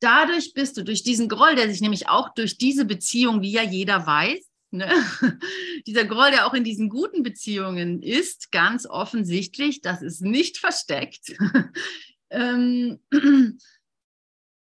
dadurch 0.00 0.52
bist 0.54 0.76
du, 0.76 0.84
durch 0.84 1.02
diesen 1.02 1.28
Groll, 1.28 1.54
der 1.54 1.68
sich 1.70 1.80
nämlich 1.80 2.08
auch 2.08 2.34
durch 2.34 2.58
diese 2.58 2.84
Beziehung, 2.84 3.42
wie 3.42 3.52
ja 3.52 3.62
jeder 3.62 4.06
weiß, 4.06 4.46
ne? 4.70 4.90
dieser 5.86 6.04
Groll, 6.04 6.30
der 6.30 6.46
auch 6.46 6.54
in 6.54 6.64
diesen 6.64 6.88
guten 6.88 7.22
Beziehungen 7.22 8.02
ist, 8.02 8.52
ganz 8.52 8.86
offensichtlich, 8.86 9.80
das 9.80 10.02
ist 10.02 10.22
nicht 10.22 10.58
versteckt. 10.58 11.36
ähm, 12.30 13.00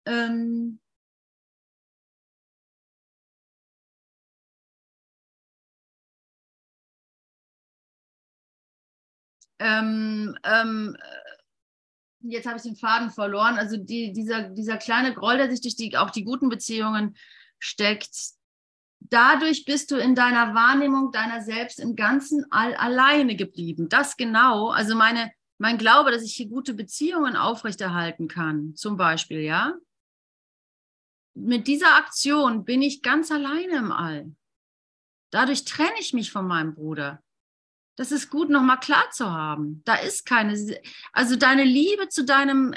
ähm, 0.06 0.80
ähm, 9.60 10.36
ähm 10.44 10.98
jetzt 12.24 12.48
habe 12.48 12.58
ich 12.58 12.64
den 12.64 12.76
Faden 12.76 13.10
verloren. 13.10 13.58
Also 13.58 13.78
die, 13.78 14.12
dieser, 14.14 14.50
dieser 14.50 14.78
kleine 14.78 15.14
Groll, 15.14 15.38
der 15.38 15.50
sich 15.50 15.62
durch 15.62 15.76
die, 15.76 15.98
auch 15.98 16.10
die 16.10 16.24
guten 16.24 16.50
Beziehungen 16.50 17.16
steckt, 17.60 18.16
dadurch 19.00 19.66
bist 19.66 19.92
du 19.92 19.96
in 19.98 20.16
deiner 20.16 20.54
Wahrnehmung 20.54 21.12
deiner 21.12 21.42
selbst 21.42 21.80
im 21.80 21.96
Ganzen 21.96 22.46
all, 22.52 22.76
alleine 22.76 23.36
geblieben. 23.36 23.90
Das 23.90 24.18
genau, 24.18 24.70
also 24.70 24.96
meine, 24.96 25.32
mein 25.58 25.78
Glaube, 25.78 26.12
dass 26.12 26.24
ich 26.24 26.34
hier 26.34 26.48
gute 26.48 26.74
Beziehungen 26.74 27.36
aufrechterhalten 27.36 28.28
kann, 28.28 28.76
zum 28.76 28.98
Beispiel, 28.98 29.42
ja. 29.42 29.74
Mit 31.34 31.68
dieser 31.68 31.96
Aktion 31.96 32.66
bin 32.66 32.82
ich 32.82 33.02
ganz 33.02 33.32
alleine 33.32 33.78
im 33.78 33.92
All. 33.92 34.36
Dadurch 35.32 35.64
trenne 35.64 35.98
ich 36.00 36.14
mich 36.14 36.32
von 36.32 36.46
meinem 36.46 36.74
Bruder. 36.74 37.24
Das 37.96 38.12
ist 38.12 38.30
gut, 38.30 38.50
nochmal 38.50 38.80
klar 38.80 39.10
zu 39.12 39.30
haben. 39.30 39.82
Da 39.86 39.96
ist 39.96 40.26
keine, 40.26 40.56
also 41.12 41.36
deine 41.36 41.64
Liebe 41.64 42.08
zu 42.10 42.24
deinem, 42.24 42.74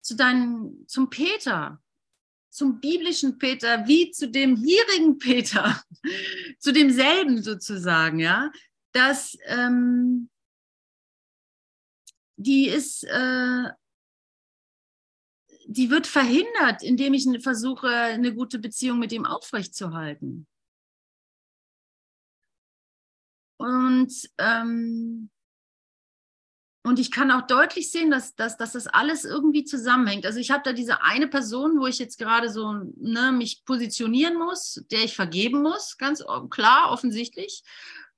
zu 0.00 0.16
deinem, 0.16 0.84
zum 0.86 1.10
Peter, 1.10 1.80
zum 2.50 2.80
biblischen 2.80 3.38
Peter, 3.38 3.86
wie 3.86 4.10
zu 4.10 4.28
dem 4.28 4.56
hierigen 4.56 5.18
Peter, 5.18 5.82
zu 6.58 6.72
demselben 6.72 7.42
sozusagen, 7.42 8.18
ja, 8.18 8.50
dass 8.92 9.36
ähm, 9.46 10.30
die 12.36 12.68
ist, 12.68 13.04
äh, 13.04 13.64
die 15.66 15.90
wird 15.90 16.06
verhindert, 16.06 16.82
indem 16.82 17.12
ich 17.12 17.28
versuche, 17.42 17.88
eine 17.88 18.34
gute 18.34 18.58
Beziehung 18.58 18.98
mit 18.98 19.12
ihm 19.12 19.26
aufrechtzuerhalten. 19.26 20.46
Und, 23.58 24.12
ähm, 24.38 25.30
und 26.84 26.98
ich 26.98 27.10
kann 27.10 27.30
auch 27.30 27.46
deutlich 27.46 27.90
sehen, 27.90 28.10
dass, 28.10 28.34
dass, 28.34 28.56
dass 28.56 28.72
das 28.72 28.86
alles 28.86 29.24
irgendwie 29.24 29.64
zusammenhängt. 29.64 30.24
Also 30.24 30.38
ich 30.38 30.50
habe 30.50 30.62
da 30.64 30.72
diese 30.72 31.02
eine 31.02 31.28
Person, 31.28 31.78
wo 31.78 31.86
ich 31.86 31.98
jetzt 31.98 32.18
gerade 32.18 32.50
so 32.50 32.72
ne, 32.96 33.32
mich 33.32 33.64
positionieren 33.64 34.38
muss, 34.38 34.82
der 34.90 35.04
ich 35.04 35.14
vergeben 35.14 35.60
muss, 35.62 35.98
ganz 35.98 36.24
klar, 36.50 36.90
offensichtlich. 36.90 37.62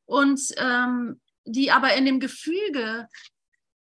Und 0.05 0.41
ähm, 0.57 1.21
die 1.45 1.71
aber 1.73 1.95
in 1.95 2.05
dem 2.05 2.21
Gefüge 2.21 3.09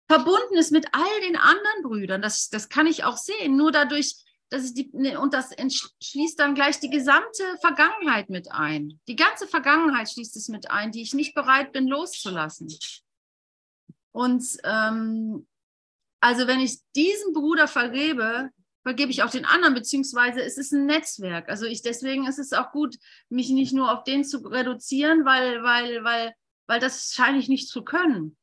verbunden 0.07 0.55
ist 0.55 0.71
mit 0.71 0.87
all 0.91 1.21
den 1.21 1.37
anderen 1.37 1.83
Brüdern. 1.83 2.21
Das, 2.21 2.49
das 2.49 2.69
kann 2.69 2.87
ich 2.87 3.03
auch 3.03 3.17
sehen. 3.17 3.55
Nur 3.55 3.71
dadurch, 3.71 4.15
das 4.53 4.65
ist 4.65 4.77
die, 4.77 4.87
ne, 4.93 5.19
und 5.19 5.33
das 5.33 5.49
schließt 5.99 6.39
dann 6.39 6.53
gleich 6.53 6.79
die 6.79 6.91
gesamte 6.91 7.43
Vergangenheit 7.59 8.29
mit 8.29 8.51
ein. 8.51 8.99
Die 9.07 9.15
ganze 9.15 9.47
Vergangenheit 9.47 10.11
schließt 10.11 10.35
es 10.35 10.47
mit 10.47 10.69
ein, 10.69 10.91
die 10.91 11.01
ich 11.01 11.15
nicht 11.15 11.33
bereit 11.33 11.71
bin 11.71 11.87
loszulassen. 11.87 12.71
Und 14.11 14.45
ähm, 14.63 15.47
also 16.19 16.45
wenn 16.45 16.59
ich 16.59 16.81
diesen 16.95 17.33
Bruder 17.33 17.67
vergebe, 17.67 18.51
vergebe 18.83 19.09
ich 19.09 19.23
auch 19.23 19.31
den 19.31 19.45
anderen, 19.45 19.73
beziehungsweise 19.73 20.43
es 20.43 20.59
ist 20.59 20.71
ein 20.71 20.85
Netzwerk. 20.85 21.49
Also 21.49 21.65
ich 21.65 21.81
deswegen 21.81 22.27
ist 22.27 22.37
es 22.37 22.53
auch 22.53 22.71
gut, 22.71 22.97
mich 23.29 23.49
nicht 23.49 23.73
nur 23.73 23.91
auf 23.91 24.03
den 24.03 24.23
zu 24.23 24.37
reduzieren, 24.37 25.25
weil, 25.25 25.63
weil, 25.63 26.03
weil, 26.03 26.35
weil 26.67 26.79
das 26.79 27.11
scheine 27.11 27.39
ich 27.39 27.49
nicht 27.49 27.69
zu 27.69 27.83
können. 27.83 28.37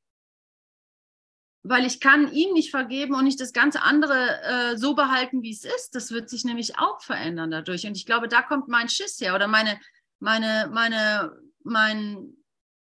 Weil 1.63 1.85
ich 1.85 2.01
kann 2.01 2.33
ihm 2.33 2.53
nicht 2.55 2.71
vergeben 2.71 3.15
und 3.15 3.25
nicht 3.25 3.41
das 3.41 3.53
ganze 3.53 3.83
andere 3.83 4.43
äh, 4.43 4.77
so 4.77 4.95
behalten, 4.95 5.43
wie 5.43 5.53
es 5.53 5.65
ist. 5.65 5.95
Das 5.95 6.11
wird 6.11 6.31
sich 6.31 6.45
nämlich 6.45 6.79
auch 6.79 7.03
verändern 7.03 7.51
dadurch. 7.51 7.87
Und 7.87 7.97
ich 7.97 8.07
glaube, 8.07 8.29
da 8.29 8.43
kommt 8.43 8.69
mein 8.69 8.89
Schiss 8.89 9.21
her 9.21 9.35
oder 9.35 9.47
meine, 9.47 9.79
meine, 10.21 10.71
meine, 10.73 11.37
mein, 11.63 12.33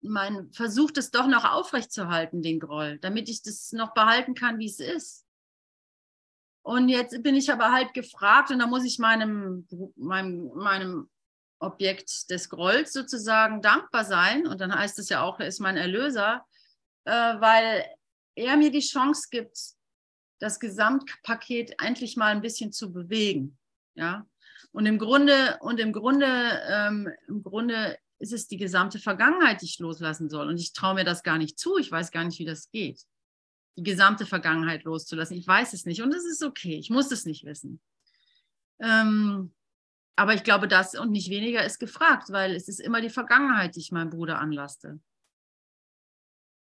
mein 0.01 0.51
Versuch, 0.51 0.91
das 0.91 1.11
doch 1.11 1.27
noch 1.27 1.45
aufrechtzuerhalten, 1.45 2.41
den 2.41 2.59
Groll, 2.59 2.97
damit 2.99 3.29
ich 3.29 3.43
das 3.43 3.71
noch 3.71 3.93
behalten 3.93 4.33
kann, 4.33 4.57
wie 4.57 4.67
es 4.67 4.79
ist. 4.79 5.25
Und 6.63 6.89
jetzt 6.89 7.21
bin 7.21 7.35
ich 7.35 7.51
aber 7.51 7.71
halt 7.71 7.93
gefragt 7.93 8.49
und 8.49 8.57
da 8.57 8.65
muss 8.65 8.83
ich 8.83 8.97
meinem, 8.97 9.67
meinem, 9.95 10.47
meinem 10.55 11.09
Objekt 11.59 12.31
des 12.31 12.49
Grolls 12.49 12.91
sozusagen 12.93 13.61
dankbar 13.61 14.03
sein. 14.03 14.47
Und 14.47 14.59
dann 14.59 14.73
heißt 14.73 14.97
es 14.97 15.09
ja 15.09 15.21
auch, 15.21 15.39
er 15.39 15.45
ist 15.45 15.59
mein 15.59 15.77
Erlöser, 15.77 16.43
äh, 17.03 17.11
weil 17.11 17.85
er 18.35 18.57
mir 18.57 18.71
die 18.71 18.79
Chance 18.79 19.27
gibt, 19.31 19.57
das 20.39 20.59
Gesamtpaket 20.59 21.75
endlich 21.81 22.17
mal 22.17 22.31
ein 22.31 22.41
bisschen 22.41 22.71
zu 22.71 22.91
bewegen. 22.91 23.57
Ja. 23.95 24.27
Und 24.71 24.85
im 24.85 24.97
Grunde, 24.97 25.57
und 25.61 25.79
im 25.79 25.93
Grunde, 25.93 26.27
ähm, 26.69 27.09
im 27.27 27.43
Grunde 27.43 27.97
ist 28.19 28.33
es 28.33 28.47
die 28.47 28.57
gesamte 28.57 28.99
Vergangenheit, 28.99 29.61
die 29.61 29.65
ich 29.65 29.79
loslassen 29.79 30.29
soll. 30.29 30.47
Und 30.47 30.59
ich 30.59 30.73
traue 30.73 30.95
mir 30.95 31.03
das 31.03 31.23
gar 31.23 31.37
nicht 31.37 31.57
zu. 31.57 31.77
Ich 31.77 31.91
weiß 31.91 32.11
gar 32.11 32.23
nicht, 32.23 32.39
wie 32.39 32.45
das 32.45 32.69
geht. 32.71 33.01
Die 33.77 33.83
gesamte 33.83 34.25
Vergangenheit 34.25 34.83
loszulassen. 34.83 35.37
Ich 35.37 35.47
weiß 35.47 35.73
es 35.73 35.85
nicht. 35.85 36.01
Und 36.01 36.13
es 36.13 36.25
ist 36.25 36.43
okay. 36.43 36.77
Ich 36.77 36.89
muss 36.89 37.11
es 37.11 37.25
nicht 37.25 37.45
wissen. 37.45 37.81
Ähm, 38.79 39.53
aber 40.17 40.33
ich 40.33 40.43
glaube, 40.43 40.67
das 40.67 40.95
und 40.95 41.11
nicht 41.11 41.29
weniger 41.29 41.63
ist 41.65 41.79
gefragt, 41.79 42.29
weil 42.29 42.55
es 42.55 42.67
ist 42.67 42.79
immer 42.79 43.01
die 43.01 43.09
Vergangenheit, 43.09 43.75
die 43.75 43.81
ich 43.81 43.91
meinem 43.91 44.09
Bruder 44.09 44.39
anlaste. 44.39 44.99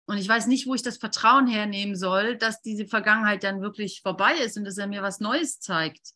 Und 0.09 0.17
ich 0.17 0.27
weiß 0.27 0.47
nicht, 0.47 0.67
wo 0.67 0.73
ich 0.73 0.83
das 0.83 0.97
Vertrauen 0.97 1.47
hernehmen 1.47 1.95
soll, 1.95 2.37
dass 2.37 2.61
diese 2.61 2.87
Vergangenheit 2.87 3.43
dann 3.43 3.61
wirklich 3.61 4.01
vorbei 4.01 4.35
ist 4.35 4.57
und 4.57 4.63
dass 4.63 4.77
er 4.77 4.87
mir 4.87 5.01
was 5.01 5.19
Neues 5.19 5.59
zeigt. 5.59 6.13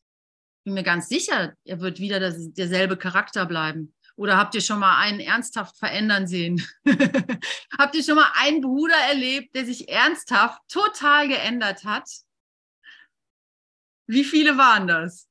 Bin 0.63 0.75
mir 0.75 0.83
ganz 0.83 1.09
sicher, 1.09 1.53
er 1.65 1.81
wird 1.81 1.99
wieder 1.99 2.21
das, 2.21 2.53
derselbe 2.53 2.95
Charakter 2.95 3.45
bleiben. 3.45 3.93
Oder 4.15 4.37
habt 4.37 4.55
ihr 4.55 4.61
schon 4.61 4.79
mal 4.79 4.97
einen 4.97 5.19
ernsthaft 5.19 5.77
verändern 5.77 6.25
sehen? 6.25 6.65
habt 7.77 7.95
ihr 7.95 8.03
schon 8.03 8.15
mal 8.15 8.31
einen 8.35 8.61
Bruder 8.61 8.95
erlebt, 8.95 9.55
der 9.55 9.65
sich 9.65 9.89
ernsthaft 9.89 10.61
total 10.69 11.27
geändert 11.27 11.83
hat? 11.83 12.09
Wie 14.07 14.23
viele 14.23 14.57
waren 14.57 14.87
das? 14.87 15.27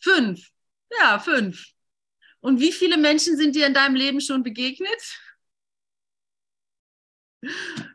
Fünf. 0.00 0.50
Ja, 0.98 1.18
fünf. 1.18 1.74
Und 2.44 2.60
wie 2.60 2.72
viele 2.72 2.98
Menschen 2.98 3.38
sind 3.38 3.56
dir 3.56 3.66
in 3.66 3.72
deinem 3.72 3.94
Leben 3.94 4.20
schon 4.20 4.42
begegnet? 4.42 5.00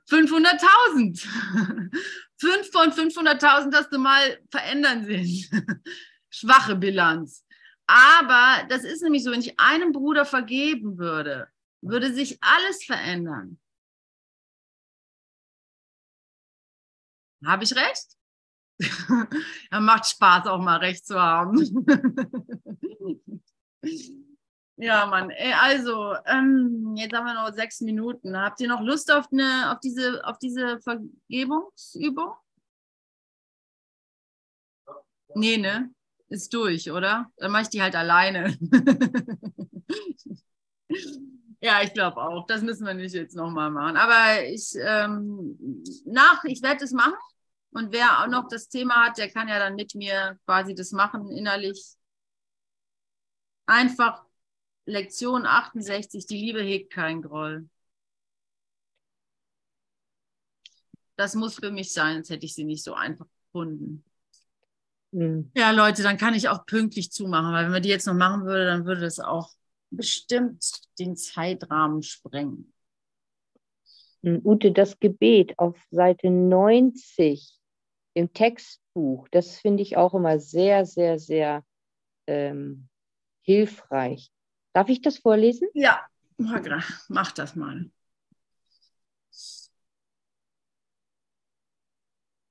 500.000. 0.10 1.94
Fünf 2.40 2.72
von 2.72 2.92
500.000 2.92 3.76
hast 3.76 3.94
du 3.94 4.00
mal 4.00 4.42
verändern 4.50 5.06
sehen. 5.06 5.46
Schwache 6.32 6.76
Bilanz. 6.76 7.46
Aber 7.86 8.66
das 8.70 8.84
ist 8.84 9.04
nämlich 9.04 9.24
so, 9.24 9.30
wenn 9.30 9.42
ich 9.42 9.60
einem 9.60 9.92
Bruder 9.92 10.26
vergeben 10.26 10.98
würde, 10.98 11.48
würde 11.82 12.12
sich 12.12 12.40
alles 12.42 12.84
verändern. 12.84 13.60
Habe 17.46 17.66
ich 17.66 17.76
recht? 17.76 18.18
ja, 19.72 19.80
macht 19.80 20.08
Spaß, 20.08 20.48
auch 20.48 20.60
mal 20.60 20.78
recht 20.78 21.06
zu 21.06 21.22
haben. 21.22 21.86
Ja, 24.82 25.06
Mann. 25.08 25.30
Also, 25.62 26.16
ähm, 26.26 26.96
jetzt 26.96 27.14
haben 27.14 27.26
wir 27.26 27.34
noch 27.34 27.54
sechs 27.54 27.82
Minuten. 27.82 28.38
Habt 28.38 28.62
ihr 28.62 28.70
noch 28.70 28.80
Lust 28.80 29.12
auf, 29.12 29.26
eine, 29.30 29.74
auf, 29.74 29.80
diese, 29.82 30.26
auf 30.26 30.40
diese 30.40 30.80
Vergebungsübung? 30.80 32.32
Nee, 35.36 35.58
ne? 35.58 35.94
Ist 36.30 36.54
durch, 36.54 36.90
oder? 36.92 37.30
Dann 37.36 37.52
mache 37.52 37.64
ich 37.64 37.70
die 37.70 37.82
halt 37.82 37.94
alleine. 37.94 38.58
ja, 41.62 41.82
ich 41.84 41.94
glaube 41.94 42.22
auch. 42.22 42.48
Das 42.48 42.62
müssen 42.62 42.86
wir 42.86 42.94
nicht 42.94 43.14
jetzt 43.14 43.36
nochmal 43.36 43.72
machen. 43.72 43.98
Aber 43.98 44.46
ich, 44.46 44.76
ähm, 44.80 45.84
nach, 46.06 46.42
ich 46.46 46.62
werde 46.62 46.86
es 46.86 46.94
machen. 46.94 47.16
Und 47.72 47.92
wer 47.92 48.22
auch 48.22 48.28
noch 48.28 48.48
das 48.48 48.70
Thema 48.70 49.08
hat, 49.08 49.18
der 49.18 49.30
kann 49.30 49.50
ja 49.50 49.60
dann 49.60 49.76
mit 49.76 49.94
mir 49.94 50.40
quasi 50.46 50.74
das 50.74 50.94
machen 50.94 51.30
innerlich. 51.32 51.96
Einfach 53.66 54.29
Lektion 54.90 55.46
68, 55.46 56.26
die 56.26 56.38
Liebe 56.38 56.62
hegt 56.62 56.92
kein 56.92 57.22
Groll. 57.22 57.70
Das 61.16 61.36
muss 61.36 61.56
für 61.56 61.72
mich 61.72 61.94
sein, 61.94 62.16
sonst 62.16 62.30
hätte 62.30 62.46
ich 62.46 62.56
sie 62.56 62.64
nicht 62.64 62.84
so 62.84 62.94
einfach 62.94 63.28
gefunden. 63.46 64.04
Mhm. 65.12 65.52
Ja, 65.56 65.72
Leute, 65.72 66.02
dann 66.02 66.18
kann 66.18 66.34
ich 66.34 66.50
auch 66.50 66.66
pünktlich 66.66 67.12
zumachen, 67.12 67.52
weil 67.52 67.66
wenn 67.66 67.74
wir 67.74 67.82
die 67.82 67.90
jetzt 67.90 68.08
noch 68.08 68.14
machen 68.14 68.46
würde, 68.46 68.66
dann 68.66 68.86
würde 68.86 69.02
das 69.02 69.20
auch 69.20 69.52
bestimmt 69.92 70.64
den 70.98 71.16
Zeitrahmen 71.16 72.02
sprengen. 72.04 72.74
Hm, 74.24 74.42
Ute, 74.44 74.72
das 74.72 75.00
Gebet 75.00 75.58
auf 75.58 75.78
Seite 75.92 76.30
90 76.30 77.58
im 78.14 78.34
Textbuch, 78.34 79.28
das 79.30 79.58
finde 79.58 79.84
ich 79.84 79.98
auch 79.98 80.14
immer 80.14 80.40
sehr, 80.40 80.86
sehr, 80.86 81.20
sehr 81.20 81.64
ähm, 82.28 82.90
hilfreich. 83.42 84.32
Darf 84.74 84.90
ich 84.90 85.02
das 85.02 85.18
vorlesen? 85.18 85.68
Ja, 85.74 86.06
mach 86.38 87.32
das 87.32 87.56
mal. 87.56 87.90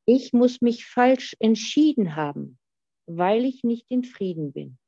Ich 0.04 0.32
muss 0.32 0.62
mich 0.62 0.86
falsch 0.86 1.36
entschieden 1.38 2.16
haben, 2.16 2.58
weil 3.06 3.44
ich 3.44 3.62
nicht 3.62 3.90
in 3.90 4.04
Frieden 4.04 4.52
bin. 4.52 4.78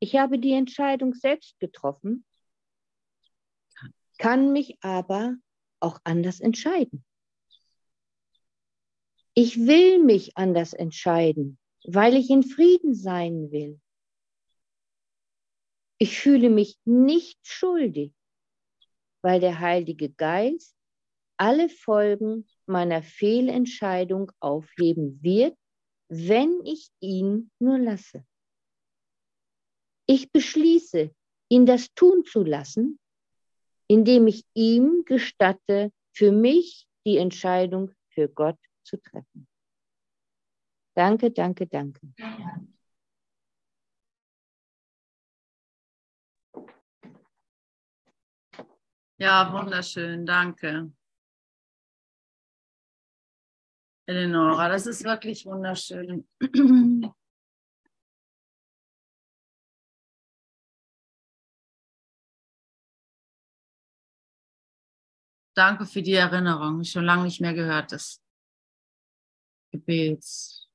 Ich 0.00 0.16
habe 0.16 0.38
die 0.38 0.52
Entscheidung 0.52 1.14
selbst 1.14 1.58
getroffen, 1.58 2.24
kann 4.18 4.52
mich 4.52 4.78
aber 4.82 5.36
auch 5.80 5.98
anders 6.04 6.38
entscheiden. 6.40 7.04
Ich 9.34 9.56
will 9.66 10.02
mich 10.02 10.36
anders 10.36 10.72
entscheiden, 10.72 11.58
weil 11.84 12.14
ich 12.14 12.30
in 12.30 12.42
Frieden 12.42 12.94
sein 12.94 13.50
will. 13.50 13.80
Ich 15.98 16.18
fühle 16.18 16.48
mich 16.48 16.78
nicht 16.84 17.38
schuldig, 17.42 18.12
weil 19.22 19.40
der 19.40 19.58
Heilige 19.58 20.10
Geist 20.10 20.76
alle 21.36 21.68
Folgen 21.68 22.46
meiner 22.66 23.02
Fehlentscheidung 23.02 24.30
aufheben 24.40 25.22
wird, 25.22 25.56
wenn 26.08 26.64
ich 26.64 26.90
ihn 27.00 27.50
nur 27.58 27.78
lasse. 27.78 28.24
Ich 30.06 30.32
beschließe, 30.32 31.10
ihn 31.48 31.66
das 31.66 31.92
tun 31.94 32.24
zu 32.24 32.42
lassen, 32.42 32.98
indem 33.88 34.26
ich 34.26 34.44
ihm 34.54 35.02
gestatte, 35.04 35.92
für 36.12 36.32
mich 36.32 36.86
die 37.06 37.18
Entscheidung 37.18 37.92
für 38.08 38.28
Gott 38.28 38.58
zu 38.84 38.96
treffen. 39.00 39.46
Danke, 40.94 41.30
danke, 41.30 41.66
danke. 41.66 42.00
Ja, 49.20 49.52
wunderschön, 49.52 50.24
danke. 50.26 50.92
Eleonora, 54.06 54.68
das 54.68 54.86
ist 54.86 55.04
wirklich 55.04 55.44
wunderschön. 55.44 56.26
Danke 65.54 65.86
für 65.86 66.02
die 66.02 66.14
Erinnerung. 66.14 66.84
Schon 66.84 67.04
lange 67.04 67.24
nicht 67.24 67.40
mehr 67.40 67.52
gehört 67.52 67.90
des 67.90 68.22
Gebets. 69.72 70.67